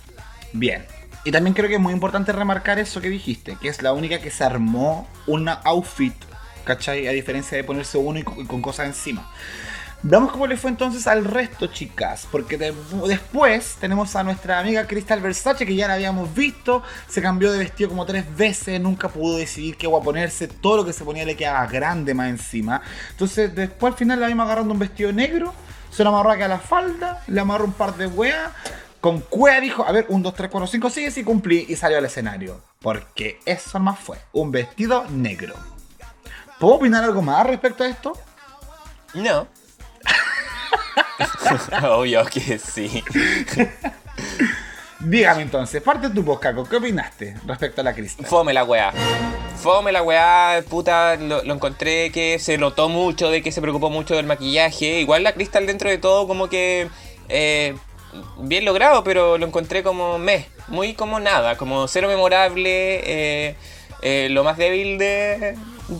[0.52, 0.84] Bien.
[1.24, 4.20] Y también creo que es muy importante remarcar eso que dijiste, que es la única
[4.20, 6.14] que se armó una outfit,
[6.64, 7.06] ¿cachai?
[7.08, 9.30] A diferencia de ponerse uno con, y con cosas encima.
[10.02, 12.26] Veamos cómo le fue entonces al resto, chicas.
[12.32, 12.74] Porque de-
[13.06, 16.82] después tenemos a nuestra amiga Crystal Versace, que ya la habíamos visto.
[17.06, 18.80] Se cambió de vestido como tres veces.
[18.80, 20.48] Nunca pudo decidir qué iba a ponerse.
[20.48, 22.80] Todo lo que se ponía le quedaba grande más encima.
[23.10, 25.52] Entonces, después al final la vimos agarrando un vestido negro.
[25.90, 27.22] Se lo amarró acá a la falda.
[27.26, 28.50] Le amarró un par de weas.
[29.02, 31.66] Con cuea dijo: A ver, un, dos, tres, cuatro, cinco, sí, sí cumplí.
[31.68, 32.62] Y salió al escenario.
[32.80, 34.16] Porque eso más fue.
[34.32, 35.54] Un vestido negro.
[36.58, 38.12] ¿Puedo opinar algo más respecto a esto?
[39.12, 39.46] No.
[41.82, 43.02] Obvio que sí.
[45.00, 48.26] Dígame entonces, parte tu poscaco, ¿qué opinaste respecto a la Crystal?
[48.26, 48.92] Fome la weá.
[49.56, 53.90] Fome la weá, puta, lo, lo encontré que se notó mucho, de que se preocupó
[53.90, 55.00] mucho del maquillaje.
[55.00, 56.88] Igual la Crystal dentro de todo como que...
[57.28, 57.74] eh,
[58.38, 63.56] bien logrado, pero lo encontré como meh, muy como nada, como cero memorable, eh,
[64.02, 65.56] eh, lo más débil de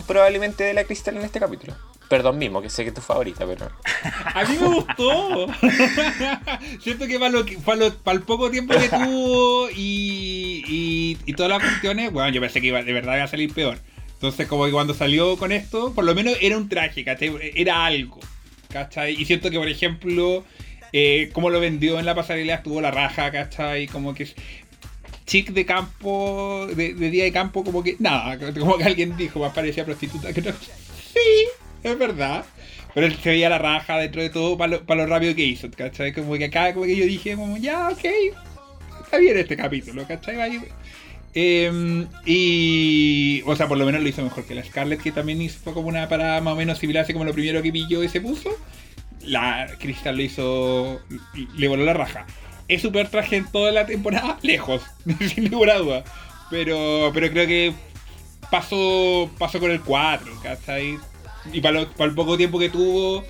[0.07, 1.73] probablemente de la Crystal en este capítulo.
[2.11, 3.71] Perdón mismo, que sé que es tu favorita, pero...
[4.35, 5.47] A mí me gustó.
[6.81, 7.85] Siento que para,
[8.17, 12.83] el poco tiempo que tuvo y, y, todas las cuestiones, bueno, yo pensé que iba,
[12.83, 13.79] de verdad iba a salir peor.
[14.15, 17.33] Entonces, como que cuando salió con esto, por lo menos era un traje, ¿cachai?
[17.55, 18.19] Era algo,
[18.67, 19.13] ¿cachai?
[19.13, 20.43] Y siento que, por ejemplo,
[20.91, 23.87] eh, como lo vendió en la pasarela, estuvo la raja, ¿cachai?
[23.87, 24.27] Como que
[25.25, 29.53] chic de campo, de, día de campo, como que nada, como que alguien dijo, más
[29.53, 30.57] parecía prostituta que cosa.
[31.13, 32.45] Sí, es verdad.
[32.93, 35.45] Pero él se veía la raja dentro de todo para lo, para lo rápido que
[35.45, 36.13] hizo, ¿cachai?
[36.13, 38.03] Como que acá, como que yo dije, como, ya, ok,
[39.03, 40.61] está bien este capítulo, ¿cachai?
[41.33, 45.41] Eh, y, o sea, por lo menos lo hizo mejor que la Scarlett, que también
[45.41, 48.09] hizo como una parada más o menos similar, así como lo primero que pilló y
[48.09, 48.49] se puso.
[49.21, 51.01] La Crystal lo hizo,
[51.55, 52.25] le voló la raja.
[52.67, 54.81] Es super traje en toda la temporada, lejos,
[55.33, 56.03] sin ninguna duda.
[56.49, 57.73] Pero, pero creo que
[58.49, 60.97] pasó, pasó con el 4, ¿cachai?
[61.53, 63.23] Y para, lo- para el poco tiempo que tuvo,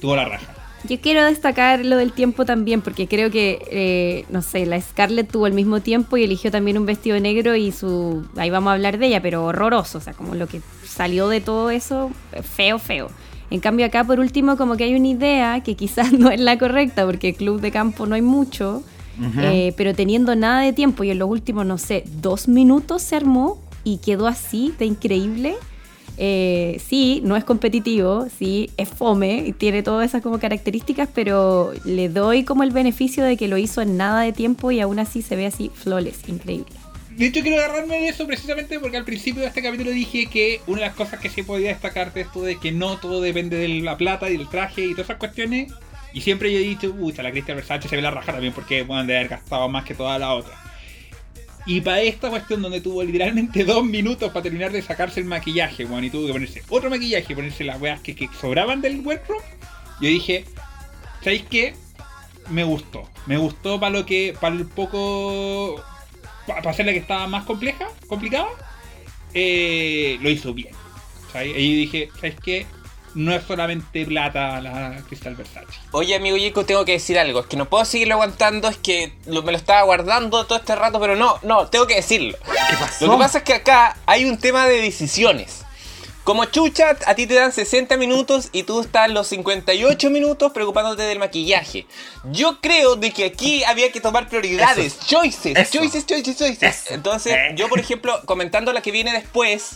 [0.00, 0.46] tuvo la raja.
[0.86, 5.30] Yo quiero destacar lo del tiempo también, porque creo que, eh, no sé, la Scarlett
[5.30, 8.26] tuvo el mismo tiempo y eligió también un vestido negro y su...
[8.36, 11.40] Ahí vamos a hablar de ella, pero horroroso, o sea, como lo que salió de
[11.40, 12.10] todo eso,
[12.42, 13.08] feo, feo.
[13.50, 16.58] En cambio acá, por último, como que hay una idea que quizás no es la
[16.58, 18.82] correcta, porque club de campo no hay mucho,
[19.40, 23.16] eh, pero teniendo nada de tiempo y en los últimos, no sé, dos minutos se
[23.16, 25.54] armó y quedó así de increíble.
[26.16, 32.08] Eh, sí, no es competitivo, sí, es fome tiene todas esas como características, pero le
[32.08, 35.22] doy como el beneficio de que lo hizo en nada de tiempo y aún así
[35.22, 36.72] se ve así flawless, increíble.
[37.16, 40.60] De hecho, quiero agarrarme de eso precisamente porque al principio de este capítulo dije que
[40.66, 43.56] una de las cosas que se podía destacar de esto de que no todo depende
[43.56, 45.72] de la plata y del traje y todas esas cuestiones.
[46.12, 48.84] Y siempre yo he dicho, pucha, la Cristian Versace se ve la raja también porque
[48.84, 50.63] de haber gastado más que toda la otra.
[51.66, 55.84] Y para esta cuestión donde tuvo literalmente dos minutos para terminar de sacarse el maquillaje,
[55.84, 59.42] bueno, y tuvo que ponerse otro maquillaje ponerse las weas que, sobraban del workroom,
[60.00, 60.44] yo dije,
[61.22, 61.74] ¿sabéis qué?
[62.50, 63.08] Me gustó.
[63.26, 65.82] Me gustó para lo que, para el poco,
[66.46, 68.48] para hacerla que estaba más compleja, complicada,
[69.32, 70.74] eh, lo hizo bien.
[71.32, 71.56] ¿sabes?
[71.56, 72.66] Y dije, ¿sabes qué?
[73.14, 75.66] No es solamente plata la Crystal Versace.
[75.92, 77.40] Oye, amigo Yico, tengo que decir algo.
[77.40, 78.68] Es que no puedo seguirlo aguantando.
[78.68, 81.94] Es que lo- me lo estaba guardando todo este rato, pero no, no, tengo que
[81.96, 82.36] decirlo.
[82.70, 83.06] ¿Qué pasó?
[83.06, 85.60] Lo que pasa es que acá hay un tema de decisiones.
[86.24, 91.02] Como chucha, a ti te dan 60 minutos y tú estás los 58 minutos preocupándote
[91.02, 91.86] del maquillaje.
[92.32, 95.78] Yo creo de que aquí había que tomar prioridades, choices, Eso.
[95.78, 96.62] choices, choices, choices.
[96.62, 96.94] Eso.
[96.94, 99.72] Entonces, yo por ejemplo, comentando la que viene después,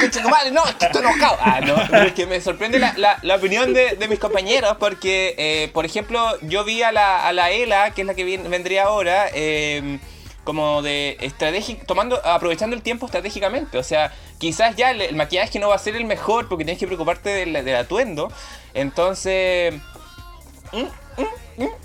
[0.00, 1.36] Concha madre, no, estoy enojado.
[1.40, 5.70] Ah, no, es que me sorprende la, la- opinión de, de mis compañeros porque, eh,
[5.72, 9.26] por ejemplo, yo vi a la, a la Ela, que es la que vendría ahora,
[9.34, 9.98] eh,
[10.44, 13.76] como de estratégico, tomando, aprovechando el tiempo estratégicamente.
[13.78, 16.78] O sea, quizás ya el, el maquillaje no va a ser el mejor porque tienes
[16.80, 18.30] que preocuparte del, del atuendo.
[18.74, 19.74] Entonces...
[20.72, 20.78] mm,
[21.20, 21.26] ¿Mm?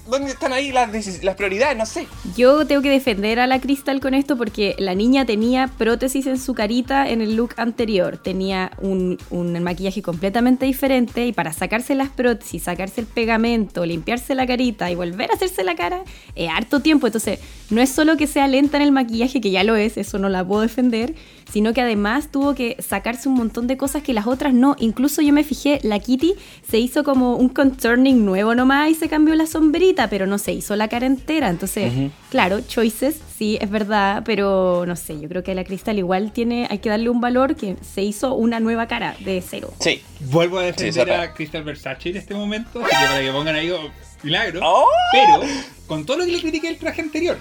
[0.08, 0.90] ¿Dónde están ahí las,
[1.36, 1.78] prioridades?
[1.78, 2.08] No sé.
[2.36, 6.40] Yo tengo que defender a la Crystal con esto porque la niña tenía prótesis en
[6.40, 8.18] su carita en el look anterior.
[8.18, 9.18] Tenía un,
[9.62, 14.96] maquillaje completamente diferente y para sacarse las prótesis, sacarse el pegamento, limpiarse la carita y
[14.96, 16.04] volver a hacerse la cara,
[16.36, 17.08] es harto tiempo.
[17.08, 17.40] Entonces,
[17.70, 20.30] no es solo que sea lenta en el maquillaje, que ya lo es, eso no
[20.30, 21.16] la puedo defender,
[21.52, 24.76] sino que además tuvo que sacarse un montón de cosas que las otras no.
[24.80, 26.36] Incluso yo me fijé, la Kitty
[26.68, 30.54] se hizo como un conturning nuevo nomás y se cambió la sombrita, pero no se
[30.54, 31.50] hizo la cara entera.
[31.50, 32.12] Entonces, Ujú.
[32.32, 36.32] claro, choices, sí, es verdad, pero no sé, yo creo que a la Crystal igual
[36.32, 39.74] tiene, hay que darle un valor que se hizo una nueva cara de cero.
[39.80, 40.02] Sí.
[40.22, 43.32] Vuelvo a Sí, defender eso a Crystal Versace en este momento, así que para que
[43.32, 43.92] pongan ahí oh,
[44.24, 44.62] milagro.
[44.64, 44.86] ¡Oh!
[45.12, 45.42] Pero,
[45.86, 47.38] con todo lo que le critiqué el traje anterior,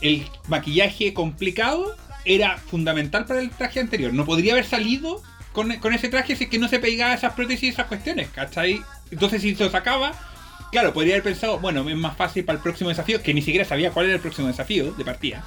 [0.00, 4.12] el maquillaje complicado era fundamental para el traje anterior.
[4.14, 5.20] No podría haber salido
[5.52, 8.28] con, con ese traje si es que no se pegaba esas prótesis y esas cuestiones,
[8.28, 8.80] ¿cachai?
[9.10, 10.12] Entonces, si se lo sacaba,
[10.72, 13.64] claro, podría haber pensado, bueno, es más fácil para el próximo desafío, que ni siquiera
[13.64, 15.44] sabía cuál era el próximo desafío de partida.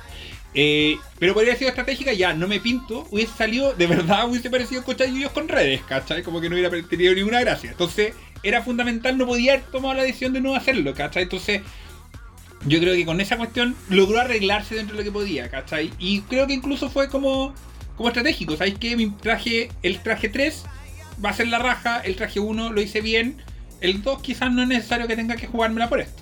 [0.54, 4.50] Eh, pero podría haber sido estratégica, ya no me pinto, hubiese salido, de verdad hubiese
[4.50, 6.24] parecido cochayullos con redes, ¿cachai?
[6.24, 7.72] Como que no hubiera tenido ninguna gracia.
[7.72, 11.24] Entonces, era fundamental, no podía haber tomado la decisión de no hacerlo, ¿cachai?
[11.24, 11.62] Entonces,
[12.68, 15.92] yo creo que con esa cuestión logró arreglarse dentro de lo que podía, ¿cachai?
[15.98, 17.54] Y creo que incluso fue como,
[17.98, 20.64] como estratégico, ¿sabéis que Mi traje, el traje 3
[21.24, 23.44] va a ser la raja, el traje 1 lo hice bien,
[23.86, 26.22] el 2 quizás no es necesario que tenga que jugármela por esto.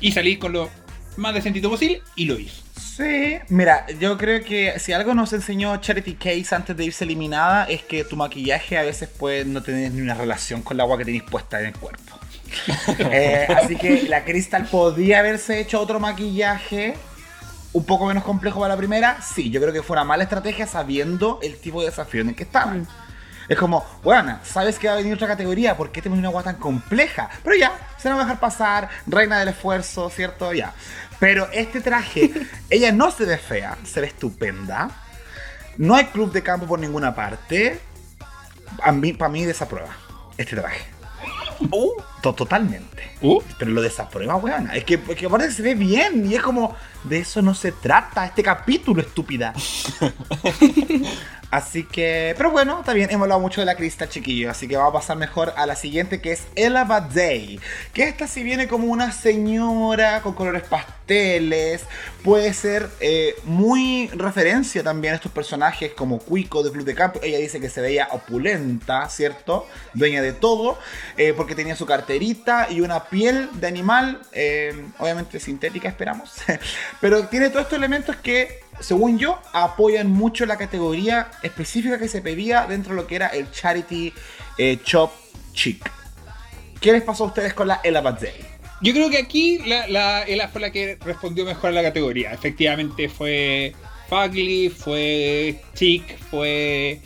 [0.00, 0.70] Y salir con lo
[1.16, 2.62] más decentito posible y lo hizo.
[3.00, 7.64] Sí, mira, yo creo que si algo nos enseñó Charity Case antes de irse eliminada
[7.64, 10.98] es que tu maquillaje a veces puede no tener ni una relación con el agua
[10.98, 12.18] que tienes puesta en el cuerpo.
[12.98, 16.94] Eh, así que la Crystal podía haberse hecho otro maquillaje
[17.72, 19.22] un poco menos complejo para la primera.
[19.22, 22.34] Sí, yo creo que fue una mala estrategia sabiendo el tipo de desafío en el
[22.34, 22.86] que estaban.
[23.50, 26.28] Es como, bueno, sabes que va a venir otra categoría, ¿por qué te pones una
[26.28, 27.28] agua tan compleja?
[27.42, 30.52] Pero ya, se la va a dejar pasar, reina del esfuerzo, ¿cierto?
[30.52, 30.72] Ya.
[31.18, 32.30] Pero este traje,
[32.70, 34.88] ella no se ve fea, se ve estupenda.
[35.78, 37.80] No hay club de campo por ninguna parte.
[38.84, 39.96] A mí, para mí desaprueba
[40.38, 40.86] este traje.
[41.72, 41.90] Uh,
[42.22, 43.10] To- Totalmente.
[43.22, 44.70] Uh, Pero lo desaprueba, weón.
[44.72, 47.72] Es que, es que aparte se ve bien y es como, de eso no se
[47.72, 49.52] trata este capítulo, estúpida.
[51.50, 54.52] Así que, pero bueno, está bien, hemos hablado mucho de la crista, chiquillo.
[54.52, 57.58] Así que vamos a pasar mejor a la siguiente que es Ella Day.
[57.92, 61.82] Que esta si viene como una señora con colores pasteles.
[62.22, 67.18] Puede ser eh, muy referencia también a estos personajes como Cuico de Club de Campo.
[67.20, 69.66] Ella dice que se veía opulenta, ¿cierto?
[69.94, 70.78] Dueña de todo.
[71.16, 71.84] eh, porque tenía su
[72.70, 74.20] y una piel de animal.
[74.32, 76.32] eh, obviamente sintética, esperamos.
[77.00, 82.22] pero tiene todos estos elementos que según yo, apoyan mucho la categoría específica que se
[82.22, 84.12] pedía dentro de lo que era el Charity
[84.58, 85.12] eh, Chop
[85.52, 85.90] Chic.
[86.80, 88.32] ¿Qué les pasó a ustedes con la Ella Day?
[88.80, 92.32] Yo creo que aquí la, la Ela fue la que respondió mejor a la categoría.
[92.32, 93.74] Efectivamente fue
[94.08, 97.00] Fugly, fue Chic, fue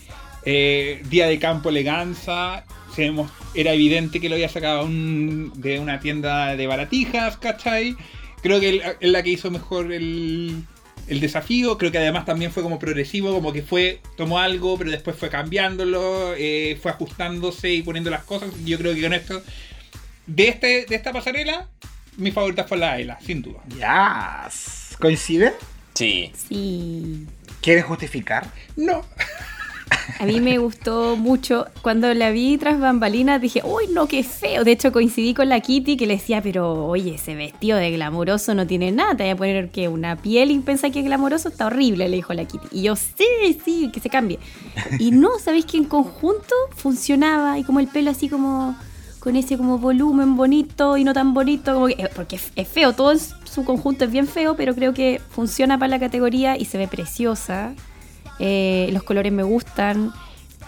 [0.45, 2.65] eh, Día de Campo Eleganza.
[2.95, 3.13] Se
[3.55, 7.97] era evidente que lo había sacado un- de una tienda de baratijas, ¿cachai?
[8.43, 10.63] Creo que es la que hizo mejor el,
[11.09, 11.79] el desafío.
[11.79, 15.31] Creo que además también fue como progresivo, como que fue, tomó algo, pero después fue
[15.31, 18.51] cambiándolo, eh, fue ajustándose y poniendo las cosas.
[18.65, 19.43] Yo creo que con esto
[20.27, 21.69] de, este, de esta pasarela,
[22.17, 23.61] mi favorita fue la Ela, sin duda.
[23.69, 24.97] Yes.
[25.01, 25.53] ¿Coinciden?
[25.95, 26.31] sí.
[26.49, 27.27] Sí.
[27.61, 28.47] ¿Quieren justificar?
[28.77, 29.05] No.
[30.21, 31.67] A mí me gustó mucho.
[31.83, 34.65] Cuando la vi tras bambalinas dije, uy, no, qué feo.
[34.65, 38.55] De hecho, coincidí con la Kitty que le decía, pero oye, ese vestido de glamuroso
[38.55, 39.17] no tiene nada.
[39.17, 42.17] Te voy a poner que una piel y pensás que es glamuroso está horrible, le
[42.17, 42.67] dijo la Kitty.
[42.73, 44.39] Y yo, sí, sí, que se cambie.
[44.99, 47.59] Y no, ¿sabéis que en conjunto funcionaba?
[47.59, 48.77] Y como el pelo así como
[49.21, 53.65] con ese como volumen bonito y no tan bonito, eh, porque es- feo, todo su
[53.65, 57.73] conjunto es bien feo, pero creo que funciona para la categoría y se ve preciosa.
[58.39, 60.13] Eh, los colores me gustan.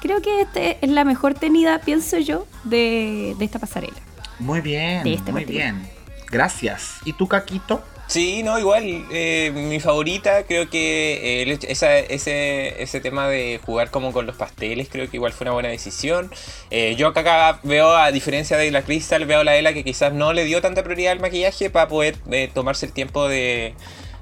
[0.01, 3.97] Creo que este es la mejor tenida, pienso yo, de, de esta pasarela.
[4.38, 5.74] Muy bien, De este muy particular.
[5.74, 5.90] bien.
[6.30, 6.97] Gracias.
[7.05, 7.82] ¿Y tú, Caquito?
[8.09, 13.90] Sí, no, igual, eh, mi favorita creo que eh, esa- ese, ese tema de jugar
[13.90, 16.30] como con los pasteles creo que igual fue una buena decisión.
[16.70, 20.12] Eh, yo acá veo, a diferencia de la Crystal, veo a la Ela que quizás
[20.12, 23.74] no le dio tanta prioridad al maquillaje para poder eh, tomarse el tiempo de,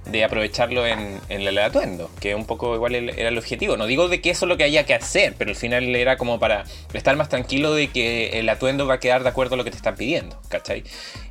[0.07, 3.77] de aprovecharlo en, en el atuendo, que un poco igual era el objetivo.
[3.77, 6.17] No digo de que eso es lo que haya que hacer, pero al final era
[6.19, 9.59] como para estar más tranquilo de que el atuendo va a quedar de acuerdo a
[9.59, 10.85] lo que te están pidiendo, ¿cachai?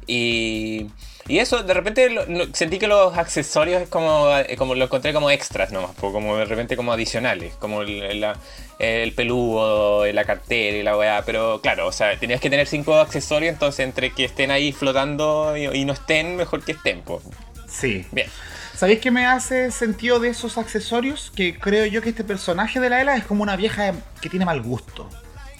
[0.08, 0.88] Y
[1.26, 5.14] Y eso, de repente lo- sentí que los accesorios es como, eh, como lo encontré
[5.14, 8.36] como extras nomás, como de repente como adicionales, como el, la-
[8.78, 11.24] el peludo, la cartera y la weá.
[11.26, 15.56] Pero claro, o sea, tenías que tener cinco accesorios, entonces entre que estén ahí flotando
[15.56, 17.02] y, y no estén, mejor que estén.
[17.04, 17.22] po.
[17.70, 18.06] Sí.
[18.12, 18.28] Bien.
[18.76, 21.32] ¿Sabéis qué me hace sentido de esos accesorios?
[21.36, 24.45] Que creo yo que este personaje de la Ela es como una vieja que tiene
[24.45, 25.10] mal gusto.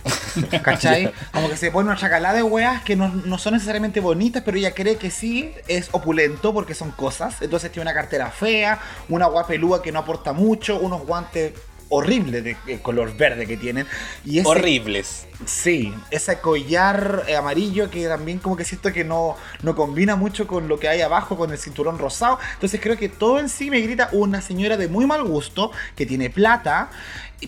[0.64, 1.14] ¿Cachai?
[1.32, 4.58] Como que se pone una chacalada de weas que no, no son necesariamente bonitas, pero
[4.58, 7.42] ella cree que sí es opulento porque son cosas.
[7.42, 8.80] Entonces tiene una cartera fea,
[9.10, 11.54] una gua pelúa que no aporta mucho, unos guantes
[11.94, 13.86] horribles de, de color verde que tienen.
[14.26, 15.28] Y ese, Horribles.
[15.46, 20.48] Sí, ese collar eh, amarillo que también como que siento que no, no combina mucho
[20.48, 22.40] con lo que hay abajo, con el cinturón rosado.
[22.54, 26.06] Entonces creo que todo en sí me grita una señora de muy mal gusto, que
[26.06, 26.90] tiene plata,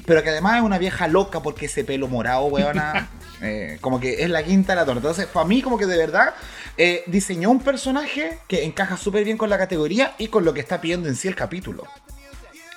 [0.06, 3.10] pero que además es una vieja loca porque ese pelo morado, weona,
[3.42, 5.00] eh, como que es la quinta de la torta.
[5.00, 6.36] Entonces, para mí como que de verdad
[6.78, 10.60] eh, diseñó un personaje que encaja súper bien con la categoría y con lo que
[10.60, 11.84] está pidiendo en sí el capítulo.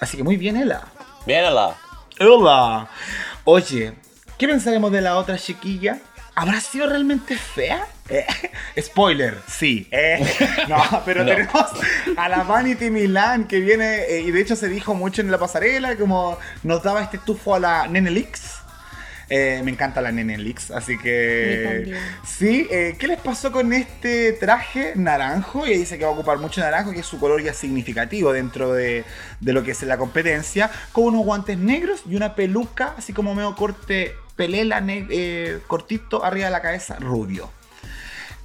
[0.00, 0.86] Así que muy bien, Ela.
[1.32, 1.76] Véanla.
[2.20, 2.88] Hola.
[3.44, 3.92] Oye,
[4.38, 5.98] ¿qué pensaremos de la otra chiquilla?
[6.34, 7.86] ¿Habrá sido realmente fea?
[8.08, 8.24] Eh,
[8.80, 9.86] spoiler, sí.
[9.90, 10.24] Eh,
[10.68, 11.30] no, pero No.
[11.30, 11.66] tenemos
[12.16, 15.36] a la Vanity Milan que viene, eh, y de hecho se dijo mucho en la
[15.36, 18.62] pasarela, como nos daba este tufo a la Nene Leaks.
[19.30, 21.94] Eh, me encanta la Nene Leaks, así que...
[22.24, 25.66] Sí, eh, ¿qué les pasó con este traje naranjo?
[25.66, 28.72] Y dice que va a ocupar mucho naranjo, que es su color ya significativo dentro
[28.72, 29.04] de,
[29.40, 33.34] de lo que es la competencia, con unos guantes negros y una peluca, así como
[33.34, 37.50] medio corte pelela, eh, cortito arriba de la cabeza, rubio.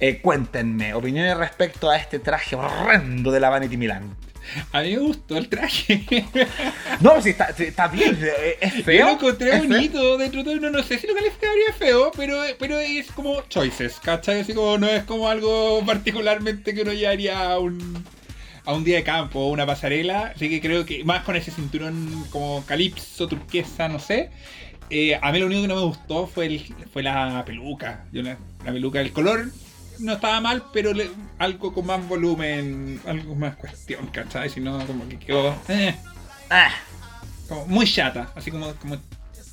[0.00, 4.14] Eh, cuéntenme, opiniones respecto a este traje horrendo de la Vanity Milan.
[4.72, 6.04] A mí me gustó el traje.
[7.00, 9.00] No, sí, está, sí, está bien, eh, es feo.
[9.00, 9.68] Yo lo encontré feo.
[9.68, 10.60] bonito dentro de todo.
[10.60, 14.40] No, no sé si lo calificaría feo, pero, pero es como choices, ¿cachai?
[14.40, 18.04] Así como no es como algo particularmente que uno llevaría a un,
[18.64, 20.32] a un día de campo o una pasarela.
[20.34, 24.30] Así que creo que más con ese cinturón como calipso, turquesa, no sé.
[24.90, 28.04] Eh, a mí lo único que no me gustó fue, el, fue la peluca.
[28.12, 29.46] Yo la, la peluca, el color
[29.98, 34.48] no estaba mal, pero le- algo con más volumen, algo más cuestión, ¿cachai?
[34.50, 35.54] Si no, como que quedó...
[35.68, 35.94] eh,
[36.50, 36.70] Ah,
[37.48, 38.96] como muy chata, así como, como,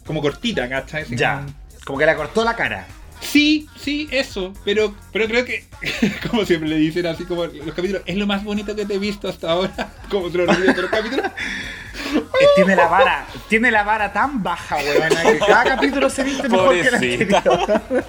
[0.05, 1.03] como cortita, ¿cachai?
[1.03, 1.53] Así ya, como-
[1.85, 2.87] como que le cortó la cara.
[3.21, 5.65] Sí, sí, eso, pero, pero creo que,
[6.29, 8.99] como siempre le dicen, así como los capítulos, es lo más bonito que te he
[8.99, 10.45] visto hasta ahora, como se lo
[10.89, 11.25] capítulos.
[11.27, 11.31] Eh,
[12.55, 16.73] tiene la vara, tiene la vara tan baja, weona, que cada capítulo se viste mejor
[16.73, 17.37] que el Pobrecita.
[17.37, 18.03] anterior.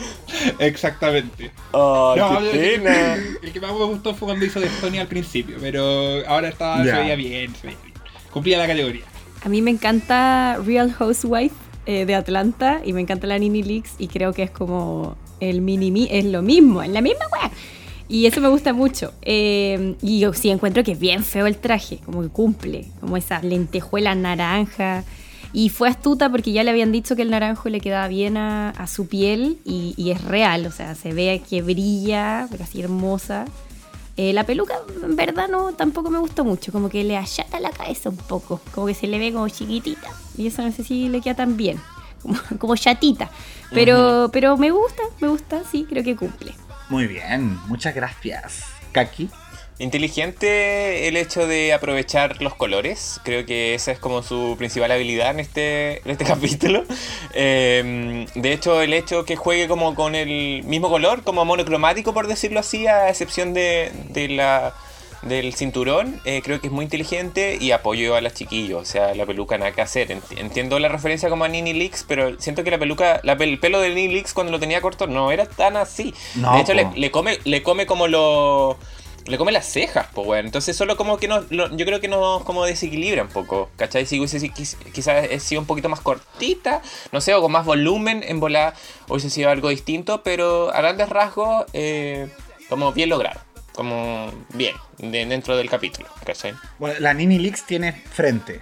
[0.58, 1.50] Exactamente.
[1.72, 3.14] Oh, No, qué el, pena.
[3.14, 6.48] el- el que más me gustó fue cuando hizo de Sony al principio, pero ahora
[6.48, 7.94] estaba, se veía bien, se veía bien.
[8.32, 9.04] Cumplía la categoría.
[9.44, 11.54] A mí me encanta Real Housewife
[11.86, 15.60] eh, de Atlanta y me encanta la Nini Leaks y creo que es como el
[15.60, 17.50] mini mi, es lo mismo, es la misma weá.
[18.12, 19.14] Y eso me gusta mucho.
[19.22, 23.16] Eh, y yo sí encuentro que es bien feo el traje, como que cumple, como
[23.16, 25.02] esa lentejuela naranja.
[25.54, 28.68] Y fue astuta porque ya le habían dicho que el naranjo le quedaba bien a,
[28.68, 32.82] a su piel y, y es real, o sea, se ve que brilla, pero así
[32.82, 33.46] hermosa.
[34.18, 36.70] Eh, la peluca, en verdad, no tampoco me gustó mucho.
[36.70, 38.60] Como que le achata la cabeza un poco.
[38.74, 40.10] Como que se le ve como chiquitita.
[40.36, 41.80] Y eso no sé si le queda tan bien.
[42.20, 43.30] Como, como chatita.
[43.70, 46.52] Pero, pero me gusta, me gusta, sí, creo que cumple.
[46.88, 48.64] Muy bien, muchas gracias.
[48.92, 49.30] Kaki.
[49.78, 53.20] Inteligente el hecho de aprovechar los colores.
[53.24, 56.84] Creo que esa es como su principal habilidad en este, en este capítulo.
[57.34, 62.28] Eh, de hecho, el hecho que juegue como con el mismo color, como monocromático, por
[62.28, 64.74] decirlo así, a excepción de, de la
[65.22, 69.14] del cinturón, eh, creo que es muy inteligente y apoyo a las chiquillos, o sea,
[69.14, 70.08] la peluca nada que hacer.
[70.08, 73.58] Ent- Entiendo la referencia como a Nini Leaks, pero siento que la peluca, la el
[73.60, 76.12] pelo de Nini Leaks cuando lo tenía corto no era tan así.
[76.34, 78.76] No, de hecho, le, come, le come como lo.
[79.26, 80.46] Le come las cejas, pues bueno.
[80.48, 83.70] Entonces solo como que nos, lo- yo creo que nos como desequilibra un poco.
[83.76, 84.04] ¿Cachai?
[84.04, 84.48] Si hubiese
[84.92, 86.82] quizás sido un poquito más cortita,
[87.12, 88.74] no sé, o con más volumen, en bola
[89.08, 92.26] hubiese sido algo distinto, pero a grandes rasgos, eh,
[92.68, 93.38] como bien logrado.
[93.74, 96.54] Como bien, de- dentro del capítulo, ¿cachai?
[96.78, 98.60] Bueno, la Nini Leaks tiene frente.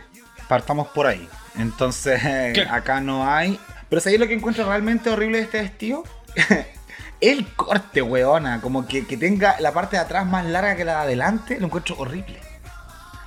[0.49, 1.29] Partamos por ahí.
[1.59, 2.21] Entonces,
[2.71, 3.59] acá no hay.
[3.89, 6.05] Pero ¿sabéis lo que encuentro realmente horrible de este vestido?
[7.21, 8.61] El corte, weona.
[8.61, 11.67] Como que, que tenga la parte de atrás más larga que la de adelante, lo
[11.67, 12.41] encuentro horrible.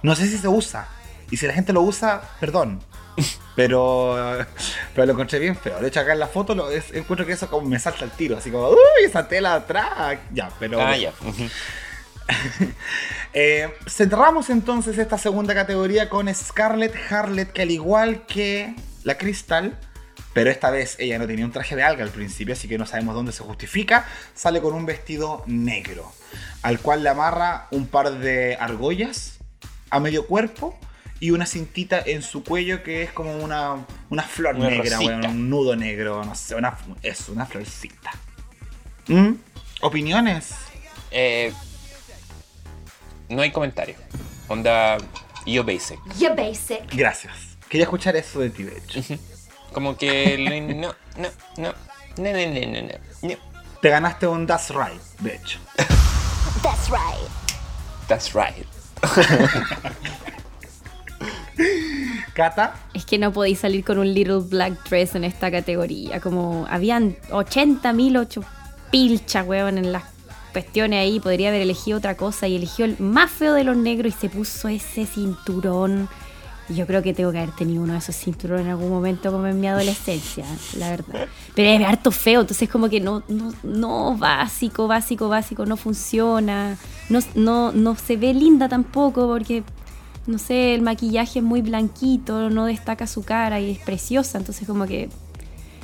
[0.02, 0.88] No sé si se usa.
[1.30, 2.82] Y si la gente lo usa, perdón.
[3.56, 4.16] Pero,
[4.96, 5.80] pero lo encontré bien feo.
[5.80, 8.12] De hecho, acá en la foto lo, es- encuentro que eso como me salta el
[8.12, 8.38] tiro.
[8.38, 10.18] Así como, uy, esa tela atrás.
[10.34, 10.82] Ya, pero.
[10.82, 11.12] Ah, ya.
[13.34, 19.78] Eh, cerramos entonces esta segunda categoría con Scarlett Harlet, que al igual que la Crystal,
[20.34, 22.86] Pero esta vez ella no tenía un traje de alga al principio, así que no
[22.86, 24.06] sabemos dónde se justifica.
[24.34, 26.12] Sale con un vestido negro,
[26.62, 29.38] al cual le amarra un par de argollas
[29.90, 30.78] a medio cuerpo
[31.24, 35.50] y una cintita en su cuello que es como una, una flor negra, bueno, un
[35.50, 38.12] nudo negro, no sé, una, es una florcita.
[39.08, 39.32] ¿Mm?
[39.80, 40.50] ¿Opiniones?
[41.12, 41.54] Eh,
[43.30, 43.96] no hay comentario.
[44.50, 44.98] Onda,
[45.46, 45.98] yo basic.
[46.20, 46.94] Yo basic.
[46.94, 47.34] Gracias.
[47.70, 49.00] Quería escuchar eso de ti, de hecho.
[49.72, 51.74] Como que no, no, no, no,
[52.18, 53.36] no, no, no, no.
[53.82, 55.58] Te ganaste un That's Right, de hecho.
[56.62, 57.30] That's Right.
[58.10, 58.68] That's Right.
[62.34, 66.20] Cata, Es que no podéis salir con un little black dress en esta categoría.
[66.20, 68.44] Como habían 80 mil ocho
[68.92, 70.04] pilchas, weón, en las
[70.54, 71.20] cuestiones ahí.
[71.20, 74.30] Podría haber elegido otra cosa y eligió el más feo de los negros y se
[74.30, 76.08] puso ese cinturón.
[76.70, 79.48] Yo creo que tengo que haber tenido uno de esos cinturones en algún momento como
[79.48, 80.46] en mi adolescencia,
[80.78, 81.28] la verdad.
[81.56, 86.78] Pero es harto feo, entonces como que no, no, no, básico, básico, básico, no funciona.
[87.10, 89.64] No, no, no se ve linda tampoco porque
[90.26, 94.68] no sé, el maquillaje es muy blanquito, no destaca su cara y es preciosa, entonces
[94.68, 95.10] como que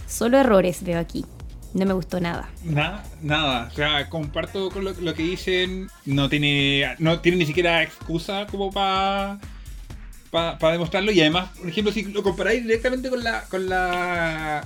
[0.07, 1.25] solo errores veo aquí.
[1.73, 2.49] No me gustó nada.
[2.63, 3.69] Nada, nada.
[3.71, 5.87] O sea, comparto con lo, que dicen.
[6.03, 9.39] No tiene, no tiene ni siquiera excusa como para
[10.31, 11.11] para demostrarlo.
[11.11, 14.65] Y además, por ejemplo, si lo comparáis directamente con la con la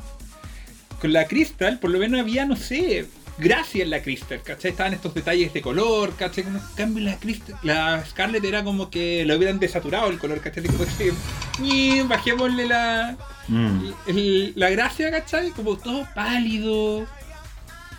[1.02, 3.08] con la Crystal, por lo menos había, no sé,
[3.38, 4.72] gracia en la Crystal, ¿cachai?
[4.72, 6.44] Estaban estos detalles de color, ¿cachai?
[6.46, 10.64] En cambio, la, Crystal, la Scarlet era como que lo hubieran desaturado el color, ¿cachai?
[10.64, 11.12] Como que,
[11.60, 15.50] "Ñi, bajémosle la, mm, el- la gracia, ¿cachai?
[15.52, 17.06] Como todo pálido,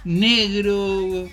[0.05, 1.29] negro.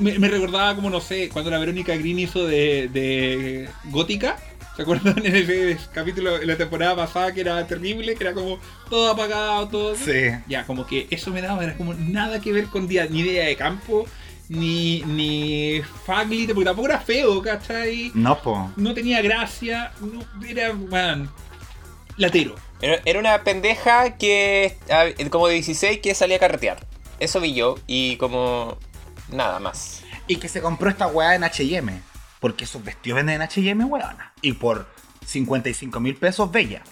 [0.00, 4.38] Me, me recordaba como, no sé, cuando la Verónica Green hizo de, de Gótica.
[4.76, 8.16] ¿Se acuerdan en ese capítulo de la temporada pasada que era terrible?
[8.16, 8.58] Que era como
[8.90, 9.94] todo apagado, todo.
[9.94, 10.30] sí.
[10.48, 13.46] Ya, como que eso me daba, era como nada que ver con día, ni idea
[13.46, 14.04] de campo,
[14.48, 18.10] ni, ni faglite, porque tampoco era feo, ¿cachai?
[18.14, 18.72] No, po.
[18.76, 21.30] No tenía gracia, no, era, man,
[22.16, 22.56] latero.
[22.82, 24.76] Era, era una pendeja que,
[25.30, 26.84] como de 16, que salía a carretear.
[27.20, 28.76] Eso vi yo y como
[29.30, 30.02] nada más.
[30.26, 32.13] Y que se compró esta weá en HM.
[32.44, 34.34] Porque esos vestidos venden en HM, weona.
[34.42, 34.86] Y por
[35.24, 36.82] 55 mil pesos, bella.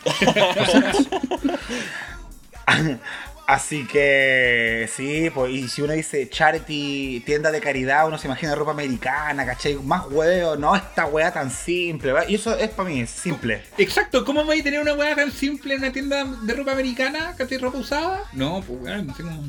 [3.46, 8.54] Así que sí, pues, y si uno dice charity, tienda de caridad, uno se imagina
[8.54, 9.74] ropa americana, ¿cachai?
[9.74, 12.30] Más huevo, no esta weá tan simple, ¿verdad?
[12.30, 13.62] Y eso es para mí, es simple.
[13.76, 17.34] Exacto, ¿cómo vais a tener una hueá tan simple en una tienda de ropa americana?
[17.36, 17.58] ¿Cachai?
[17.58, 18.24] ¿Ropa usada?
[18.32, 19.42] No, pues weón, no sé cómo.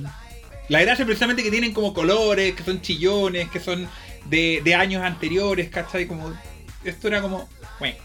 [0.67, 3.87] La gracia precisamente que tienen como colores, que son chillones, que son
[4.25, 6.07] de, de años anteriores, ¿cachai?
[6.07, 6.33] Como.
[6.83, 7.47] Esto era como.
[7.79, 7.95] Bueno.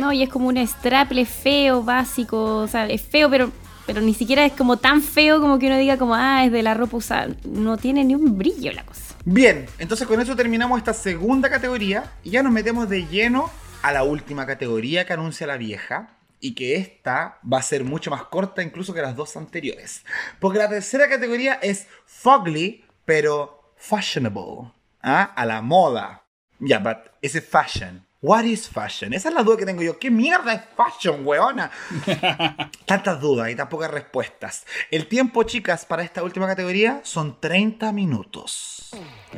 [0.00, 3.50] No, y es como un straple feo, básico, o sea, es feo, pero,
[3.86, 6.62] pero ni siquiera es como tan feo como que uno diga como, ah, es de
[6.62, 7.28] la ropa usada.
[7.44, 9.14] No tiene ni un brillo la cosa.
[9.24, 13.50] Bien, entonces con eso terminamos esta segunda categoría y ya nos metemos de lleno
[13.82, 18.10] a la última categoría que anuncia la vieja y que esta va a ser mucho
[18.10, 20.04] más corta incluso que las dos anteriores.
[20.40, 24.72] Porque la tercera categoría es fugly, pero fashionable,
[25.08, 25.32] ¿ah?
[25.34, 26.22] a la moda.
[26.60, 28.04] Ya, but is it fashion?
[28.20, 29.12] What is fashion?
[29.12, 29.96] Esa es la duda que tengo yo.
[29.96, 31.70] ¿Qué mierda es fashion, weona?
[32.84, 34.66] Tantas dudas y tan pocas respuestas.
[34.90, 38.90] El tiempo, chicas, para esta última categoría son 30 minutos.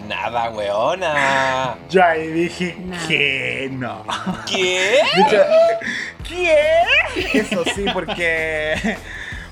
[0.08, 1.76] Nada, weona.
[1.90, 3.06] Ya ahí dije Nada.
[3.06, 4.04] que no.
[4.50, 5.00] ¿Qué?
[6.26, 6.58] ¿Qué?
[7.34, 8.96] Eso sí, porque.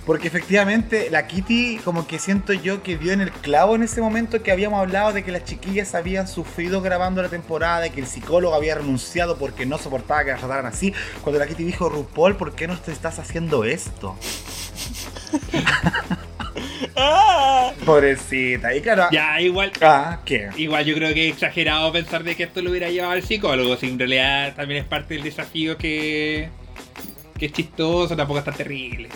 [0.08, 4.00] Porque efectivamente la Kitty, como que siento yo que dio en el clavo en ese
[4.00, 8.00] momento que habíamos hablado de que las chiquillas habían sufrido grabando la temporada, de que
[8.00, 10.94] el psicólogo había renunciado porque no soportaba que las trataran así.
[11.20, 14.16] Cuando la Kitty dijo, RuPaul, ¿por qué no te estás haciendo esto?
[17.84, 18.74] Pobrecita.
[18.74, 19.08] Y claro.
[19.12, 19.72] ya, igual.
[19.82, 20.48] Ah, ¿qué?
[20.56, 23.76] Igual yo creo que es exagerado pensar de que esto lo hubiera llevado al psicólogo,
[23.76, 26.48] si en realidad también es parte del desafío que,
[27.38, 29.10] que es chistoso, tampoco es tan terrible.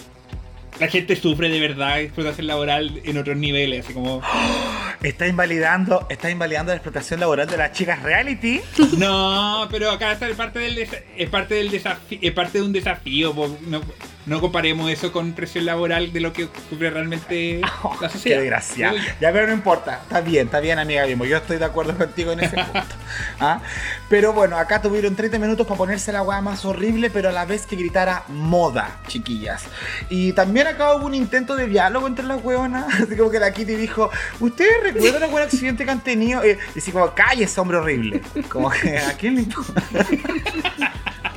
[0.80, 4.22] La gente sufre de verdad explotación laboral en otros niveles, así como...
[5.02, 8.60] Está invalidando, está invalidando la explotación laboral de las chicas reality.
[8.96, 12.72] No, pero acá está es parte del es parte del desafío, es parte de un
[12.72, 13.34] desafío.
[13.66, 13.80] No,
[14.24, 17.60] no comparemos eso con presión laboral de lo que sufre realmente
[18.00, 18.94] la Qué desgracia.
[19.20, 20.00] Ya, pero no importa.
[20.02, 21.24] Está bien, está bien, amiga Bimbo.
[21.24, 22.94] Yo estoy de acuerdo contigo en ese punto.
[23.40, 23.60] ¿Ah?
[24.08, 27.44] Pero bueno, acá tuvieron 30 minutos para ponerse la weá más horrible, pero a la
[27.44, 29.64] vez que gritara moda, chiquillas.
[30.08, 32.86] Y también acá hubo un intento de diálogo entre las weonas.
[33.02, 34.10] Así como que la Kitty dijo:
[34.40, 36.44] ¿Ustedes recuerdan algún accidente que han tenido?
[36.46, 38.22] Y así como, cállese, hombre horrible.
[38.48, 39.82] Como que, ¿a quién le importa?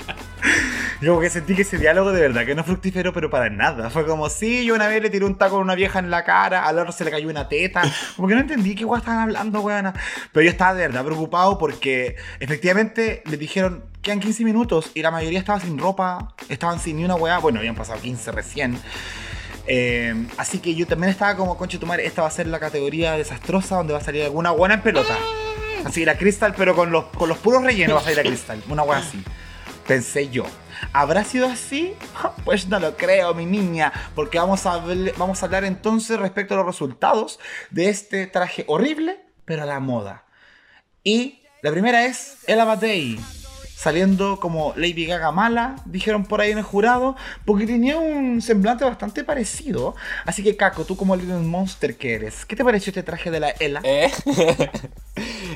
[1.02, 3.90] Yo que sentí que ese diálogo de verdad que no fructífero, pero para nada.
[3.90, 6.24] Fue como, sí, yo una vez le tiré un taco a una vieja en la
[6.24, 7.82] cara, al otro se le cayó una teta.
[8.16, 9.94] Como que no entendí qué guay estaban hablando, weona.
[10.32, 15.12] Pero yo estaba de verdad preocupado porque efectivamente les dijeron, quedan 15 minutos y la
[15.12, 17.40] mayoría estaba sin ropa, estaban sin ni una weá.
[17.40, 18.80] Bueno, habían pasado 15 recién.
[19.68, 22.60] Eh, así que yo también estaba como, conche tu madre, esta va a ser la
[22.60, 25.18] categoría desastrosa donde va a salir alguna buena en pelota.
[25.84, 28.64] Así la Crystal, pero con los, con los puros rellenos va a salir la Crystal.
[28.70, 29.24] Una buena así.
[29.88, 30.46] Pensé yo.
[30.94, 31.94] ¿Habrá sido así?
[32.44, 33.94] Pues no lo creo, mi niña.
[34.16, 34.84] Porque vamos a,
[35.18, 37.40] vamos a hablar entonces respecto a los resultados
[37.70, 40.26] de este traje horrible, pero a la moda.
[41.04, 43.20] Y la primera es Ella Batey.
[43.76, 48.86] Saliendo como Lady Gaga mala, dijeron por ahí en el jurado, porque tenía un semblante
[48.86, 49.96] bastante parecido.
[50.26, 53.40] Así que, Caco, tú como Little Monster que eres, ¿qué te pareció este traje de
[53.42, 53.82] la Ella?
[53.84, 54.12] Eh,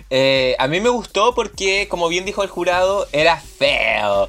[0.09, 4.27] eh, a mí me gustó porque, como bien dijo el jurado, era feo.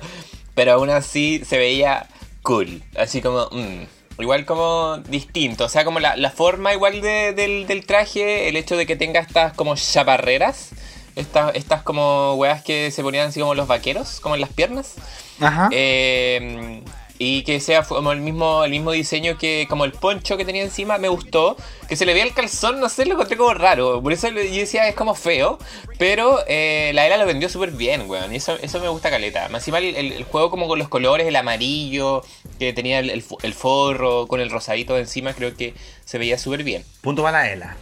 [0.55, 2.09] Pero aún así se veía
[2.42, 2.82] cool.
[2.97, 5.64] Así como, mm, igual como distinto.
[5.64, 8.97] O sea, como la, la forma igual de- del, del traje, el hecho de que
[8.97, 10.70] tenga estas como chaparreras.
[11.16, 14.94] Estas, estas como weas que se ponían así como los vaqueros, como en las piernas.
[15.40, 15.68] Ajá.
[15.72, 16.82] Eh,
[17.22, 20.62] y que sea como el mismo, el mismo diseño que como el poncho que tenía
[20.62, 21.55] encima, me gustó.
[21.86, 24.01] Que se le veía el calzón, no sé, lo encontré como raro.
[24.02, 25.59] Por eso yo decía, es como feo.
[25.98, 28.32] Pero eh, la era lo vendió súper bien, weón.
[28.32, 29.48] Y eso, eso me gusta caleta.
[29.51, 32.22] Más encima el, el- el juego como con los colores, el amarillo,
[32.59, 35.74] que tenía el, el fo- el forro con el rosadito encima, creo que
[36.06, 36.84] se veía súper bien.
[37.02, 37.76] Punto para la Ella.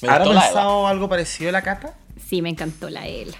[0.00, 1.94] Me ¿Habrá pensado algo parecido a la Cata?
[2.28, 3.36] Sí, me encantó la Ela.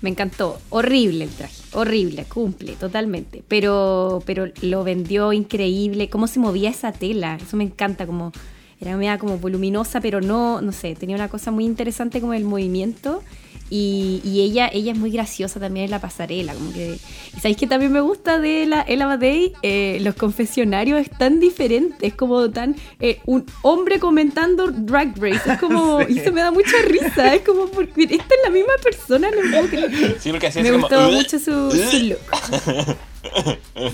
[0.00, 0.60] Me encantó.
[0.70, 1.62] Horrible el traje.
[1.72, 3.42] Horrible, cumple, totalmente.
[3.48, 6.08] Pero, pero lo vendió increíble.
[6.08, 7.36] Cómo se movía esa tela.
[7.36, 8.06] Eso me encanta.
[8.06, 8.32] Como,
[8.80, 12.44] era media como voluminosa, pero no, no sé, tenía una cosa muy interesante como el
[12.44, 13.22] movimiento.
[13.70, 16.54] Y, y ella, ella es muy graciosa también en la pasarela.
[16.54, 16.98] Como que,
[17.36, 21.38] y sabéis que también me gusta de la Ella Badey, Eh, los confesionarios es tan
[21.40, 26.40] diferente, es como tan eh, un hombre comentando Drag Race, es como, y eso me
[26.40, 30.16] da mucha risa, es como porque esta es la misma persona, no puedo creer.
[30.20, 30.88] Sí, porque así Me como...
[30.88, 32.18] gustó mucho su, su look.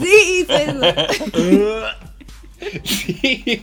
[0.02, 0.80] Sí, eso.
[2.84, 3.60] Sí.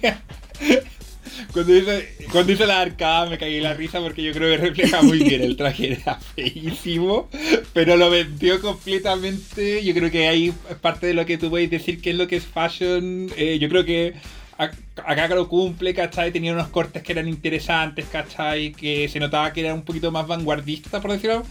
[1.53, 1.91] Cuando hizo,
[2.31, 5.19] cuando hizo la arcada me caí en la risa porque yo creo que refleja muy
[5.19, 5.41] bien.
[5.41, 7.29] El traje era feísimo,
[7.73, 9.83] pero lo vendió completamente.
[9.83, 12.27] Yo creo que ahí es parte de lo que tú puedes decir que es lo
[12.27, 13.29] que es fashion.
[13.37, 14.13] Eh, yo creo que
[14.57, 14.75] ac-
[15.05, 16.31] acá lo cumple, ¿cachai?
[16.31, 18.71] Tenía unos cortes que eran interesantes, ¿cachai?
[18.73, 21.43] Que se notaba que era un poquito más vanguardista, por decirlo.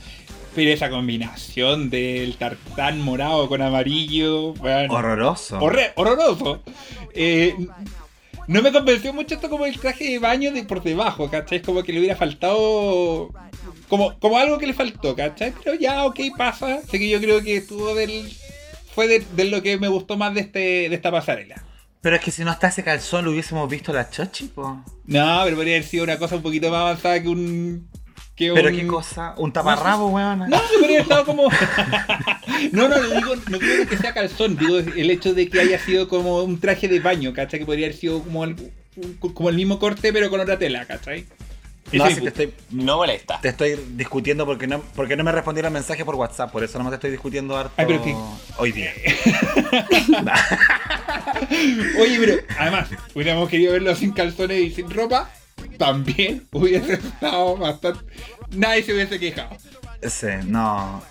[0.54, 5.60] Pero esa combinación del tartán morado con amarillo, bueno, Horroroso.
[5.60, 6.60] Horre- horroroso.
[7.14, 7.54] Eh,
[8.50, 11.58] no me convenció mucho esto como el traje de baño de por debajo, ¿cachai?
[11.58, 13.30] Es como que le hubiera faltado.
[13.88, 15.54] Como, como algo que le faltó, ¿cachai?
[15.62, 16.80] Pero ya, ok, pasa.
[16.84, 18.28] Así que yo creo que estuvo del.
[18.92, 20.58] Fue de, de lo que me gustó más de, este,
[20.88, 21.64] de esta pasarela.
[22.00, 24.82] Pero es que si no está ese calzón, lo hubiésemos visto la chochi, po.
[25.06, 27.88] No, pero podría haber sido una cosa un poquito más avanzada que un.
[28.40, 30.38] Que Pero un- qué cosa, un taparrabo, weón.
[30.48, 31.50] No, podría haber estado como.
[32.72, 35.78] no, no, no digo, no digo que sea calzón, digo el hecho de que haya
[35.78, 37.60] sido como un traje de baño, ¿cachai?
[37.60, 38.56] Que podría haber sido como el,
[39.34, 41.26] como el mismo corte, pero con otra tela, ¿cachai?
[41.92, 43.38] No, si te estoy, No molesta.
[43.42, 46.82] te estoy discutiendo porque no, porque no me respondieron el mensaje por WhatsApp, por eso
[46.82, 48.16] no te estoy discutiendo harto Ay, pero que-
[48.56, 48.90] hoy día.
[52.00, 55.30] Oye, pero además, hubiéramos querido verlo sin calzones y sin ropa,
[55.80, 58.04] también hubiese estado bastante.
[58.50, 59.56] Nadie se hubiese quejado.
[60.06, 61.02] Sí, no.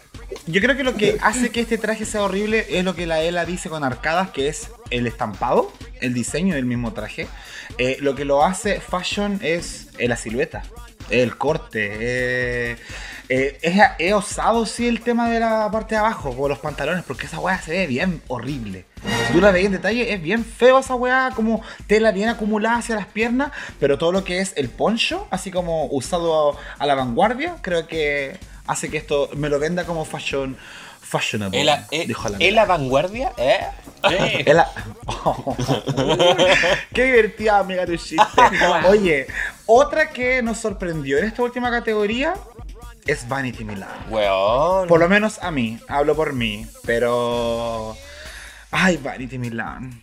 [0.46, 3.24] Yo creo que lo que hace que este traje sea horrible es lo que la
[3.24, 7.28] Ela dice con arcadas, que es el estampado, el diseño del mismo traje.
[7.80, 10.62] Eh, lo que lo hace fashion es eh, la silueta,
[11.10, 11.90] el corte.
[11.92, 12.78] eh,
[13.30, 13.60] eh,
[14.00, 17.40] es, osado, sí, el tema de la parte de abajo, como los pantalones, porque esa
[17.40, 18.86] weá se ve bien horrible.
[19.28, 22.78] Si tú la ves en detalle, es bien feo esa weá, como tela bien acumulada
[22.78, 26.96] hacia las piernas, pero todo lo que es el poncho, así como usado a la
[26.96, 30.58] vanguardia, creo que hace que esto me lo venda como fashion
[31.02, 31.60] fashionable.
[31.60, 33.32] ¿Es la, es- dijo la vanguardia?
[33.38, 33.60] ¿Eh?
[34.10, 34.46] Eh,
[36.94, 38.24] Qué divertida, amiga, tu chiste.
[38.88, 39.28] Oye,
[39.66, 42.34] otra que nos sorprendió en esta última categoría
[43.06, 43.90] es Vanity Milan.
[44.10, 44.88] Weón.
[44.88, 47.96] Por lo menos a mí, hablo por mí, pero...
[48.72, 50.02] Ay, Vanity Milan.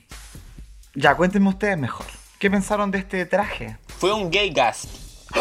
[0.94, 2.06] Ya, cuéntenme ustedes mejor.
[2.38, 3.76] ¿Qué pensaron de este traje?
[3.98, 4.88] Fue un gay gas.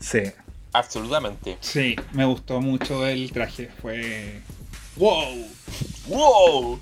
[0.00, 0.20] Sí.
[0.74, 1.56] Absolutamente.
[1.60, 3.70] sí, me gustó mucho el traje.
[3.80, 4.42] Fue.
[4.96, 5.46] ¡Wow!
[6.08, 6.80] ¡Wow!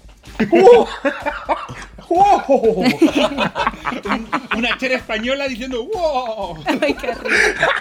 [4.56, 6.64] Una chera española diciendo ¡Wow!
[6.66, 7.72] Ay, qué rico.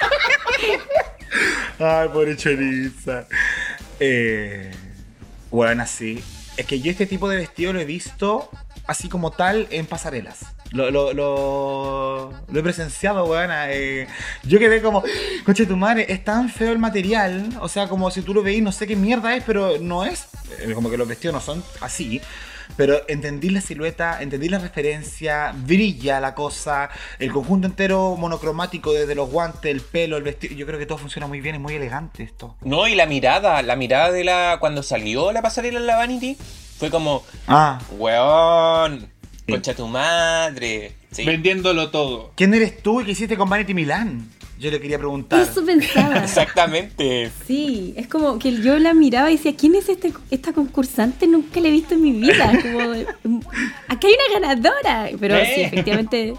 [1.79, 3.25] Ay, pobre choriza.
[3.99, 4.71] Eh,
[5.49, 6.23] bueno, así.
[6.57, 8.49] Es que yo este tipo de vestido lo he visto
[8.87, 10.39] así como tal en pasarelas.
[10.71, 13.49] Lo, lo, lo, he presenciado, weón.
[13.69, 14.07] eh,
[14.43, 15.03] yo quedé como,
[15.45, 17.49] coche tu madre, es tan feo el material.
[17.59, 20.27] O sea, como si tú lo veís, no sé qué mierda es, pero no es.
[20.59, 22.21] eh, Como que los vestidos no son así.
[22.81, 26.89] Pero entendí la silueta, entendí la referencia, brilla la cosa,
[27.19, 30.55] el conjunto entero monocromático desde los guantes, el pelo, el vestido.
[30.55, 32.55] Yo creo que todo funciona muy bien, es muy elegante esto.
[32.61, 34.57] No, y la mirada, la mirada de la.
[34.59, 36.35] cuando salió la pasarela en la Vanity,
[36.79, 39.11] fue como, Ah, weón,
[39.45, 39.51] Sí.
[39.51, 40.93] concha tu madre.
[41.11, 41.23] Sí.
[41.23, 42.31] Vendiéndolo todo.
[42.35, 44.27] ¿quién eres tú y qué hiciste con Vanity Milan?
[44.61, 45.41] Yo le quería preguntar.
[45.41, 46.17] Eso pensaba.
[46.23, 47.31] Exactamente.
[47.47, 51.25] Sí, es como que yo la miraba y decía, ¿quién es este, esta concursante?
[51.25, 52.51] Nunca la he visto en mi vida.
[52.61, 52.93] Como,
[53.23, 53.39] mm,
[53.87, 55.09] aquí hay una ganadora.
[55.19, 55.51] Pero Eh.
[55.55, 56.35] sí, efectivamente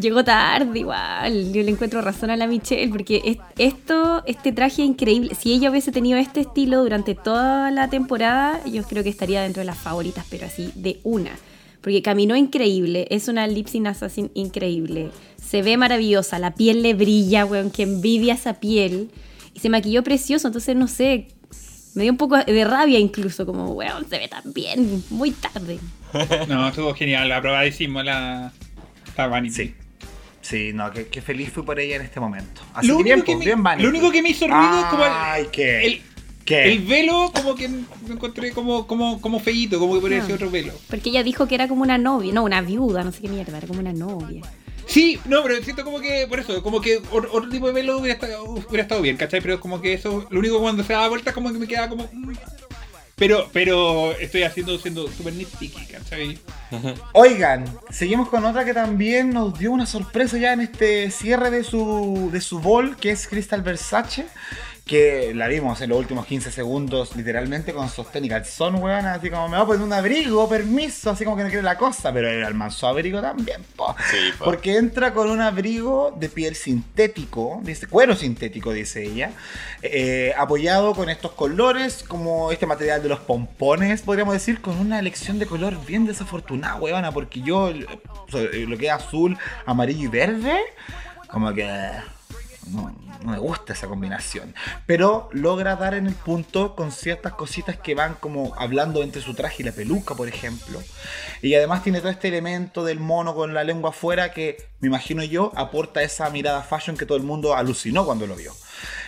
[0.00, 1.52] llegó tarde igual.
[1.52, 5.34] Yo le encuentro razón a la Michelle porque es- esto, este traje increíble.
[5.38, 9.60] Si ella hubiese tenido este estilo durante toda la temporada, yo creo que estaría dentro
[9.60, 11.32] de las favoritas, pero así de una.
[11.80, 15.10] Porque caminó increíble, es una lip sync assassin increíble.
[15.40, 19.10] Se ve maravillosa, la piel le brilla, weón, que envidia esa piel.
[19.54, 21.28] Y se maquilló precioso, entonces no sé,
[21.94, 25.78] me dio un poco de rabia incluso, como, weón, se ve tan bien, muy tarde.
[26.48, 27.30] No, estuvo genial.
[27.32, 28.52] Aprobadísimo la,
[29.16, 29.54] la Vanity.
[29.54, 29.74] Sí.
[30.40, 32.62] Sí, no, que, que feliz fui por ella en este momento.
[32.72, 33.82] Así Lo que bien, único, que pues, me, bien Vanity.
[33.82, 35.86] lo único que me hizo ruido es como el, Ay, ¿qué?
[35.86, 36.02] el,
[36.48, 36.72] ¿Qué?
[36.72, 40.36] el velo, como que lo encontré como, como, como feíto, como que parecía Ah.
[40.36, 40.72] otro velo.
[40.88, 43.58] Porque ella dijo que era como una novia, no, una viuda, no sé qué mierda,
[43.58, 44.40] era como una novia.
[44.86, 47.98] Sí, no, pero siento como que, por eso, como que otro, otro tipo de velo
[47.98, 49.42] hubiera estado, hubiera estado bien, ¿cachai?
[49.42, 52.04] Pero como que eso, lo único cuando se daba vuelta como que me quedaba como...
[52.10, 52.32] mm.
[53.16, 56.38] Pero, pero estoy haciendo, siendo súper nitpicky, ¿cachai?
[57.12, 61.64] Oigan, seguimos con otra que también nos dio una sorpresa ya en este cierre de
[61.64, 64.24] su, de su bol, que es Crystal Versace.
[64.88, 69.04] Que la vimos en los últimos 15 segundos, literalmente con sostén y calzón, weón.
[69.04, 71.76] Así como me va a poner un abrigo, permiso, así como que no quiere la
[71.76, 73.94] cosa, pero el almanzó abrigo también, po.
[74.10, 74.46] Sí, po.
[74.46, 79.32] Porque entra con un abrigo de piel sintético, dice, cuero sintético, dice ella,
[79.82, 84.98] eh, apoyado con estos colores, como este material de los pompones, podríamos decir, con una
[84.98, 89.36] elección de color bien desafortunada, weona, porque yo, eh, lo que es azul,
[89.66, 90.56] amarillo y verde,
[91.30, 91.68] como que
[92.70, 94.54] no, no me gusta esa combinación.
[94.86, 99.34] Pero logra dar en el punto con ciertas cositas que van como hablando entre su
[99.34, 100.82] traje y la peluca, por ejemplo.
[101.42, 105.22] Y además tiene todo este elemento del mono con la lengua afuera que, me imagino
[105.22, 108.52] yo, aporta esa mirada fashion que todo el mundo alucinó cuando lo vio.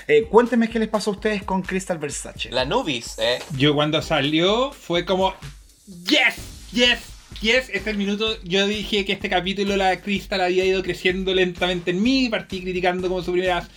[0.08, 2.50] Eh, cuéntenme qué les pasó a ustedes con Crystal Versace.
[2.50, 3.38] La Nubis, ¿eh?
[3.56, 5.34] Yo cuando salió fue como,
[5.86, 6.36] yes,
[6.72, 6.98] yes,
[7.40, 8.36] yes, este es el minuto.
[8.42, 13.08] Yo dije que este capítulo la Crystal había ido creciendo lentamente en mí, partí criticando
[13.08, 13.68] como su, primera,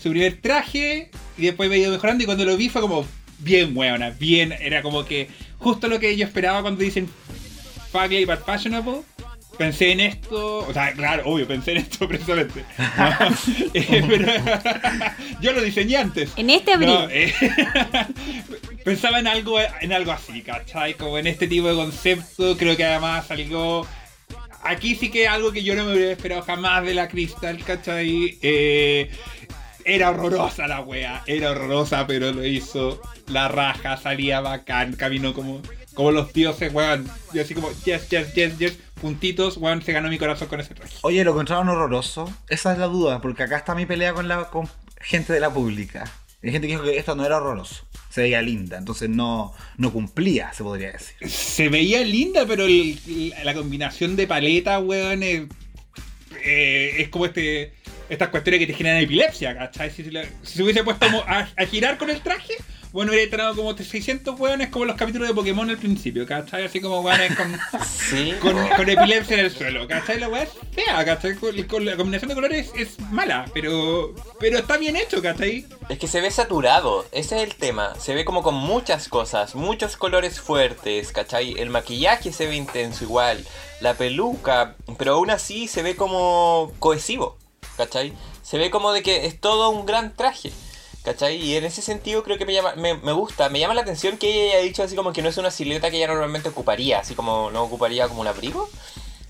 [0.00, 3.06] su primer traje y después me ido mejorando y cuando lo vi fue como,
[3.38, 5.28] bien buena, bien, era como que
[5.58, 7.08] justo lo que yo esperaba cuando dicen
[7.92, 9.02] Fugly but fashionable.
[9.60, 12.64] Pensé en esto, o sea, claro, obvio, pensé en esto precisamente.
[12.78, 13.36] ¿no?
[13.74, 14.32] Eh, pero
[15.42, 16.32] yo lo diseñé antes.
[16.38, 16.88] En este abril.
[16.88, 17.34] No, eh,
[18.82, 20.94] pensaba en algo, en algo así, ¿cachai?
[20.94, 23.86] Como en este tipo de concepto, creo que además algo...
[24.62, 28.38] Aquí sí que algo que yo no me hubiera esperado jamás de la Crystal, ¿cachai?
[28.40, 29.10] Eh,
[29.84, 33.02] era horrorosa la wea, era horrorosa, pero lo hizo.
[33.26, 35.60] La raja salía bacán, caminó como,
[35.94, 37.08] como los dioses, weón.
[37.32, 40.74] Y así como, yes, yes, yes, yes, puntitos, weón, se ganó mi corazón con ese
[40.74, 40.94] traje.
[41.02, 42.32] Oye, ¿lo encontraron horroroso?
[42.48, 44.68] Esa es la duda, porque acá está mi pelea con la con
[45.00, 46.04] gente de la pública.
[46.42, 49.92] Hay gente que dijo que esto no era horroroso, se veía linda, entonces no, no
[49.92, 51.28] cumplía, se podría decir.
[51.28, 55.42] Se veía linda, pero el- la combinación de paleta, weón, es,
[56.44, 57.74] eh, es como este
[58.08, 59.88] estas cuestiones que te generan epilepsia, ¿cachai?
[59.90, 60.10] Si, si
[60.56, 62.54] se hubiese puesto como a, a girar con el traje,
[62.92, 66.64] bueno, hubiera entrado como 600 weones como los capítulos de Pokémon al principio, ¿cachai?
[66.64, 67.58] Así como weones con,
[67.88, 68.34] Sí.
[68.40, 70.18] con, con epilepsia en el suelo, ¿cachai?
[70.18, 71.34] La weá es fea, ¿cachai?
[71.36, 75.66] Con, con la combinación de colores es mala, pero, pero está bien hecho, ¿cachai?
[75.88, 77.94] Es que se ve saturado, ese es el tema.
[78.00, 81.54] Se ve como con muchas cosas, muchos colores fuertes, ¿cachai?
[81.58, 83.44] El maquillaje se ve intenso igual,
[83.80, 87.38] la peluca, pero aún así se ve como cohesivo,
[87.76, 88.12] ¿cachai?
[88.42, 90.50] Se ve como de que es todo un gran traje,
[91.04, 91.36] ¿cachai?
[91.36, 94.18] Y en ese sentido creo que me, llama, me, me gusta, me llama la atención
[94.18, 97.00] que ella haya dicho así como que no es una silueta que ella normalmente ocuparía,
[97.00, 98.68] así como no ocuparía como un abrigo.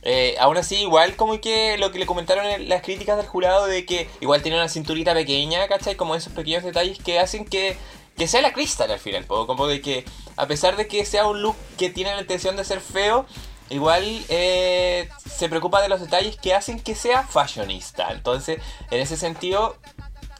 [0.02, 3.66] Eh, aún así, igual como que lo que le comentaron en las críticas del jurado
[3.66, 5.94] de que igual tiene una cinturita pequeña, ¿cachai?
[5.97, 7.76] Como esos pequeños detalles que hacen que,
[8.16, 10.05] que sea la Crystal al final, como de que
[10.36, 13.26] a pesar de que sea un look que tiene la intención de ser feo,
[13.68, 18.10] igual eh, se preocupa de los detalles que hacen que sea fashionista.
[18.10, 18.60] Entonces,
[18.90, 19.76] en ese sentido,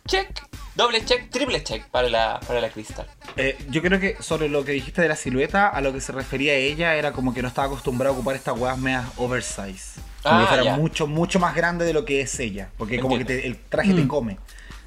[0.09, 0.50] check.
[0.75, 3.07] Doble check, triple check para la, para la Crystal.
[3.37, 6.13] Eh, yo creo que sobre lo que dijiste de la silueta, a lo que se
[6.13, 10.01] refería ella era como que no estaba acostumbrada a ocupar estas weas medias oversize.
[10.23, 10.77] Como Ah, que fuera ya.
[10.77, 12.71] mucho, mucho más grande de lo que es ella.
[12.77, 14.39] Porque como que te- el traje te come.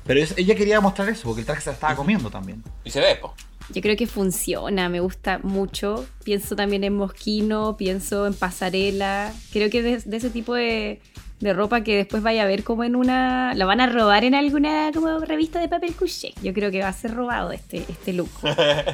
[0.06, 2.62] Pero ella quería mostrar eso, porque el traje se la estaba comiendo también.
[2.84, 3.34] Y se ve, po.
[3.74, 6.06] Yo creo que funciona, me gusta mucho.
[6.24, 9.34] Pienso también en Mosquino, pienso en pasarela.
[9.52, 11.00] Creo que de, de ese tipo de,
[11.40, 13.54] de ropa que después vaya a ver como en una...
[13.56, 16.34] La van a robar en alguna como revista de papel couché.
[16.44, 18.30] Yo creo que va a ser robado este, este look.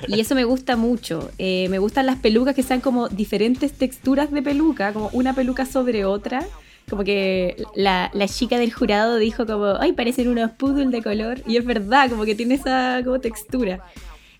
[0.07, 1.29] Y eso me gusta mucho.
[1.37, 5.65] Eh, me gustan las pelucas que sean como diferentes texturas de peluca, como una peluca
[5.65, 6.45] sobre otra.
[6.89, 11.41] Como que la, la chica del jurado dijo como, ay, parecen unos poodles de color.
[11.45, 13.83] Y es verdad, como que tiene esa como textura.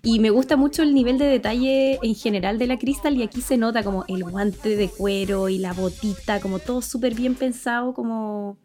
[0.01, 3.41] Y me gusta mucho el nivel de detalle en general de la Crystal y aquí
[3.41, 7.93] se nota como el guante de cuero y la botita, como todo súper bien pensado,
[7.93, 8.57] como...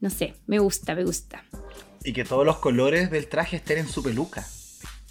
[0.00, 1.44] No sé, me gusta, me gusta.
[2.04, 4.46] Y que todos los colores del traje estén en su peluca.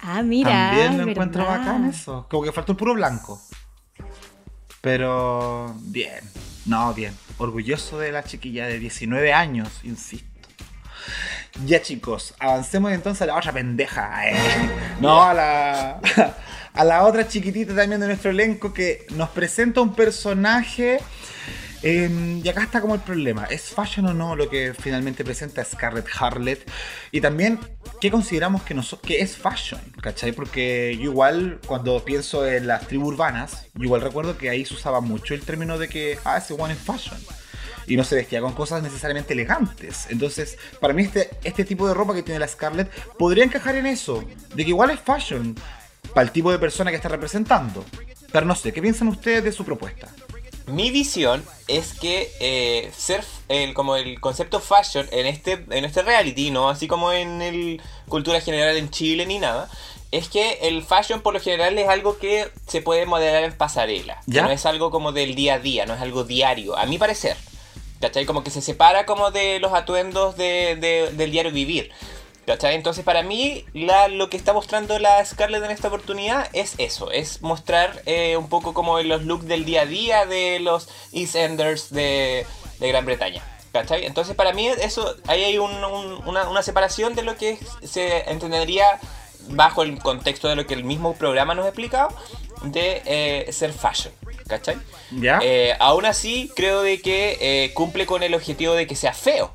[0.00, 0.50] Ah, mira.
[0.50, 2.26] También lo encuentro bacán eso.
[2.30, 3.40] Como que falta un puro blanco.
[4.80, 6.20] Pero bien.
[6.66, 7.14] No, bien.
[7.38, 10.31] Orgulloso de la chiquilla de 19 años, insisto.
[11.54, 14.28] Ya chicos, avancemos entonces a la otra pendeja.
[14.30, 14.36] eh.
[15.00, 16.00] No, a la,
[16.72, 20.98] a la otra chiquitita también de nuestro elenco que nos presenta un personaje.
[21.82, 23.44] eh, y acá está como el problema.
[23.46, 26.68] ¿Es fashion o no lo que finalmente presenta Scarlett Harlett?
[27.10, 27.58] Y también,
[28.00, 29.80] ¿qué consideramos que, que es fashion?
[30.00, 30.32] ¿Cachai?
[30.32, 34.74] Porque yo igual, cuando pienso en las tribus urbanas, yo igual recuerdo que ahí se
[34.74, 37.18] usaba mucho el término de que, ah, ese one es fashion
[37.86, 40.06] y no se vestía con cosas necesariamente elegantes.
[40.10, 43.86] Entonces, para mí este, este tipo de ropa que tiene la Scarlett podría encajar en
[43.86, 45.56] eso, de que igual es fashion
[46.14, 47.84] para el tipo de persona que está representando.
[48.30, 50.08] Pero no sé, ¿qué piensan ustedes de su propuesta?
[50.66, 56.02] Mi visión es que eh, ser el, como el concepto fashion en este, en este
[56.02, 59.68] reality, no así como en el cultura general en Chile ni nada,
[60.12, 64.20] es que el fashion por lo general es algo que se puede modelar en pasarela.
[64.26, 64.42] ¿Ya?
[64.42, 67.36] no es algo como del día a día, no es algo diario, a mi parecer.
[68.02, 68.26] ¿Cachai?
[68.26, 71.90] Como que se separa como de los atuendos de- de- del diario vivir.
[72.46, 72.74] ¿Cachai?
[72.74, 77.12] Entonces para mí la- lo que está mostrando la Scarlett en esta oportunidad es eso,
[77.12, 81.36] es mostrar eh, un poco como los looks del día a día de los East
[81.36, 82.44] Enders de,
[82.80, 83.42] de Gran Bretaña.
[83.72, 84.04] ¿Cachai?
[84.04, 88.28] Entonces para mí eso, ahí hay un- un- una, una separación de lo que se
[88.28, 88.98] entendería
[89.48, 92.08] bajo el contexto de lo que el mismo programa nos ha explicado
[92.64, 94.12] de eh, ser fashion.
[94.46, 94.76] ¿Cachai?
[95.12, 95.38] ¿Ya?
[95.42, 99.52] Eh, aún así, creo de que eh, cumple con el objetivo de que sea feo.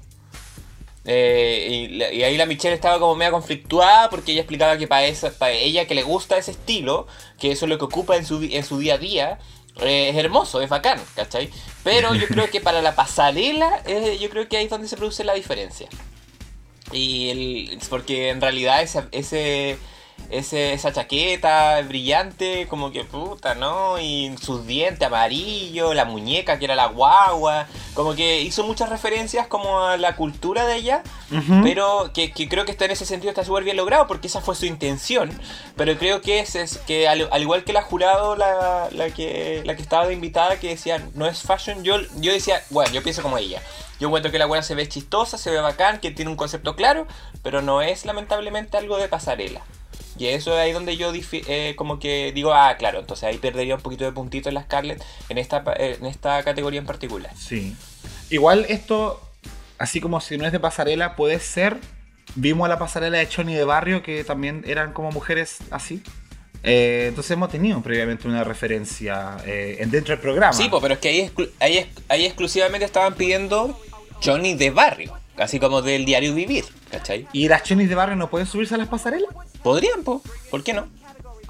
[1.10, 5.32] Eh, y, ahí la Michelle estaba como media conflictuada porque ella explicaba que para, esa,
[5.32, 7.08] para ella que le gusta ese estilo,
[7.40, 9.40] que eso es lo que ocupa en su, en su día a día,
[9.80, 11.50] eh, es hermoso, es bacán, ¿cachai?
[11.84, 14.98] Pero yo creo que para la pasarela, eh, yo creo que ahí es donde se
[14.98, 15.88] produce la diferencia.
[16.92, 19.78] Y el, porque en realidad ese, ese,
[20.30, 24.00] ese- esa chaqueta brillante, como que puta, ¿no?
[24.00, 29.48] Y sus dientes amarillos, la muñeca que era la guagua, como que hizo muchas referencias
[29.48, 31.04] como a la cultura de ella,
[31.64, 34.42] pero que, que creo que está en ese sentido está súper bien logrado porque esa
[34.42, 35.32] fue su intención.
[35.76, 39.62] Pero creo que es, es que al, al igual que la jurado, la, la que,
[39.66, 43.02] la que estaba de invitada, que decía no es fashion, yo, yo decía, bueno, yo
[43.04, 43.62] pienso como ella.
[44.00, 46.76] Yo encuentro que la buena se ve chistosa, se ve bacán, que tiene un concepto
[46.76, 47.08] claro,
[47.42, 49.62] pero no es lamentablemente algo de pasarela.
[50.18, 53.76] Y eso es ahí donde yo eh, como que digo, ah, claro, entonces ahí perdería
[53.76, 57.32] un poquito de puntito en la Scarlett en esta, pa- en esta categoría en particular.
[57.38, 57.76] Sí.
[58.30, 59.22] Igual esto,
[59.78, 61.78] así como si no es de pasarela, puede ser.
[62.36, 66.02] Vimos a la pasarela de Choni de Barrio, que también eran como mujeres así.
[66.64, 70.54] Eh, entonces hemos tenido previamente una referencia eh, en- dentro del programa.
[70.54, 73.80] Sí, pero es que ahí, exclu- ahí, ex- ahí exclusivamente estaban pidiendo
[74.24, 77.28] Johnny de barrio, así como del diario vivir, ¿cachai?
[77.34, 79.30] ¿Y las Chonis de Barrio no pueden subirse a las pasarelas?
[79.64, 80.88] Podrían, po, ¿por qué no?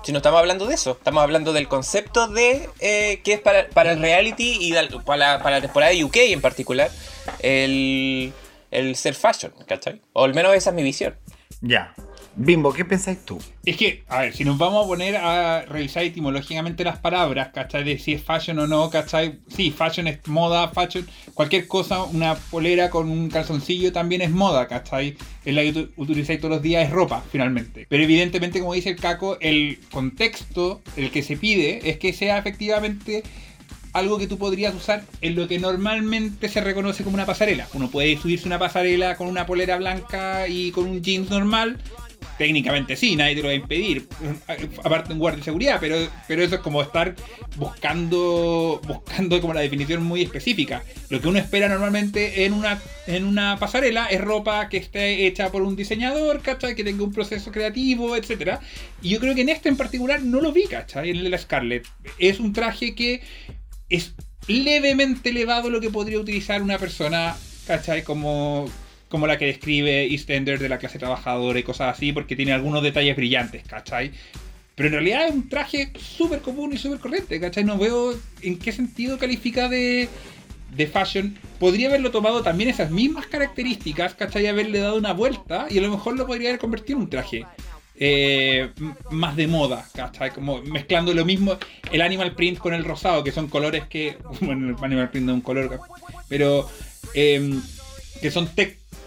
[0.04, 3.68] Si no estamos hablando de eso, estamos hablando del concepto de eh, que es para,
[3.70, 4.74] para el reality y
[5.06, 6.90] para, la- para la temporada de UK en particular,
[7.40, 8.32] el,
[8.72, 10.02] el ser fashion, ¿cachai?
[10.14, 11.16] O al menos esa es mi visión.
[11.62, 11.94] Ya.
[12.40, 13.40] Bimbo, ¿qué pensáis tú?
[13.66, 17.84] Es que, a ver, si nos vamos a poner a revisar etimológicamente las palabras, ¿cachai?
[17.84, 19.40] De si es fashion o no, ¿cachai?
[19.48, 24.68] Sí, fashion es moda, fashion, cualquier cosa, una polera con un calzoncillo también es moda,
[24.68, 25.18] ¿cachai?
[25.44, 27.88] Es la que utilizáis todos los días, es ropa, finalmente.
[27.90, 32.38] Pero evidentemente, como dice el Caco, el contexto, el que se pide, es que sea
[32.38, 33.24] efectivamente
[33.94, 37.68] algo que tú podrías usar en lo que normalmente se reconoce como una pasarela.
[37.74, 41.82] Uno puede subirse una pasarela con una polera blanca y con un jeans normal,
[42.38, 44.08] técnicamente sí, nadie te lo va a impedir.
[44.84, 45.98] Aparte un guardia de seguridad, pero,
[46.28, 47.16] pero eso es como estar
[47.56, 50.84] buscando buscando como la definición muy específica.
[51.10, 55.52] Lo que uno espera normalmente en una, en una pasarela es ropa que esté hecha
[55.52, 56.76] por un diseñador, ¿cachai?
[56.76, 58.60] Que tenga un proceso creativo, etcétera.
[59.02, 61.10] Y yo creo que en este en particular no lo vi, ¿cachai?
[61.10, 61.88] En el de la Scarlett.
[62.18, 63.22] Es un traje que
[63.90, 64.14] es
[64.48, 67.36] levemente elevado lo que podría utilizar una persona,
[67.66, 68.04] ¿cachai?
[68.04, 68.70] Como
[69.10, 72.84] como la que describe EastEnders de la clase trabajadora y cosas así, porque tiene algunos
[72.84, 74.12] detalles brillantes, ¿cachai?
[74.76, 77.64] Pero en realidad es un traje súper común y súper corriente, ¿cachai?
[77.64, 80.10] No veo en qué sentido califica de,
[80.70, 81.38] de fashion.
[81.60, 84.46] Podría haberlo tomado también esas mismas características, ¿cachai?
[84.48, 87.50] Haberle dado una vuelta y a lo mejor lo podría haber convertido en un traje.
[87.96, 88.72] eh,
[89.10, 90.32] más de moda, ¿cachai?
[90.32, 91.58] Como mezclando lo mismo,
[91.92, 94.18] el animal print con el rosado, que son colores que.
[94.42, 95.82] Bueno, el animal print no es un color,
[96.28, 96.70] pero.
[97.14, 97.62] em,
[98.22, 98.48] que son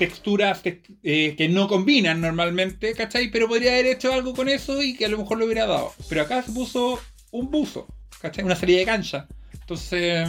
[0.01, 3.31] texturas tex- eh, que no combinan normalmente, ¿cachai?
[3.31, 5.93] Pero podría haber hecho algo con eso y que a lo mejor lo hubiera dado.
[6.09, 6.98] Pero acá se puso
[7.31, 7.86] un buzo,
[8.20, 8.44] ¿cachai?
[8.44, 9.28] Una salida de cancha.
[9.52, 10.27] Entonces,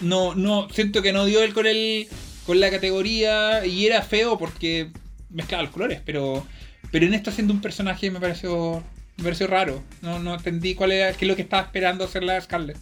[0.00, 2.08] no, no, siento que no dio él con el,
[2.46, 4.90] con la categoría y era feo porque
[5.30, 6.46] mezclaba los colores, pero,
[6.90, 8.82] pero en esto siendo un personaje me pareció,
[9.16, 9.82] me pareció raro.
[10.02, 12.78] No, no entendí cuál era, qué es lo que estaba esperando hacer la Scarlett.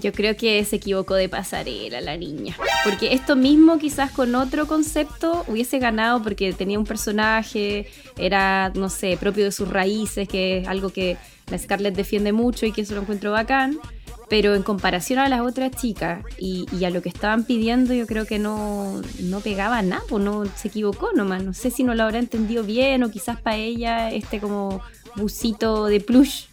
[0.00, 2.56] Yo creo que se equivocó de pasarela la niña.
[2.84, 8.88] Porque esto mismo quizás con otro concepto hubiese ganado porque tenía un personaje, era, no
[8.88, 11.16] sé, propio de sus raíces, que es algo que
[11.50, 13.78] la Scarlett defiende mucho y que eso lo encuentro bacán.
[14.28, 18.26] Pero en comparación a las otras chicas y, a lo que estaban pidiendo, yo creo
[18.26, 21.44] que no, no pegaba nada, pues no se equivocó nomás.
[21.44, 24.80] No sé si no lo habrá entendido bien o quizás para ella este como
[25.16, 26.46] busito de plush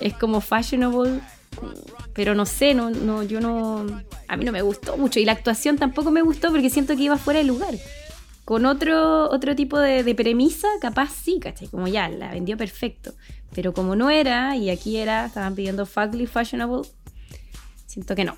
[0.00, 1.20] es como fashionable
[2.14, 3.86] pero no sé, no, no, yo no.
[4.26, 5.20] A mí no me gustó mucho.
[5.20, 7.74] Y la actuación tampoco me gustó porque siento que iba fuera de lugar.
[8.44, 11.68] Con otro, otro tipo de, de premisa, capaz sí, ¿cachai?
[11.68, 13.12] Como ya, la vendió perfecto.
[13.54, 16.88] Pero como no era, y aquí era, estaban pidiendo fugly, fashionable,
[17.86, 18.36] siento que no.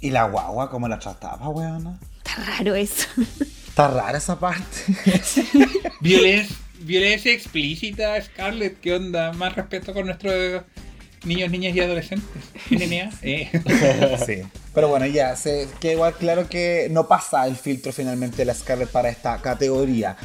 [0.00, 1.98] ¿Y la guagua cómo la trataba, weona?
[2.18, 3.06] Está raro eso.
[3.68, 4.66] Está rara esa parte.
[6.00, 9.32] Violencia, violencia explícita, Scarlett, ¿qué onda?
[9.32, 10.64] Más respeto con nuestros
[11.24, 12.28] niños, niñas y adolescentes.
[12.70, 13.10] NNA.
[13.22, 13.50] Eh.
[14.26, 14.42] sí.
[14.74, 18.54] Pero bueno, ya, se queda igual claro que no pasa el filtro finalmente de la
[18.54, 20.16] Scarlett para esta categoría.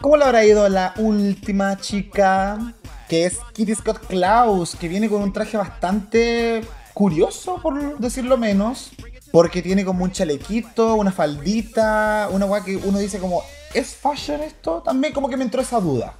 [0.00, 2.74] ¿Cómo le habrá ido la última chica?
[3.08, 6.62] Que es Kitty Scott Klaus, que viene con un traje bastante
[6.92, 8.90] curioso, por decirlo menos.
[9.32, 14.42] Porque tiene como un chalequito, una faldita, una weá que uno dice como, ¿es fashion
[14.42, 14.82] esto?
[14.84, 16.14] También como que me entró esa duda.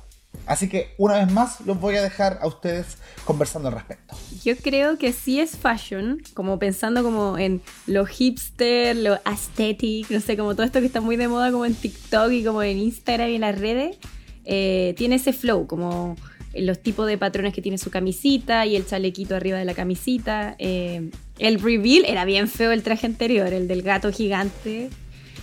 [0.47, 4.15] Así que una vez más los voy a dejar a ustedes conversando al respecto.
[4.45, 10.21] Yo creo que sí es fashion, como pensando como en lo hipster, lo aesthetic, no
[10.21, 12.79] sé, como todo esto que está muy de moda como en TikTok y como en
[12.79, 13.97] Instagram y en las redes,
[14.45, 16.17] eh, tiene ese flow, como
[16.55, 20.55] los tipos de patrones que tiene su camisita y el chalequito arriba de la camisita.
[20.59, 24.89] eh, el reveal era bien feo el traje anterior, el del gato gigante,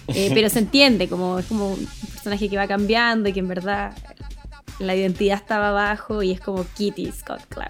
[0.08, 3.48] eh, pero se entiende, como es como un personaje que va cambiando y que en
[3.48, 3.94] verdad
[4.82, 7.68] la identidad estaba abajo y es como Kitty Scott Cloud.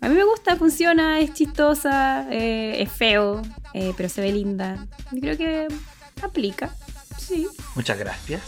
[0.00, 3.42] A mí me gusta, funciona, es chistosa, eh, es feo,
[3.74, 4.86] eh, pero se ve linda.
[5.10, 5.68] Yo creo que
[6.22, 6.74] aplica,
[7.18, 7.46] sí.
[7.74, 8.42] Muchas gracias.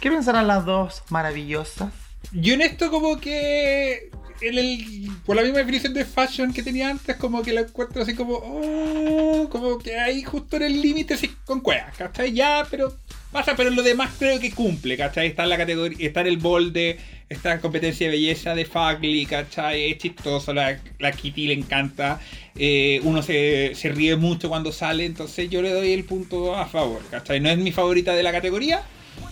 [0.00, 1.92] ¿Qué pensarán las dos maravillosas?
[2.32, 6.90] Yo en esto como que el, el- por la misma definición de fashion que tenía
[6.90, 11.14] antes, como que la encuentro así como, oh, como que ahí justo en el límite
[11.14, 12.32] así con cuevas, ¿cachai?
[12.32, 12.94] Ya, pero
[13.32, 15.28] pasa, pero lo demás creo que cumple, ¿cachai?
[15.28, 16.98] Está en la categoría, está en el molde,
[17.28, 19.90] está en competencia de belleza de Fugly, ¿cachai?
[19.92, 22.20] Es chistoso, la, la Kitty le encanta,
[22.56, 26.66] eh, uno se, se ríe mucho cuando sale, entonces yo le doy el punto a
[26.66, 27.40] favor, ¿cachai?
[27.40, 28.82] No es mi favorita de la categoría,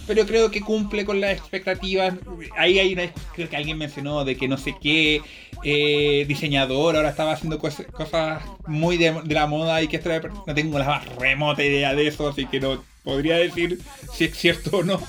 [0.06, 2.14] pero creo que cumple con las expectativas.
[2.56, 5.20] Ahí hay una, creo que alguien mencionó de que no sé qué
[5.62, 10.00] eh, diseñador ahora estaba haciendo cos- cosas muy de, de la moda y que
[10.46, 13.78] no tengo la más remota idea de eso, así que no podría decir
[14.12, 15.00] si es cierto o no.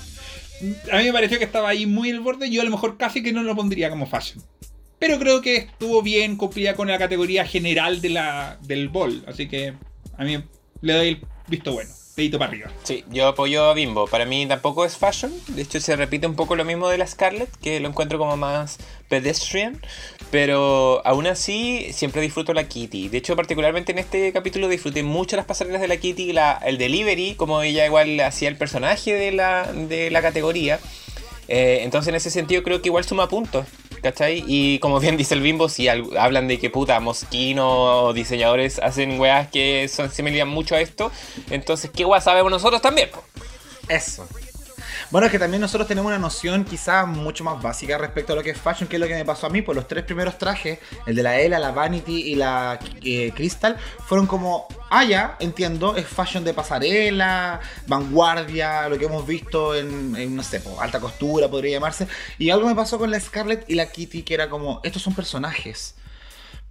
[0.92, 3.22] A mí me pareció que estaba ahí muy el borde, yo a lo mejor casi
[3.22, 4.42] que no lo pondría como fashion.
[4.98, 9.48] Pero creo que estuvo bien, cumplía con la categoría general de la, del bol, así
[9.48, 9.74] que
[10.16, 10.42] a mí
[10.80, 12.70] le doy el visto bueno, dedito para arriba.
[12.84, 14.06] Sí, yo apoyo a Bimbo.
[14.06, 15.32] Para mí tampoco es fashion.
[15.48, 18.36] De hecho, se repite un poco lo mismo de la Scarlett, que lo encuentro como
[18.36, 18.78] más
[19.08, 19.80] pedestrian.
[20.36, 23.08] Pero aún así, siempre disfruto la Kitty.
[23.08, 26.76] De hecho, particularmente en este capítulo disfruté mucho las pasarelas de la Kitty, la, el
[26.76, 30.78] delivery, como ella igual hacía el personaje de la, de la categoría.
[31.48, 33.64] Eh, entonces, en ese sentido, creo que igual suma puntos.
[34.02, 34.44] ¿Cachai?
[34.46, 39.48] Y como bien dice el Bimbo, si hablan de que puta, Mosquino diseñadores hacen weas
[39.48, 41.10] que son, lían mucho a esto,
[41.48, 43.08] entonces, ¿qué weas sabemos nosotros también?
[43.88, 44.28] Eso.
[45.10, 48.42] Bueno, es que también nosotros tenemos una noción quizás mucho más básica respecto a lo
[48.42, 49.62] que es fashion, que es lo que me pasó a mí.
[49.62, 53.76] Por los tres primeros trajes, el de la Ella, la Vanity y la eh, Crystal,
[54.04, 60.34] fueron como, ah, ya, entiendo, es fashion de pasarela, vanguardia, lo que hemos visto en,
[60.34, 62.08] no sé, po, alta costura podría llamarse.
[62.38, 65.14] Y algo me pasó con la Scarlett y la Kitty, que era como, estos son
[65.14, 65.94] personajes.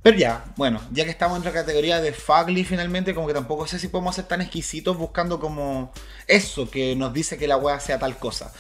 [0.06, 3.66] Pero ya, bueno, ya que estamos en la categoría de Fugly finalmente, como que tampoco
[3.66, 5.92] sé si podemos ser tan exquisitos buscando como
[6.28, 8.54] eso que nos dice que la wea sea tal cosa.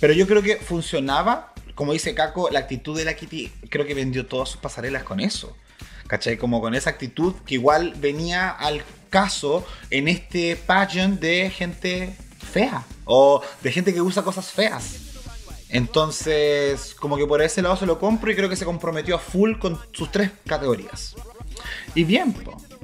[0.00, 3.94] Pero yo creo que funcionaba, como dice Kako, la actitud de la Kitty, creo que
[3.94, 5.56] vendió todas sus pasarelas con eso.
[6.08, 6.36] ¿Cachai?
[6.36, 12.14] Como con esa actitud que igual venía al caso en este pageant de gente
[12.52, 15.01] fea o de gente que usa cosas feas.
[15.72, 19.18] Entonces, como que por ese lado se lo compro y creo que se comprometió a
[19.18, 21.16] full con sus tres categorías.
[21.94, 22.34] Y bien.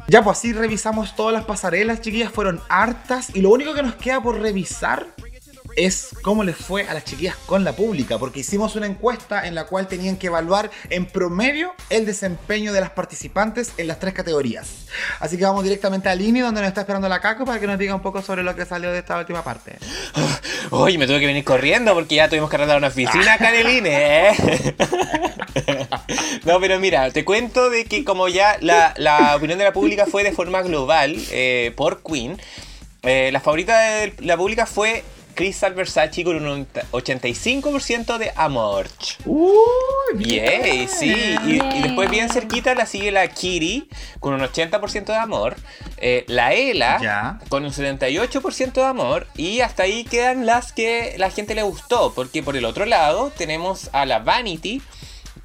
[0.09, 3.37] Ya, pues así revisamos todas las pasarelas, chiquillas, fueron hartas.
[3.37, 5.07] Y lo único que nos queda por revisar
[5.77, 9.55] es cómo les fue a las chiquillas con la pública, porque hicimos una encuesta en
[9.55, 14.15] la cual tenían que evaluar en promedio el desempeño de las participantes en las tres
[14.15, 14.87] categorías.
[15.21, 17.79] Así que vamos directamente a Lini, donde nos está esperando la Caco, para que nos
[17.79, 19.77] diga un poco sobre lo que salió de esta última parte.
[20.71, 23.67] Oye, me tuve que venir corriendo porque ya tuvimos que arreglar una oficina acá en
[23.67, 24.77] el INE, ¿eh?
[26.45, 30.07] No, pero mira, te cuento de que como ya la, la opinión de la pública
[30.07, 32.41] fue de forma global eh, por Queen,
[33.03, 35.05] eh, la favorita de la pública fue
[35.39, 38.89] Crystal Versace con un 85% de amor.
[39.25, 39.55] Uy,
[40.17, 41.15] Yay, sí.
[41.47, 43.89] Y, y después bien cerquita la sigue la Kiri
[44.19, 45.55] con un 80% de amor.
[45.99, 47.39] eh, la Ela Ya.
[47.51, 49.29] con un 78% de amor.
[49.37, 52.13] Y hasta ahí quedan las que la gente le gustó.
[52.15, 54.83] Porque por el otro lado tenemos a la Vanity.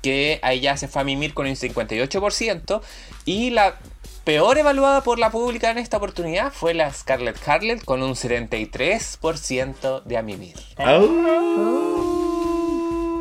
[0.01, 2.81] Que ahí ya se fue a mimir con un 58%.
[3.25, 3.75] Y la
[4.23, 10.03] peor evaluada por la pública en esta oportunidad fue la Scarlett Harlet con un 73%
[10.03, 10.55] de a mimir.
[10.79, 12.03] Oh.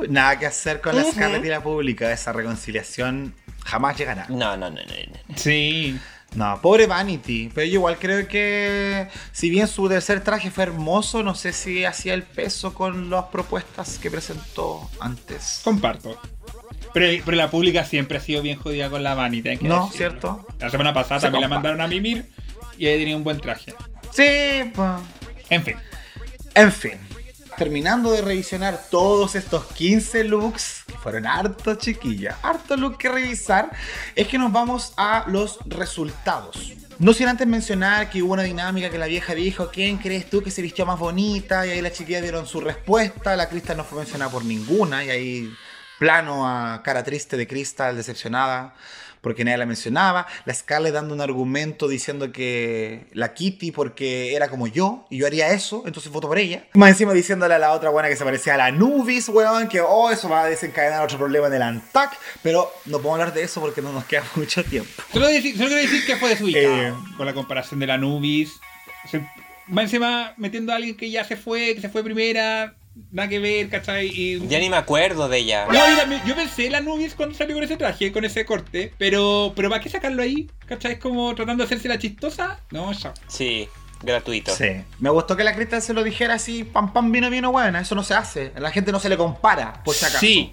[0.08, 2.10] Nada que hacer con la Scarlett y la pública.
[2.12, 3.34] Esa reconciliación
[3.64, 4.26] jamás llegará.
[4.28, 4.80] No, no, no, no.
[5.28, 5.36] no.
[5.36, 5.98] Sí.
[6.34, 7.50] No, pobre Vanity.
[7.54, 11.84] Pero yo igual creo que, si bien su tercer traje fue hermoso, no sé si
[11.84, 15.60] hacía el peso con las propuestas que presentó antes.
[15.62, 16.18] Comparto.
[16.92, 19.88] Pero, pero la pública siempre ha sido bien jodida con la que No, decirlo.
[19.92, 20.46] ¿cierto?
[20.58, 22.26] La semana pasada Se también la mandaron a mimir
[22.78, 23.74] y ella tenía un buen traje.
[24.12, 24.90] Sí, pues.
[25.50, 25.76] En fin.
[26.54, 26.98] En fin.
[27.56, 33.70] Terminando de revisionar todos estos 15 looks, que fueron hartos chiquillas, hartos looks que revisar,
[34.16, 36.72] es que nos vamos a los resultados.
[36.98, 40.42] No sin antes mencionar que hubo una dinámica que la vieja dijo, ¿quién crees tú
[40.42, 41.66] que se vistió más bonita?
[41.66, 45.10] Y ahí las chiquillas dieron su respuesta, la Crystal no fue mencionada por ninguna, y
[45.10, 45.54] ahí
[46.02, 48.74] plano a cara triste de Crystal, decepcionada,
[49.20, 50.26] porque nadie la mencionaba.
[50.46, 55.28] La Scarlett dando un argumento diciendo que la Kitty porque era como yo, y yo
[55.28, 56.64] haría eso, entonces voto por ella.
[56.74, 59.80] Más encima diciéndole a la otra buena que se parecía a la Nubis, weón, que
[59.80, 63.44] oh, eso va a desencadenar otro problema en el Antac, pero no podemos hablar de
[63.44, 64.90] eso porque no nos queda mucho tiempo.
[65.12, 66.92] Solo, decir, solo quiero decir que fue desubicado Eh.
[67.16, 68.54] con la comparación de la Nubis.
[69.08, 69.24] Se-
[69.68, 72.74] más encima metiendo a alguien que ya se fue, que se fue primera,
[73.10, 74.08] nada que ver, ¿cachai?
[74.08, 75.66] Y, Ya ni me acuerdo de ella.
[75.66, 78.92] No, mira, yo pensé en la Nubis cuando salió con ese traje, con ese corte,
[78.98, 80.50] pero, pero ¿para qué sacarlo ahí?
[80.66, 80.92] ¿Cachai?
[80.92, 82.60] Es como tratando de hacerse la chistosa.
[82.70, 83.12] No, ya.
[83.28, 83.68] Sí,
[84.02, 84.54] gratuito.
[84.54, 84.82] Sí.
[84.98, 87.80] Me gustó que la Crystal se lo dijera así, pam pam, vino, vino, buena.
[87.80, 88.52] Eso no se hace.
[88.56, 90.20] A la gente no se le compara, por si acaso.
[90.20, 90.52] Sí.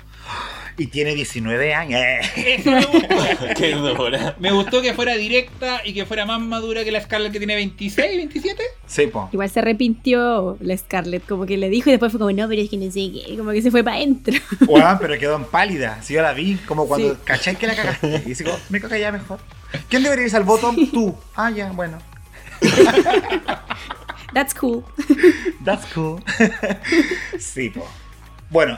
[0.80, 2.00] Y tiene 19 años.
[2.02, 2.56] Eh.
[2.58, 3.16] Eso me gustó.
[3.58, 4.36] Qué dura.
[4.40, 7.56] Me gustó que fuera directa y que fuera más madura que la Scarlett que tiene
[7.56, 8.64] 26, 27.
[8.88, 9.30] Sí, po.
[9.34, 12.62] Igual se arrepintió la Scarlett, como que le dijo y después fue como, no, pero
[12.62, 14.34] es que no sé qué, como que se fue para adentro.
[14.68, 16.02] Weón, pero quedó en pálida.
[16.02, 17.20] Si yo la vi, como cuando Sí.
[17.26, 18.24] cachai que la cagaste.
[18.26, 19.40] Y digo, me caga ya mejor.
[19.90, 20.90] ¿Quién debería irse al botón?
[20.92, 21.14] Tú.
[21.36, 21.98] Ah, ya, bueno.
[24.34, 24.84] That's cool.
[25.66, 26.22] That's cool.
[27.40, 27.86] sí, po.
[28.50, 28.78] Bueno,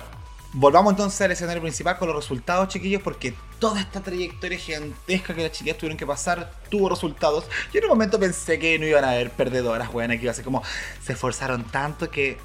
[0.54, 5.44] volvamos entonces al escenario principal con los resultados, chiquillos, porque toda esta trayectoria gigantesca que
[5.44, 7.46] las chiquillas tuvieron que pasar tuvo resultados.
[7.74, 10.36] Yo en un momento pensé que no iban a haber perdedoras, weón, que iba a
[10.36, 10.64] ser como
[11.04, 12.38] se esforzaron tanto que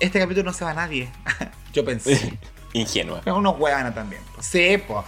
[0.00, 1.10] este capítulo no se va a nadie.
[1.72, 2.38] Yo pensé.
[2.72, 3.22] Ingenua.
[3.24, 4.20] Pero unos huevanas también.
[4.40, 5.04] Sí, po.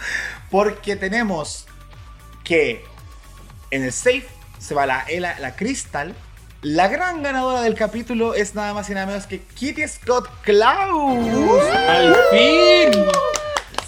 [0.49, 1.67] Porque tenemos
[2.43, 2.83] que
[3.69, 4.27] en el safe
[4.57, 6.15] se va la Ela, la Crystal.
[6.61, 11.63] La gran ganadora del capítulo es nada más y nada menos que Kitty Scott Klaus.
[11.87, 13.05] ¡Al fin!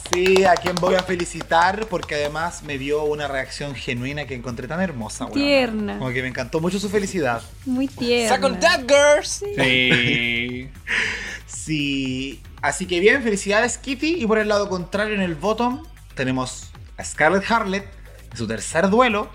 [0.10, 4.70] Sí, a quien voy a felicitar porque además me dio una reacción genuina que encontré
[4.70, 5.26] tan hermosa.
[5.26, 5.42] weona.
[5.42, 6.00] Tierna.
[6.00, 7.42] Como que me encantó mucho su felicidad.
[7.66, 8.36] Muy tierna.
[8.36, 9.44] ¡Sack on that, girls!
[9.54, 10.70] Sí.
[11.46, 12.42] Sí.
[12.62, 14.24] Así que bien, felicidades Kitty.
[14.24, 15.86] Y por el lado contrario, en el bottom,
[16.16, 17.86] tenemos a Scarlett Harlet
[18.32, 19.30] en su tercer duelo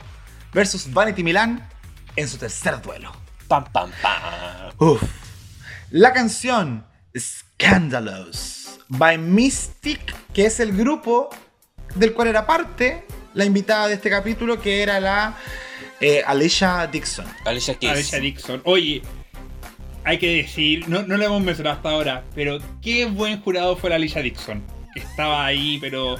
[0.54, 1.68] versus Vanity Milan
[2.16, 3.25] en su tercer duelo.
[3.48, 4.72] Pam, pam, pam.
[4.78, 5.02] Uf.
[5.90, 6.84] La canción
[7.16, 11.30] Scandalous by Mystic, que es el grupo
[11.94, 13.04] del cual era parte
[13.34, 15.36] la invitada de este capítulo, que era la
[16.00, 17.26] eh, Alicia Dixon.
[17.44, 17.92] Alicia Keys.
[17.92, 18.62] Alicia Dixon.
[18.64, 19.02] Oye,
[20.04, 23.90] hay que decir, no, no lo hemos mencionado hasta ahora, pero qué buen jurado fue
[23.90, 24.64] la Alicia Dixon.
[24.94, 26.16] Estaba ahí, pero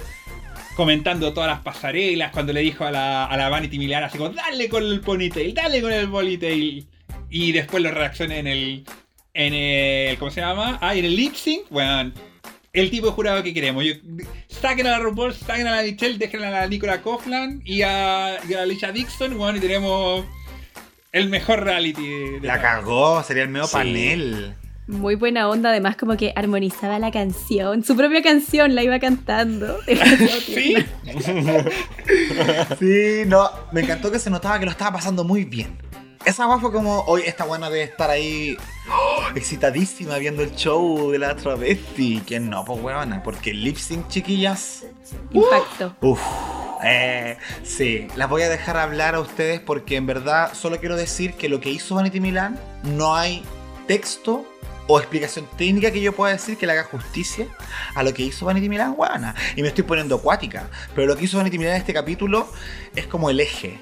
[0.77, 4.31] comentando todas las pasarelas, cuando le dijo a la, a la Vanity Milan, así como,
[4.31, 6.87] dale con el ponytail, dale con el ponytail.
[7.31, 8.85] Y después lo reacciona en el,
[9.35, 10.79] en el, ¿cómo se llama?
[10.81, 12.13] Ah, en el lip sync, bueno,
[12.73, 13.85] el tipo de jurado que queremos.
[13.85, 13.95] Yo-
[14.49, 18.37] saquen a la RuPaul, saquen a la Michelle, dejen a la Nicola Coughlin y a,
[18.49, 20.25] y a la Alicia Dixon, bueno, y tenemos
[21.13, 23.73] el mejor reality de, de La cagó, sería el medio Sí.
[23.75, 24.55] panel.
[24.89, 29.79] Muy buena onda, además como que armonizaba la canción, su propia canción la iba cantando.
[30.47, 30.77] Sí,
[32.79, 35.77] Sí, no, me encantó que se notaba que lo estaba pasando muy bien.
[36.27, 38.57] Esa guapa fue como, hoy esta buena debe estar ahí
[38.91, 42.21] oh, excitadísima viendo el show de la travesti.
[42.27, 42.65] ¿Quién no?
[42.65, 44.87] Pues huevona, porque lip sync, chiquillas.
[45.31, 45.95] Impacto.
[46.01, 46.21] Uf,
[46.83, 51.35] eh, sí, las voy a dejar hablar a ustedes porque en verdad solo quiero decir
[51.35, 53.45] que lo que hizo Vanity Milan no hay
[53.87, 54.45] texto
[54.89, 57.47] o explicación técnica que yo pueda decir que le haga justicia
[57.95, 59.37] a lo que hizo Vanity Milan, guana.
[59.55, 62.49] Y me estoy poniendo acuática, pero lo que hizo Vanity Milan en este capítulo
[62.97, 63.79] es como el eje.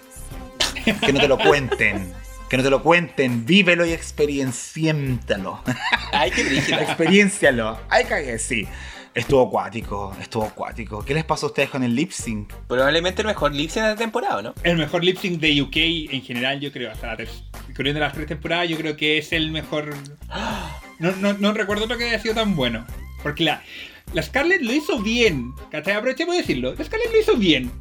[1.01, 2.13] Que no te lo cuenten.
[2.55, 5.61] Que no te lo cuenten, vívelo y experienciéntalo.
[6.13, 6.83] Ay, qué brígida.
[6.83, 7.81] Experiencialo.
[7.89, 8.65] Ay, cagué, sí.
[9.13, 11.05] Estuvo acuático, estuvo acuático.
[11.05, 12.53] ¿Qué les pasó a ustedes con el lip sync?
[12.69, 14.55] Probablemente el mejor lip sync de la temporada, ¿no?
[14.63, 15.77] el mejor lip sync de UK
[16.15, 17.29] en general, yo creo, hasta la ter-
[17.69, 19.93] incluyendo las tres temporadas, yo creo que es el mejor.
[21.01, 22.87] No, no, no recuerdo otro que haya sido tan bueno.
[23.25, 23.65] Porque la,
[24.13, 25.51] la Scarlett lo hizo bien.
[25.73, 25.95] ¿Cachai?
[25.95, 26.73] Aprovechemos de decirlo.
[26.79, 27.73] La Scarlett lo hizo bien.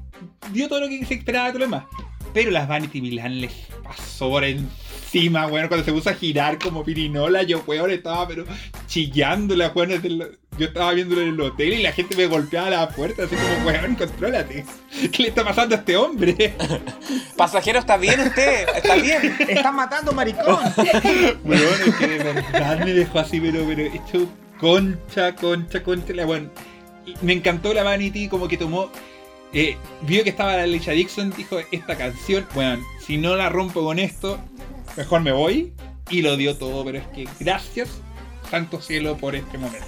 [0.52, 1.84] Dio todo lo que se esperaba de todo lo demás.
[2.34, 3.52] Pero las Vanity Milan les
[3.84, 5.68] pasó por encima, weón.
[5.68, 8.46] Cuando se puso a girar como pirinola, yo, weón, estaba pero
[8.88, 9.90] chillando la weón.
[9.90, 13.24] desde el- Yo estaba viéndolo en el hotel y la gente me golpeaba la puerta,
[13.24, 14.66] así como, weón, contrólate.
[15.12, 16.54] ¿Qué le está pasando a este hombre?
[17.38, 18.68] Pasajero, ¿está bien usted?
[18.76, 19.36] ¿Está bien?
[19.48, 20.60] ¡Están matando maricón!
[21.44, 24.28] Bueno, es que de verdad me dejó así, pero, pero hecho
[24.60, 26.14] concha, concha, concha.
[26.14, 26.50] La, bueno,
[27.22, 28.92] me encantó la Vanity, como que tomó.
[29.54, 33.84] Eh, vio que estaba la Alicia Dixon, dijo: Esta canción, bueno, si no la rompo
[33.84, 34.40] con esto,
[34.98, 35.74] mejor me voy.
[36.10, 37.90] Y lo dio todo, pero es que gracias,
[38.50, 39.88] santo cielo, por este momento.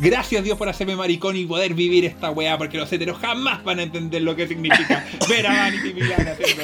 [0.00, 3.80] Gracias Dios por hacerme maricón y poder vivir esta weá, porque los heteros jamás van
[3.80, 6.62] a entender lo que significa ver a Vanity Milan haciendo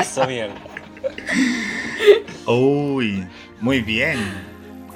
[0.00, 0.50] Eso, bien.
[2.46, 3.24] Uy,
[3.60, 4.53] muy bien.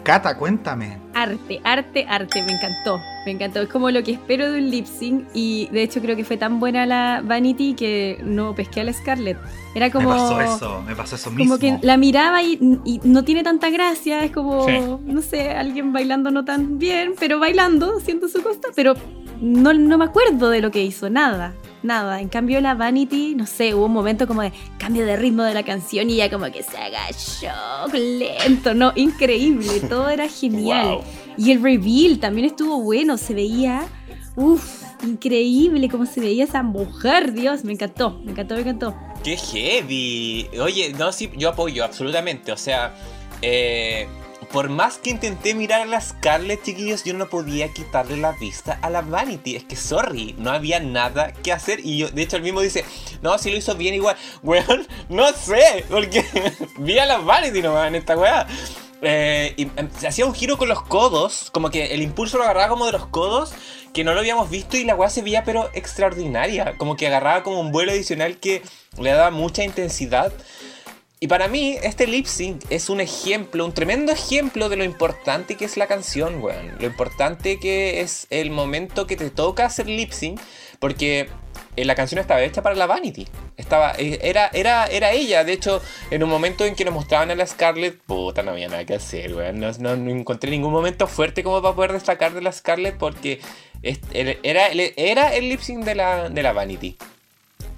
[0.08, 0.96] Cata, cuéntame.
[1.12, 2.98] Arte, arte, arte, me encantó.
[3.26, 3.60] Me encantó.
[3.60, 5.26] Es como lo que espero de un lip sync.
[5.34, 8.94] Y de hecho creo que fue tan buena la Vanity que no pesqué a la
[8.94, 9.36] Scarlett.
[9.74, 10.08] Era como.
[10.08, 11.58] Me pasó eso, me pasó eso mismo.
[11.58, 14.78] Como que la miraba y, y no tiene tanta gracia, es como, Sí.
[15.04, 18.94] no sé, alguien bailando no tan bien, pero bailando, siento su costa, pero
[19.42, 21.52] no, no me acuerdo de lo que hizo, nada,
[21.82, 22.20] nada.
[22.20, 25.54] En cambio la Vanity, no sé, hubo un momento como de cambio de ritmo de
[25.54, 30.96] la canción y ya como que se agachó, lento, no, increíble, todo era genial.
[30.96, 31.04] Wow.
[31.36, 33.86] Y el reveal también estuvo bueno, se veía,
[34.36, 38.94] uff, increíble cómo se veía esa mujer, Dios, me encantó, me encantó, me encantó.
[39.22, 40.48] ¡Qué heavy!
[40.60, 42.52] Oye, no, sí, yo apoyo, absolutamente.
[42.52, 42.94] O sea,
[43.42, 44.06] eh,
[44.52, 48.78] por más que intenté mirar a la Scarlett, chiquillos, yo no podía quitarle la vista
[48.82, 49.56] a la Vanity.
[49.56, 51.80] Es que, sorry, no había nada que hacer.
[51.80, 52.84] Y yo, de hecho, el mismo dice,
[53.22, 54.16] no, si lo hizo bien igual.
[54.42, 56.24] Weón, no sé, porque
[56.78, 58.46] vi a la Vanity nomás en esta weá.
[59.00, 62.68] Eh, em, se hacía un giro con los codos, como que el impulso lo agarraba
[62.68, 63.52] como de los codos,
[63.92, 67.42] que no lo habíamos visto y la weá se veía pero extraordinaria, como que agarraba
[67.42, 68.62] como un vuelo adicional que
[68.98, 70.32] le daba mucha intensidad.
[71.20, 75.56] Y para mí, este lip sync es un ejemplo, un tremendo ejemplo de lo importante
[75.56, 76.76] que es la canción, weón.
[76.78, 80.40] Lo importante que es el momento que te toca hacer lip sync,
[80.78, 81.28] porque
[81.74, 83.26] eh, la canción estaba hecha para la Vanity.
[83.56, 85.42] Estaba, eh, era, era, era ella.
[85.42, 85.82] De hecho,
[86.12, 88.94] en un momento en que nos mostraban a la Scarlett, puta, no había nada que
[88.94, 89.58] hacer, weón.
[89.58, 93.40] No, no- no encontré ningún momento fuerte como para poder destacar de la Scarlett, porque
[93.82, 96.96] era, era el lip sync de la, de la Vanity.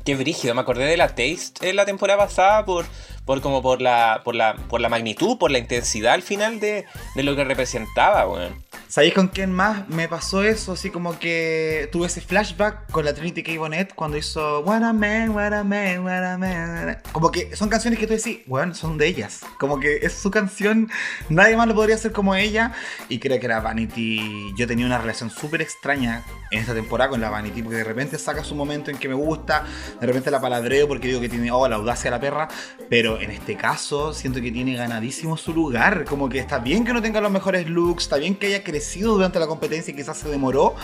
[0.05, 2.87] Qué brígido, me acordé de la Taste en la temporada pasada por,
[3.25, 6.85] por como por la, por la, por la magnitud, por la intensidad al final de,
[7.15, 8.71] de lo que representaba, weón.
[8.91, 10.73] ¿Sabéis con quién más me pasó eso?
[10.73, 13.53] Así como que tuve ese flashback con la Trinity K.
[13.57, 16.99] Bonnet cuando hizo What a man, what a man, what a man.
[17.13, 19.43] Como que son canciones que tú decís, bueno, son de ellas.
[19.61, 20.91] Como que es su canción,
[21.29, 22.73] nadie más lo podría hacer como ella.
[23.09, 27.21] Y creo que la Vanity, yo tenía una relación súper extraña en esta temporada con
[27.21, 29.65] la Vanity, porque de repente saca su momento en que me gusta,
[30.01, 32.49] de repente la paladreo porque digo que tiene, oh, la audacia de la perra.
[32.89, 36.05] Pero en este caso siento que tiene ganadísimo su lugar.
[36.05, 39.15] Como que está bien que no tenga los mejores looks, está bien que haya crecido
[39.15, 40.74] durante la competencia y quizás se demoró.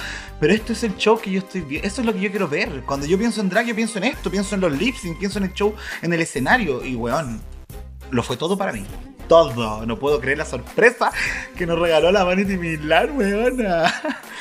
[0.40, 1.86] Pero esto es el show que yo estoy viendo.
[1.86, 2.82] Esto es lo que yo quiero ver.
[2.86, 5.44] Cuando yo pienso en drag, yo pienso en esto, pienso en los lip pienso en
[5.44, 6.85] el show, en el escenario.
[6.85, 7.40] Y weón,
[8.11, 8.85] lo fue todo para mí.
[9.28, 9.85] Todo.
[9.86, 11.12] No puedo creer la sorpresa
[11.57, 13.93] que nos regaló la Vanity Milan, weona.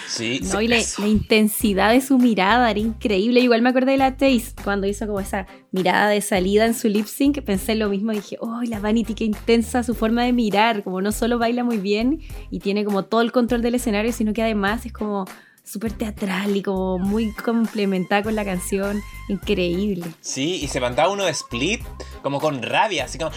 [0.07, 3.39] Sí, No, sí, y la, la intensidad de su mirada era increíble.
[3.39, 6.87] Igual me acordé de la Taze cuando hizo como esa mirada de salida en su
[6.87, 7.41] lip sync.
[7.41, 8.11] Pensé lo mismo.
[8.11, 10.83] Dije, oh, la Vanity, qué intensa su forma de mirar.
[10.83, 12.21] Como no solo baila muy bien
[12.51, 15.25] y tiene como todo el control del escenario, sino que además es como
[15.65, 19.01] súper teatral y como muy complementada con la canción.
[19.27, 20.05] Increíble.
[20.21, 21.81] Sí, y se mandaba uno de split
[22.21, 23.31] como con rabia, así como.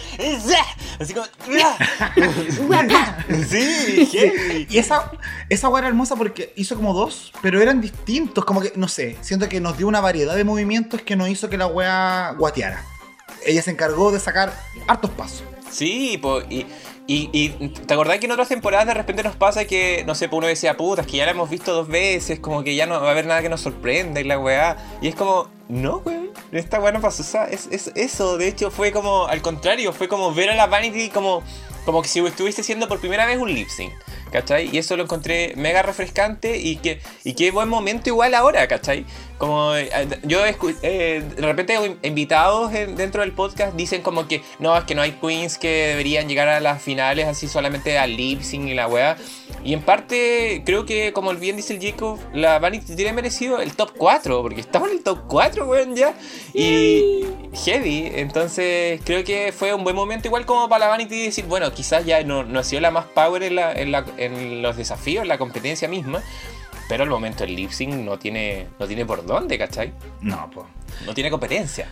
[1.01, 1.27] Así como.
[3.49, 4.67] Sí.
[4.69, 5.11] Y esa,
[5.49, 8.45] esa era hermosa porque hizo como dos, pero eran distintos.
[8.45, 11.49] Como que, no sé, siento que nos dio una variedad de movimientos que nos hizo
[11.49, 12.85] que la weá guateara.
[13.47, 14.53] Ella se encargó de sacar
[14.87, 15.45] hartos pasos.
[15.71, 16.67] Sí, po, y,
[17.09, 20.29] y, y ¿te acordás que en otras temporadas de repente nos pasa que, no sé,
[20.29, 22.87] pues uno decía, puta, es que ya la hemos visto dos veces, como que ya
[22.87, 24.77] no va a haber nada que nos sorprenda y la weá.
[25.01, 27.23] Y es como, no, weón, esta weá no pasó.
[27.23, 30.55] O sea, es, es- eso, de hecho, fue como, al contrario, fue como ver a
[30.55, 31.43] la Vanity como,
[31.87, 33.93] como que si estuviese haciendo por primera vez un lip sync.
[34.31, 34.69] ¿Cachai?
[34.71, 39.07] Y eso lo encontré mega refrescante y que y qué buen momento igual ahora, ¿cachai?
[39.39, 39.89] Como eh,
[40.25, 44.97] yo eh, de repente invitados en- dentro del podcast dicen como que no, es que
[44.97, 48.75] no hay queens que deberían llegar a las finales así solamente al lip sync y
[48.75, 49.17] la weá.
[49.65, 53.75] Y en parte creo que como bien dice el Jacob, la Vanity tiene merecido el
[53.75, 56.15] top 4, porque estamos en el top 4, weón, ya.
[56.53, 57.25] Y
[57.65, 61.73] heavy, entonces creo que fue un buen momento igual como para la Vanity decir, bueno,
[61.73, 64.77] quizás ya no, no ha sido la más power en, la- en la- en los
[64.77, 66.23] desafíos, en la competencia misma.
[66.89, 69.93] Pero el momento del lip sync no tiene, no tiene por dónde, ¿cachai?
[70.23, 70.67] No, pues.
[71.07, 71.89] No tiene competencia.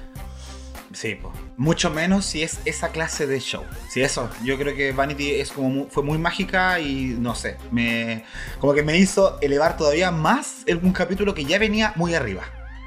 [0.92, 1.34] Sí, pues.
[1.58, 3.62] Mucho menos si es esa clase de show.
[3.90, 7.58] Si eso, yo creo que Vanity es como mu- fue muy mágica y no sé,
[7.70, 8.24] me
[8.60, 12.44] como que me hizo elevar todavía más el- un capítulo que ya venía muy arriba.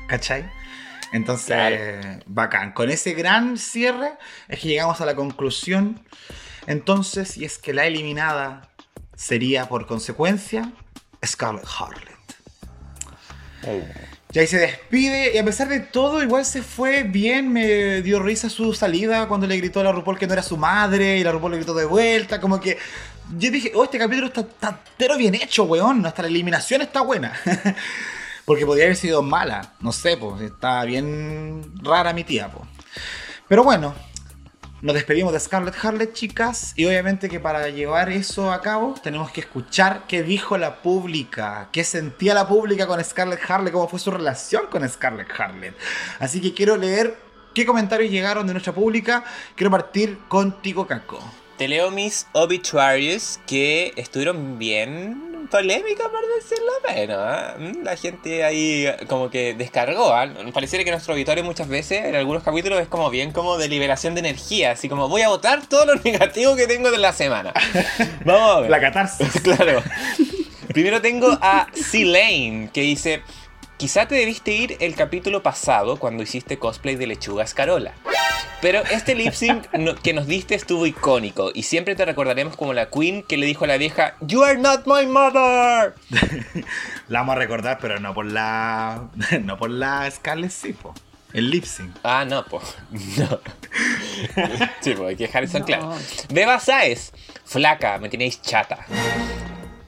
[0.08, 0.50] ¿Cachai?
[1.12, 2.20] Entonces, Claro.
[2.26, 2.72] bacán.
[2.74, 4.14] Con ese gran cierre
[4.48, 6.02] es que llegamos a la conclusión.
[6.66, 8.70] Entonces, y es que la eliminada
[9.16, 10.72] sería por consecuencia
[11.26, 12.20] Scarlett Harlot.
[14.32, 18.20] Y ahí se despide y a pesar de todo igual se fue bien, me dio
[18.20, 21.24] risa su salida cuando le gritó a la RuPaul que no era su madre y
[21.24, 22.78] la RuPaul le gritó de vuelta, como que
[23.38, 27.02] yo dije, oh, este capítulo está, está entero bien hecho, weón, hasta la eliminación está
[27.02, 27.34] buena.
[28.46, 32.68] Porque podría haber sido mala, no sé, pues está bien rara mi tía, pues.
[33.48, 33.94] Pero bueno,
[34.82, 39.32] nos despedimos de Scarlett Harlot, chicas, y obviamente que para llevar eso a cabo tenemos
[39.32, 44.00] que escuchar qué dijo la pública, qué sentía la pública con Scarlett Harlot, cómo fue
[44.00, 45.76] su relación con Scarlett Harlot.
[46.20, 47.18] Así que quiero leer
[47.54, 49.26] qué comentarios llegaron de nuestra pública.
[49.56, 51.20] Quiero partir contigo, Caco.
[51.58, 57.28] Te leo mis obituaries que estuvieron bien polémicas, por decirlo menos.
[57.28, 57.74] ¿eh?
[57.80, 60.14] Mm, La gente ahí eh, como que descargó.
[60.14, 60.28] ¿ah?
[60.54, 64.14] Pareciera que nuestro obituario muchas veces, en algunos capítulos, es como bien como de liberación
[64.16, 64.72] de energía.
[64.72, 67.54] Así como voy a votar todo lo negativo que tengo de la semana.
[68.26, 68.70] Vamos a ver.
[68.70, 69.28] La catarsis.
[69.44, 69.82] Claro.
[70.68, 73.24] Primero tengo a C-Lane, que dice:
[73.80, 77.94] Quizá te debiste ir el capítulo pasado cuando hiciste cosplay de lechuga escarola.
[78.62, 82.74] Pero este lip sync no- que nos diste estuvo icónico y siempre te recordaremos como
[82.74, 85.96] la queen que le dijo a la vieja: You are not my mother.
[87.08, 89.08] La vamos a recordar, pero no por la.
[89.44, 90.94] No por la Scarlett, sí, po.
[91.32, 91.96] El lip sync.
[92.04, 92.76] Ah, no, pues.
[92.92, 93.40] No.
[94.82, 95.66] Sí, pues hay que dejar eso en No.
[95.68, 95.96] claro.
[96.34, 97.14] Beba Saez,
[97.46, 98.86] flaca, me tenéis chata.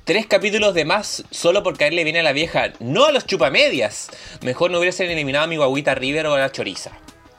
[0.03, 4.09] Tres capítulos de más solo por caerle bien a la vieja, no a los chupamedias.
[4.41, 6.91] Mejor no hubiesen eliminado a mi guaguita River o a la choriza.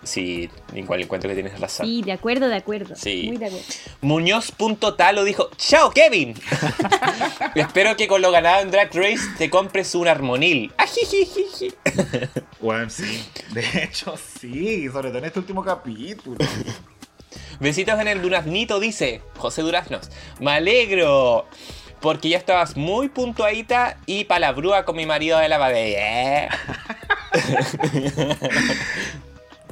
[0.05, 1.87] Sí, igual encuentro que tienes razón.
[1.87, 2.95] Sí, de acuerdo, de acuerdo.
[2.97, 3.25] Sí.
[3.29, 3.67] Muy de acuerdo.
[4.01, 6.35] Muñoz.talo dijo, ¡Chao, Kevin!
[7.55, 10.73] Espero que con lo ganado en Drag Race te compres un armonil.
[10.77, 11.73] Ajijijiji.
[12.61, 13.25] Bueno, sí.
[13.53, 14.89] De hecho, sí.
[14.89, 16.39] Sobre todo en este último capítulo.
[17.61, 20.11] Besitos en el Duraznito, dice José Duraznos.
[20.41, 21.47] Me alegro.
[22.03, 26.51] Porque ya estabas muy puntuadita y palabrúa con mi marido de la badella.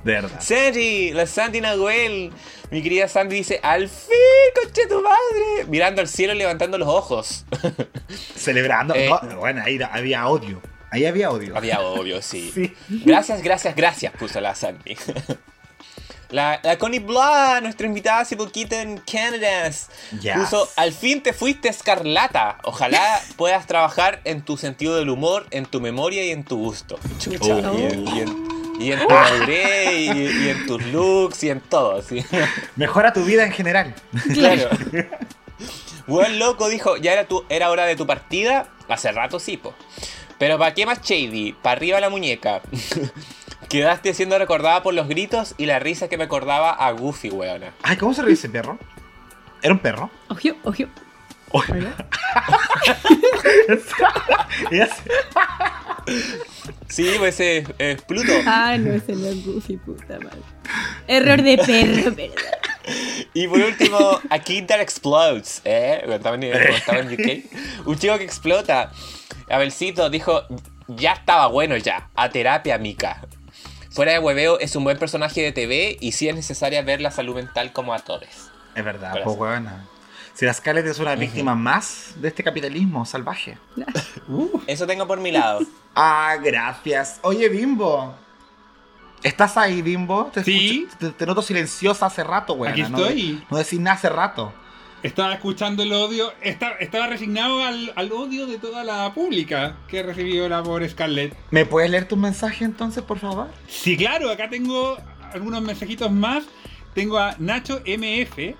[0.04, 0.40] De verdad.
[0.40, 2.32] Sandy, la Sandy Nahuel.
[2.70, 4.16] Mi querida Sandy dice, al fin,
[4.54, 5.66] conche tu madre.
[5.68, 7.44] Mirando al cielo y levantando los ojos.
[8.36, 8.94] Celebrando.
[8.94, 9.10] Eh.
[9.10, 10.62] No, bueno, ahí había odio.
[10.90, 11.56] Ahí había odio.
[11.56, 11.78] Había
[12.22, 12.50] sí.
[12.54, 12.74] Sí.
[13.04, 14.96] Gracias, gracias, gracias, puso la Sandy.
[16.30, 19.68] La, la Connie Blah, nuestra invitada hace poquito en Canadá,
[20.20, 20.36] Yes.
[20.36, 22.58] puso, al fin te fuiste escarlata.
[22.64, 26.98] Ojalá puedas trabajar en tu sentido del humor, en tu memoria y en tu gusto.
[27.18, 27.76] Chucha, Oh.
[27.78, 28.50] y, en, y en-
[28.80, 32.24] Y en tu madurez, y, y en tus looks, y en todo, sí.
[32.76, 33.94] Mejora tu vida en general.
[34.32, 34.70] Claro.
[36.06, 38.68] Buen loco dijo, ya era, tu, era hora de tu partida.
[38.88, 39.74] Hace rato sí, po.
[40.38, 41.52] Pero ¿para qué más shady?
[41.52, 42.62] Para arriba la muñeca.
[43.70, 47.72] Quedaste siendo recordada por los gritos y la risa que me acordaba a Goofy, weona.
[47.82, 48.78] Ay, ¿cómo se ríe ese perro?
[49.62, 50.10] ¿Era un perro?
[50.28, 50.82] Ojo, ojo.
[54.66, 54.86] Se-
[56.88, 58.32] Sí, pues es, es Pluto.
[58.46, 60.40] Ah, no, ese no es Goofy, puta madre.
[61.06, 62.36] Error de perro, perdón.
[63.34, 65.98] Y por último, a Kid That Explodes, ¿eh?
[66.00, 67.86] Cuando estaba en, cuando estaba en UK.
[67.86, 68.90] Un chico que explota.
[69.48, 70.42] Abelcito dijo,
[70.88, 73.22] ya estaba bueno ya, a terapia, mica.
[73.90, 77.10] Fuera de hueveo, es un buen personaje de TV y sí es necesaria ver la
[77.10, 78.24] salud mental como a todos.
[78.74, 79.86] Es verdad, pues huevona.
[80.34, 83.58] Si la Scarlett es una víctima más de este capitalismo salvaje.
[84.66, 85.60] Eso tengo por mi lado.
[85.92, 87.18] Ah, gracias.
[87.22, 88.14] Oye, Bimbo.
[89.24, 90.26] ¿Estás ahí, Bimbo?
[90.32, 90.86] Te, Sí.
[90.88, 92.70] escucho- te, te noto silenciosa hace rato, güey.
[92.70, 93.44] Aquí no, estoy.
[93.50, 94.52] No decís nada hace rato.
[95.02, 100.02] Estaba escuchando el odio, esta- estaba resignado al, al odio de toda la pública que
[100.02, 101.34] recibió la por Scarlett.
[101.50, 103.48] ¿Me puedes leer tus mensajes entonces, por favor?
[103.66, 104.98] Sí, claro, acá tengo
[105.32, 106.44] algunos mensajitos más.
[106.94, 108.54] Tengo a Nacho MF,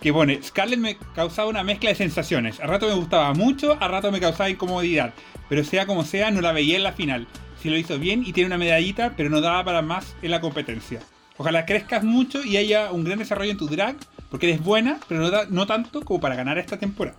[0.00, 2.58] que pone, Scarlett me causaba una mezcla de sensaciones.
[2.58, 5.14] A rato me gustaba mucho, a rato me causaba incomodidad.
[5.48, 7.28] Pero sea como sea, no la veía en la final.
[7.62, 10.40] Si lo hizo bien y tiene una medallita, pero no daba para más en la
[10.40, 11.00] competencia.
[11.36, 13.96] Ojalá crezcas mucho y haya un gran desarrollo en tu drag,
[14.30, 17.16] porque eres buena, pero no, tanto como para ganar esta temporada.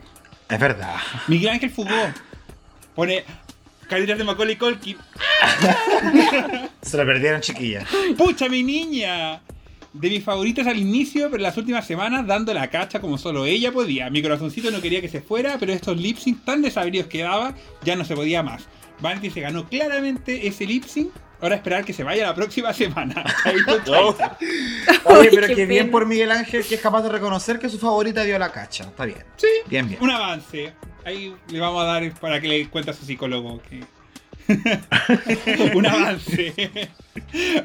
[0.49, 0.95] Es verdad.
[1.27, 1.89] Miguel Ángel Fugó
[2.95, 3.23] pone
[3.87, 4.97] caritas de Macaulay Culkin.
[6.81, 7.85] Se lo perdieron, chiquilla.
[8.17, 9.41] ¡Pucha, mi niña!
[9.93, 13.45] De mis favoritas al inicio, pero en las últimas semanas dando la cacha como solo
[13.45, 14.09] ella podía.
[14.09, 17.53] Mi corazoncito no quería que se fuera, pero estos lip sync tan desabridos que daba,
[17.83, 18.63] ya no se podía más.
[19.01, 21.11] Vanity se ganó claramente ese lip sync.
[21.41, 23.23] Ahora esperar que se vaya la próxima semana.
[23.43, 24.15] Chaito.
[25.05, 27.79] Oye, pero qué qué bien por Miguel Ángel que es capaz de reconocer que su
[27.79, 28.83] favorita dio la cacha.
[28.85, 29.23] Está bien.
[29.37, 29.99] Sí, Bien, bien.
[30.01, 30.73] un avance.
[31.03, 33.83] Ahí le vamos a dar para que le cuente a su psicólogo que.
[35.75, 36.53] un avance.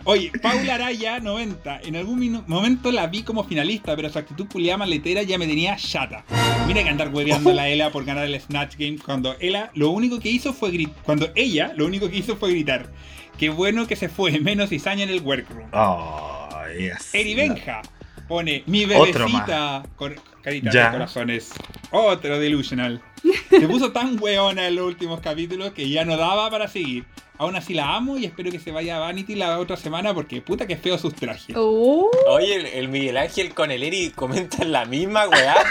[0.05, 1.81] Oye, Paula Araya, 90.
[1.85, 5.77] En algún momento la vi como finalista, pero su actitud culiada maletera ya me tenía
[5.77, 6.25] chata.
[6.67, 9.91] Mira que andar hueveando a la Ela por ganar el Snatch Game cuando Ela lo
[9.91, 10.95] único que hizo fue gritar.
[11.03, 12.91] Cuando ella lo único que hizo fue gritar.
[13.39, 15.69] Qué bueno que se fue, menos cizaña en el workroom.
[15.73, 16.49] Oh,
[16.79, 17.15] yes.
[17.15, 17.83] Eri Benja
[18.29, 20.87] pone mi bebecita con caritas Ya.
[20.87, 21.51] de corazones.
[21.91, 23.01] Otro delusional.
[23.51, 27.05] Se puso tan weona en los últimos capítulos que ya no daba para seguir.
[27.39, 30.41] Aún así la amo y espero que se vaya a Vanity la otra semana porque
[30.41, 31.55] puta que feo sus trajes.
[31.59, 35.55] Oh, Oye, el, el Miguel Ángel con el Eri comentan la misma weá.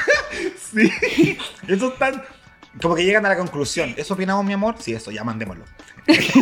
[0.59, 1.37] Sí.
[1.67, 2.21] Eso tan.
[2.81, 3.93] Como que llegan a la conclusión.
[3.97, 4.75] ¿Eso opinamos, mi amor?
[4.79, 5.63] Sí, eso, ya mandémoslo.
[6.07, 6.41] Sí,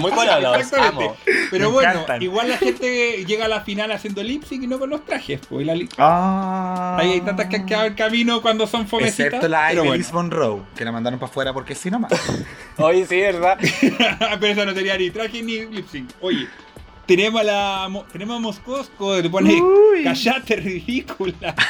[0.00, 1.16] muy buenos los amo.
[1.50, 2.22] Pero Me bueno, encantan.
[2.22, 5.40] igual la gente llega a la final haciendo lip sync y no con los trajes.
[5.48, 6.96] Pues, la Ah.
[7.00, 9.26] Ahí hay tantas que han quedado en camino cuando son fomecitas.
[9.26, 12.12] Excepto la pero Ibelis Monroe, que la mandaron para afuera porque sí nomás.
[12.78, 13.58] Oye, sí, ¿verdad?
[14.40, 16.10] pero esa no tenía ni traje ni lip sync.
[16.20, 16.46] Oye,
[17.06, 20.04] tenemos a la mo- tenemos a Moscosco, le pone Uy.
[20.04, 21.54] callate ridícula.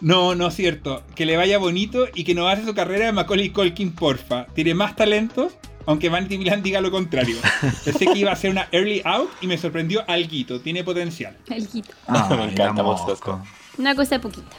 [0.00, 1.02] No, no es cierto.
[1.16, 4.46] Que le vaya bonito y que no hace su carrera de Macaulay Culkin, porfa.
[4.54, 5.54] Tiene más talentos,
[5.88, 7.38] aunque Vanity Milan diga lo contrario.
[7.82, 10.60] Pensé que iba a ser una early out y me sorprendió alguito.
[10.60, 11.34] Tiene potencial.
[11.48, 11.94] el hito.
[12.06, 13.42] Ah, Me encanta Moscosco.
[13.78, 14.54] Una cosa poquita.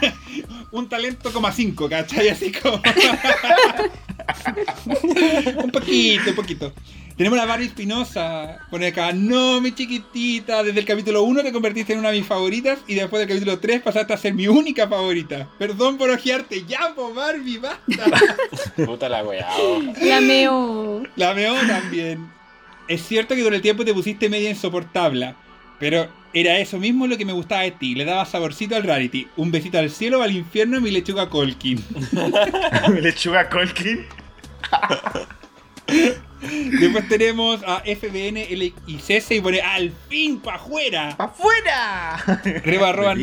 [0.70, 2.28] Un talento como 5, ¿cachai?
[2.28, 2.82] Así como.
[5.64, 6.74] un poquito, un poquito.
[7.18, 8.58] Tenemos a Barbie Espinosa.
[8.70, 10.62] Pone acá, no, mi chiquitita.
[10.62, 13.58] Desde el capítulo 1 te convertiste en una de mis favoritas y después del capítulo
[13.58, 15.48] 3 pasaste a ser mi única favorita.
[15.58, 16.64] Perdón por ojearte.
[16.64, 18.04] Ya, po, Barbie, basta.
[18.86, 19.48] Puta la weá.
[19.58, 19.82] oh.
[20.00, 21.02] La meo.
[21.16, 22.30] La veo también.
[22.86, 25.34] Es cierto que con el tiempo te pusiste media insoportable,
[25.80, 27.96] pero era eso mismo lo que me gustaba de ti.
[27.96, 29.26] Le daba saborcito al rarity.
[29.36, 31.84] Un besito al cielo o al infierno, mi lechuga Colkin.
[33.00, 34.06] Lechuga Colkin.
[36.80, 41.14] Después tenemos a FBN LICS y pone al fin pa' afuera.
[41.16, 42.40] ¡Pa' afuera!
[42.64, 43.14] Reba arroba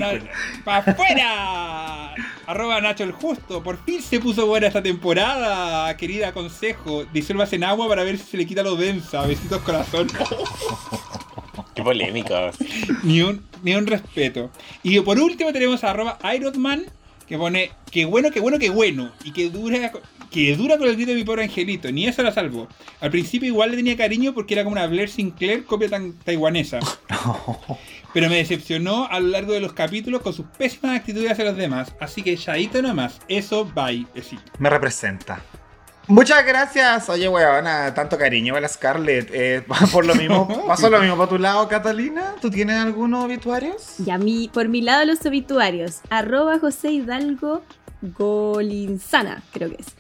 [0.63, 2.13] pa' afuera.
[2.45, 3.63] Arroba Nacho el Justo.
[3.63, 7.05] Por fin se puso buena esta temporada, querida consejo.
[7.13, 9.25] Disuelvas en agua para ver si se le quita lo densa.
[9.25, 10.07] Besitos corazón.
[11.75, 12.57] Qué polémicos.
[13.03, 14.51] ni, un, ni un respeto.
[14.83, 16.85] Y por último tenemos a arroba Ironman
[17.27, 19.11] que pone que bueno, que bueno, que bueno.
[19.23, 19.91] Y que dura,
[20.35, 21.89] que dura con el grito de mi pobre angelito.
[21.93, 22.67] Ni eso la salvó.
[22.99, 26.79] Al principio igual le tenía cariño porque era como una Blair Sinclair copia tan taiwanesa.
[28.13, 31.55] Pero me decepcionó a lo largo de los capítulos con sus pésimas actitudes hacia los
[31.55, 31.95] demás.
[32.01, 33.21] Así que Shaito nomás.
[33.29, 34.05] Eso, bye.
[34.13, 34.43] Besito.
[34.59, 35.41] Me representa.
[36.07, 37.07] Muchas gracias.
[37.07, 39.29] Oye, weona, tanto cariño para la Scarlett.
[39.31, 39.63] Eh,
[39.93, 42.35] por lo mismo, pasó lo mismo por tu lado, Catalina.
[42.41, 44.01] ¿Tú tienes algunos obituarios?
[44.05, 46.01] Y a mí, por mi lado, los obituarios.
[46.09, 47.63] Arroba José Hidalgo
[48.01, 49.95] Golinzana, creo que es.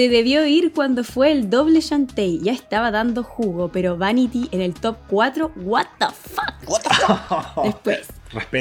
[0.00, 2.38] Se debió ir cuando fue el doble Shantae.
[2.38, 5.52] Ya estaba dando jugo, pero Vanity en el top 4.
[5.56, 6.54] What the fuck.
[6.66, 7.64] What the fuck?
[7.84, 8.08] Después.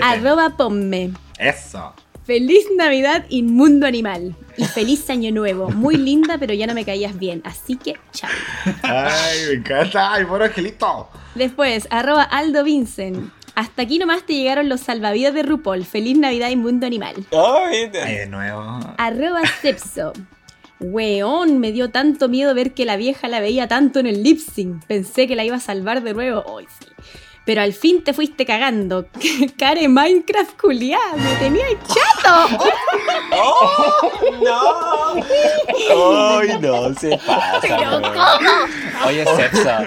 [0.04, 1.14] Arroba Ponme.
[1.38, 1.94] Eso.
[2.26, 4.36] Feliz Navidad, inmundo animal.
[4.58, 5.70] Y feliz año nuevo.
[5.70, 7.42] Muy linda, pero ya no me caías bien.
[7.46, 8.30] Así que, chao.
[8.84, 10.12] Ay, me encanta.
[10.12, 11.08] Ay, bueno, Angelito.
[11.36, 13.32] Después, arroba Aldo Vincent.
[13.56, 15.86] Hasta aquí nomás te llegaron los salvavidas de RuPaul.
[15.86, 17.16] Feliz Navidad, inmundo animal.
[17.32, 18.78] Ay, de nuevo.
[18.98, 20.12] Arroba Sepso.
[20.80, 24.40] Weón, me dio tanto miedo ver que la vieja la veía tanto en el lip
[24.40, 24.86] sync.
[24.86, 26.44] Pensé que la iba a salvar de nuevo.
[26.46, 26.88] Hoy sí.
[27.46, 29.08] Pero al fin te fuiste cagando.
[29.58, 32.64] Care Minecraft culiada, me tenía chato.
[33.34, 34.12] ¡Oh!
[34.44, 36.38] ¡No!
[36.38, 36.94] ¡Ay, no!
[36.94, 37.60] Se pasa.
[37.62, 38.04] Pero weón.
[38.04, 39.08] ¿cómo?
[39.08, 39.80] Oye, Sepsa.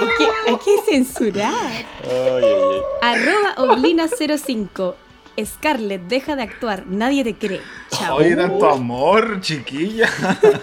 [0.00, 1.84] Hay que, hay que censurar.
[3.02, 4.94] Arroba Oblina05.
[5.42, 6.86] Scarlett, deja de actuar.
[6.86, 7.60] Nadie te cree.
[7.90, 8.16] Chao.
[8.16, 10.08] Oye, tanto amor, chiquilla.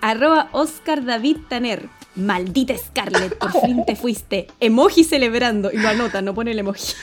[0.00, 1.88] Arroba Oscar David Taner.
[2.16, 4.46] Maldita Scarlett, por fin te fuiste.
[4.58, 5.70] Emoji celebrando.
[5.70, 6.94] Y lo anota, no pone el emoji.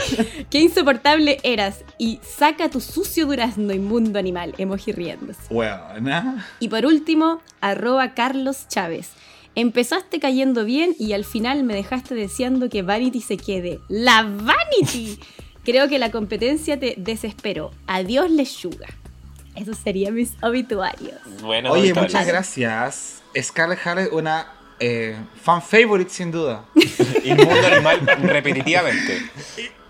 [0.50, 1.84] Qué insoportable eras.
[1.98, 4.54] Y saca tu sucio durazno, inmundo animal.
[4.56, 5.42] Emoji riéndose.
[5.50, 6.46] Weona.
[6.58, 9.10] Y por último, arroba Carlos Chávez.
[9.54, 13.80] Empezaste cayendo bien y al final me dejaste deseando que Vanity se quede.
[13.88, 15.18] ¡La Vanity!
[15.64, 17.70] Creo que la competencia te desesperó.
[17.86, 18.88] Adiós, lechuga.
[19.54, 21.20] Esos serían mis obituarios.
[21.42, 23.22] Bueno, Oye, muchas gracias.
[23.40, 26.64] Scarlett Harley, una eh, fan favorite sin duda.
[27.24, 29.22] Inmundo animal repetitivamente.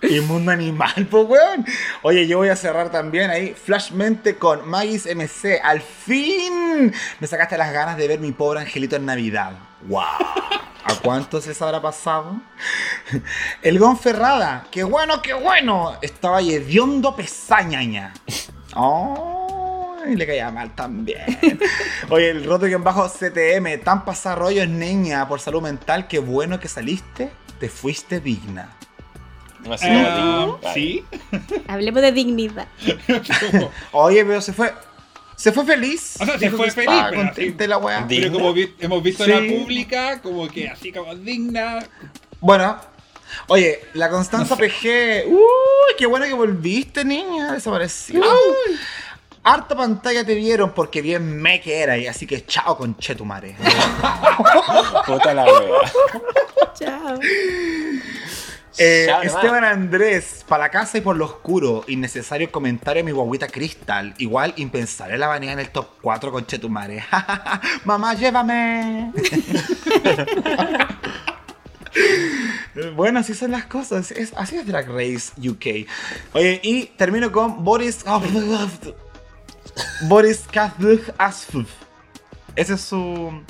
[0.03, 1.65] Inmundo animal, pues weón.
[2.03, 5.61] Oye, yo voy a cerrar también ahí flashmente con Magis MC.
[5.63, 9.53] Al fin me sacaste las ganas de ver mi pobre angelito en Navidad.
[9.89, 10.03] ¡Wow!
[10.85, 12.41] ¿A cuántos les habrá pasado?
[13.63, 14.67] El Gon Ferrada.
[14.71, 15.97] ¡Qué bueno, qué bueno!
[16.03, 18.13] Estaba hediondo pesañaña.
[18.75, 19.97] ¡Oh!
[20.09, 21.25] Y le caía mal también.
[22.11, 26.59] Oye, el roto que en bajo CTM, tan pasarrollos, niña, por salud mental, qué bueno
[26.59, 27.31] que saliste,
[27.61, 28.77] te fuiste digna.
[29.71, 30.75] Así como Ay.
[30.75, 31.05] ¿Sí?
[31.69, 32.67] Hablemos de dignidad.
[33.93, 34.73] Oye, pero se fue.
[35.37, 36.17] Se fue feliz.
[36.21, 38.03] O sea, se fue feliz, pero así- la weá.
[38.03, 39.33] Di- Pero como vi- hemos visto Sí.
[39.33, 41.79] en la pública, como que así como digna.
[42.41, 42.79] Bueno.
[43.49, 45.25] Oye, la Constanza PG.
[45.27, 45.41] Uy,
[45.97, 47.53] qué bueno que volviste, niña.
[47.53, 48.23] Desapareció.
[49.45, 51.97] Harta pantalla te vieron porque bien me que era.
[51.99, 53.57] Y así que chao con Chetumare.
[55.07, 55.93] Puta la wea.
[56.79, 57.19] Chao.
[58.79, 59.07] Eh.
[59.23, 61.85] Esteban Andrés, para la casa y por lo oscuro.
[61.89, 64.15] Innecesario comentario de mi guaguita Crystal.
[64.19, 67.05] Igual impensable la vanidad en el top 4 con Chetumare.
[67.85, 69.13] Mamá, llévame.
[72.97, 74.11] Bueno, así son las cosas.
[74.13, 75.87] Es, así es Drag Race UK.
[76.33, 78.03] Oye, y termino con Boris.
[80.03, 80.45] Boris
[81.19, 81.69] Asfuf.
[82.57, 83.43] Ese es su.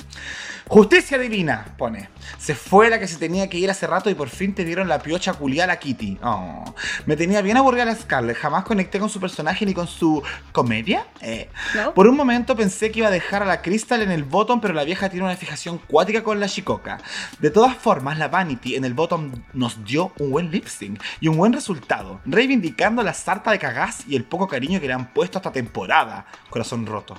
[0.67, 2.09] Justicia divina, pone.
[2.37, 4.87] Se fue la que se tenía que ir hace rato y por fin te dieron
[4.87, 6.19] la piocha culiada a Kitty.
[6.23, 6.63] Oh.
[7.05, 8.37] Me tenía bien aburrida la Scarlett.
[8.37, 11.05] Jamás conecté con su personaje ni con su comedia.
[11.21, 11.49] Eh.
[11.75, 11.93] ¿No?
[11.93, 14.73] Por un momento pensé que iba a dejar a la Crystal en el bottom, pero
[14.73, 16.99] la vieja tiene una fijación cuática con la chicoca.
[17.39, 21.27] De todas formas, la Vanity en el bottom nos dio un buen lip sync y
[21.27, 25.13] un buen resultado, reivindicando la sarta de cagás y el poco cariño que le han
[25.13, 26.25] puesto esta temporada.
[26.49, 27.15] Corazón roto.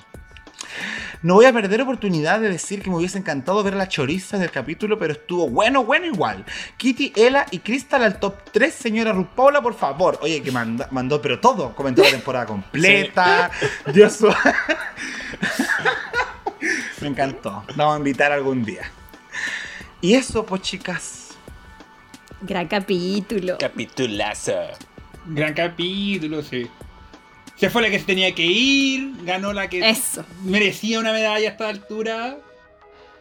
[1.22, 4.36] No voy a perder oportunidad de decir que me hubiese encantado ver a la choriza
[4.38, 6.44] del capítulo, pero estuvo bueno, bueno igual.
[6.76, 10.18] Kitty, Ella y Crystal al top 3, señora Rupaula, por favor.
[10.22, 11.74] Oye, que manda- mandó, pero todo.
[11.74, 13.50] Comentó la temporada completa.
[13.92, 14.28] Dio su...
[17.00, 17.64] me encantó.
[17.76, 18.90] La vamos a invitar algún día.
[20.00, 21.28] Y eso, pues, chicas.
[22.42, 23.56] Gran capítulo.
[23.58, 24.52] Capitulazo.
[25.26, 26.68] Gran capítulo, sí.
[27.56, 30.24] Se fue la que se tenía que ir, ganó la que Eso.
[30.44, 32.36] merecía una medalla a esta altura.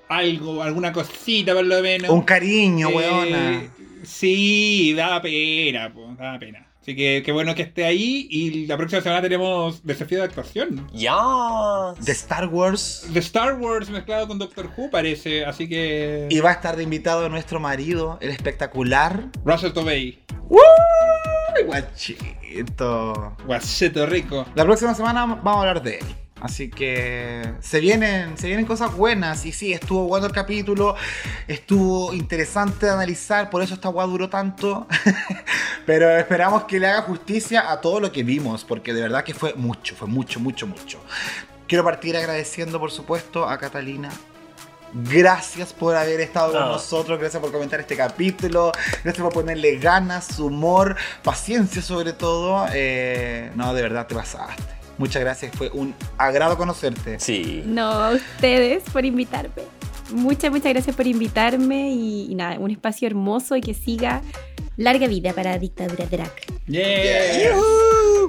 [0.10, 2.10] Algo, alguna cosita por lo menos.
[2.10, 3.64] Un cariño, Eh, weona.
[4.04, 6.68] Sí, daba pena, po, daba pena.
[6.82, 10.90] Así que qué bueno que esté ahí y la próxima semana tenemos desafío de actuación.
[10.94, 11.16] Ya.
[12.02, 13.08] De Star Wars.
[13.14, 16.28] De Star Wars mezclado con Doctor Who parece, así que...
[16.30, 19.30] Y va a estar de invitado nuestro marido, el espectacular.
[19.46, 20.20] Russell Tovey,
[21.56, 23.36] ¡Uy, guachito!
[23.46, 24.46] guacheto rico.
[24.56, 26.06] La próxima semana vamos a hablar de él.
[26.42, 29.46] Así que se vienen, se vienen cosas buenas.
[29.46, 30.96] Y sí, estuvo bueno el capítulo.
[31.48, 33.50] Estuvo interesante de analizar.
[33.50, 34.86] Por eso esta guay duró tanto.
[35.86, 38.66] Pero esperamos que le haga justicia a todo lo que vimos.
[38.66, 41.00] Porque de verdad que fue mucho, fue mucho, mucho, mucho.
[41.66, 44.10] Quiero partir agradeciendo, por supuesto, a Catalina.
[44.94, 46.68] Gracias por haber estado con No.
[46.74, 48.72] nosotros, gracias por comentar este capítulo,
[49.04, 52.66] gracias por ponerle ganas, humor, paciencia sobre todo.
[52.74, 54.62] Eh, no, de verdad te pasaste.
[55.00, 57.20] Muchas gracias, fue un agrado conocerte.
[57.20, 57.64] Sí.
[57.66, 59.64] No, a ustedes por invitarme.
[60.12, 64.22] Muchas, muchas gracias por invitarme y, y nada, un espacio hermoso y que siga
[64.78, 66.32] larga vida para Dictadura Drag.
[66.68, 67.56] Yeah.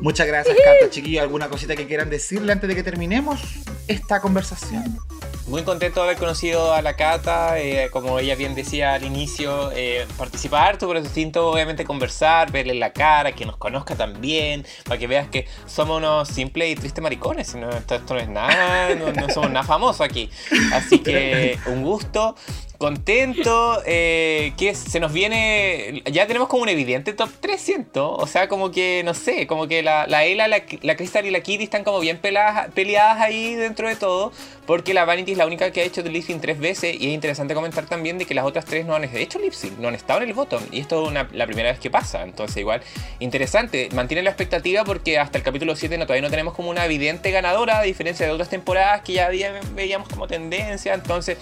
[0.01, 1.21] Muchas gracias, Cata, chiquillo.
[1.21, 3.41] ¿Alguna cosita que quieran decirle antes de que terminemos
[3.87, 4.99] esta conversación?
[5.47, 9.71] Muy contento de haber conocido a la Cata, eh, como ella bien decía al inicio,
[9.73, 14.65] eh, participar harto, pero es distinto obviamente conversar, verle la cara, que nos conozca también,
[14.85, 18.95] para que veas que somos unos simples y tristes maricones, esto, esto no es nada,
[18.95, 20.31] no, no somos nada famosos aquí.
[20.73, 22.37] Así que un gusto,
[22.85, 28.47] contento, eh, que se nos viene, ya tenemos como un evidente top 300, o sea,
[28.47, 31.65] como que, no sé, como que la, la Ela, la, la Crystal y la Kitty
[31.65, 34.33] están como bien peladas- peleadas ahí dentro de todo,
[34.67, 37.09] porque la Vanity es la única que ha hecho el lip sync tres veces y
[37.09, 39.89] es interesante comentar también de que las otras tres no han hecho lip sync, no
[39.89, 42.83] han estado en el bottom y esto es la primera vez que pasa, entonces igual
[43.19, 46.85] interesante, mantiene la expectativa porque hasta el capítulo 7 no, todavía no tenemos como una
[46.85, 49.31] evidente ganadora, a diferencia de otras temporadas que ya
[49.75, 51.39] veíamos como tendencia, entonces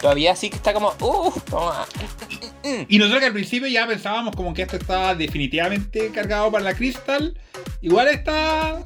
[0.00, 1.86] todavía sí que está como, uh, vamos a-
[2.88, 6.74] Y nosotros que al principio ya pensábamos como que esto estaba definitivamente cargado para la
[6.74, 7.38] Crystal.
[7.80, 8.80] Igual está.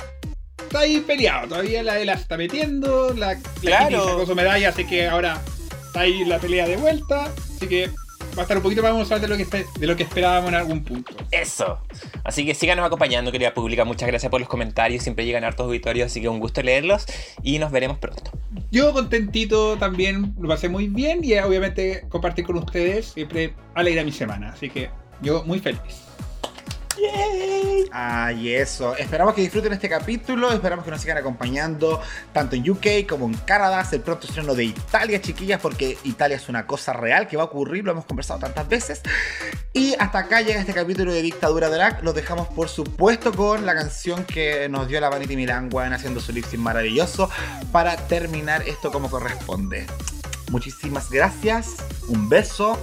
[0.63, 1.49] Está ahí peleado.
[1.49, 3.13] Todavía la se está metiendo.
[3.15, 4.05] La, la Claro.
[4.09, 5.41] Sacó su medalla, así que ahora
[5.87, 7.31] está ahí la pelea de vuelta.
[7.57, 7.91] Así que
[8.37, 10.55] va a estar un poquito más emocional de lo que, de lo que esperábamos en
[10.55, 11.13] algún punto.
[11.31, 11.79] Eso.
[12.25, 13.85] Así que síganos acompañando, querida pública.
[13.85, 15.03] Muchas gracias por los comentarios.
[15.03, 17.07] Siempre llegan hartos auditorios, así que un gusto leerlos.
[17.43, 18.31] Y nos veremos pronto.
[18.71, 24.05] Yo contentito también, lo pasé muy bien y eh, obviamente compartir con ustedes siempre alegra
[24.05, 24.51] mi semana.
[24.51, 26.02] Así que yo muy feliz.
[27.93, 28.97] Ay, eso.
[28.97, 30.53] Esperamos que disfruten este capítulo.
[30.53, 32.01] Esperamos que nos sigan acompañando
[32.33, 33.87] tanto en UK como en Canadá.
[33.93, 37.47] El pronto estreno de Italia, chiquillas, porque Italia es una cosa real que va a
[37.47, 37.85] ocurrir.
[37.85, 39.03] Lo hemos conversado tantas veces.
[39.73, 42.03] Y hasta acá llega este capítulo de Dictadura Drag.
[42.03, 46.33] Los dejamos, por supuesto, con la canción que nos dio la Vanity Milangua haciendo su
[46.33, 47.31] lip maravilloso
[47.71, 49.87] para terminar esto como corresponde.
[50.51, 51.77] Muchísimas gracias.
[52.09, 52.79] Un beso.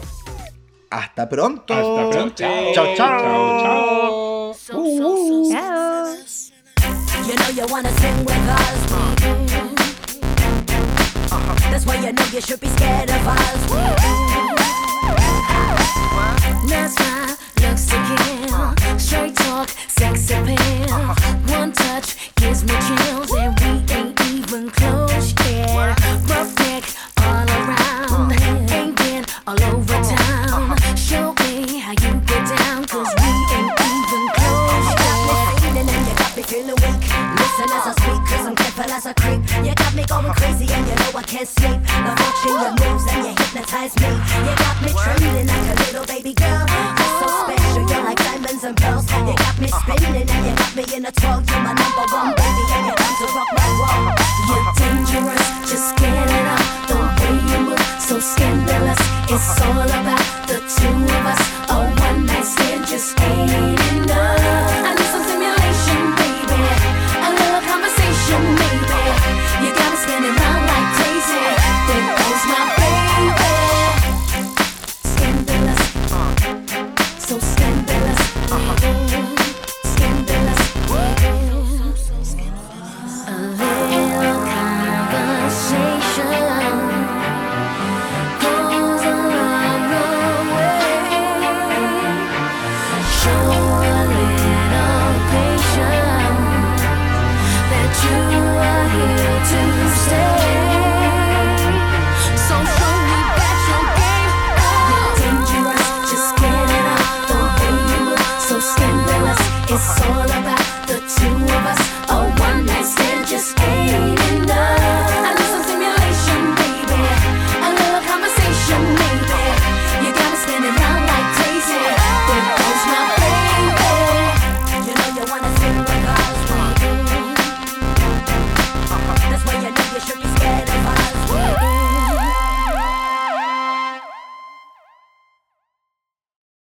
[0.91, 1.73] Hasta pronto.
[1.73, 2.43] Hasta pronto.
[2.73, 2.95] Chao, chao.
[2.95, 4.53] Chao, chao.
[4.53, 6.03] So, so, so, Chao.
[6.03, 6.15] Uh.
[7.27, 8.79] You know you wanna sing with us.
[11.69, 13.69] That's why you know you should be scared of us.
[16.67, 18.97] That's my looks to kill.
[18.97, 21.15] Straight talk, sex appeal.
[21.55, 24.98] One touch gives me chills, and we ain't even close
[39.09, 39.41] a creep.
[39.65, 41.81] You got me going crazy and you know I can't sleep.
[41.81, 44.09] The watching your moves and you hypnotize me.
[44.45, 46.65] You got me trembling like a little baby girl.
[46.69, 49.09] You're so special, you're like diamonds and pearls.
[49.09, 51.59] You got me spinning and you got me in a 12 year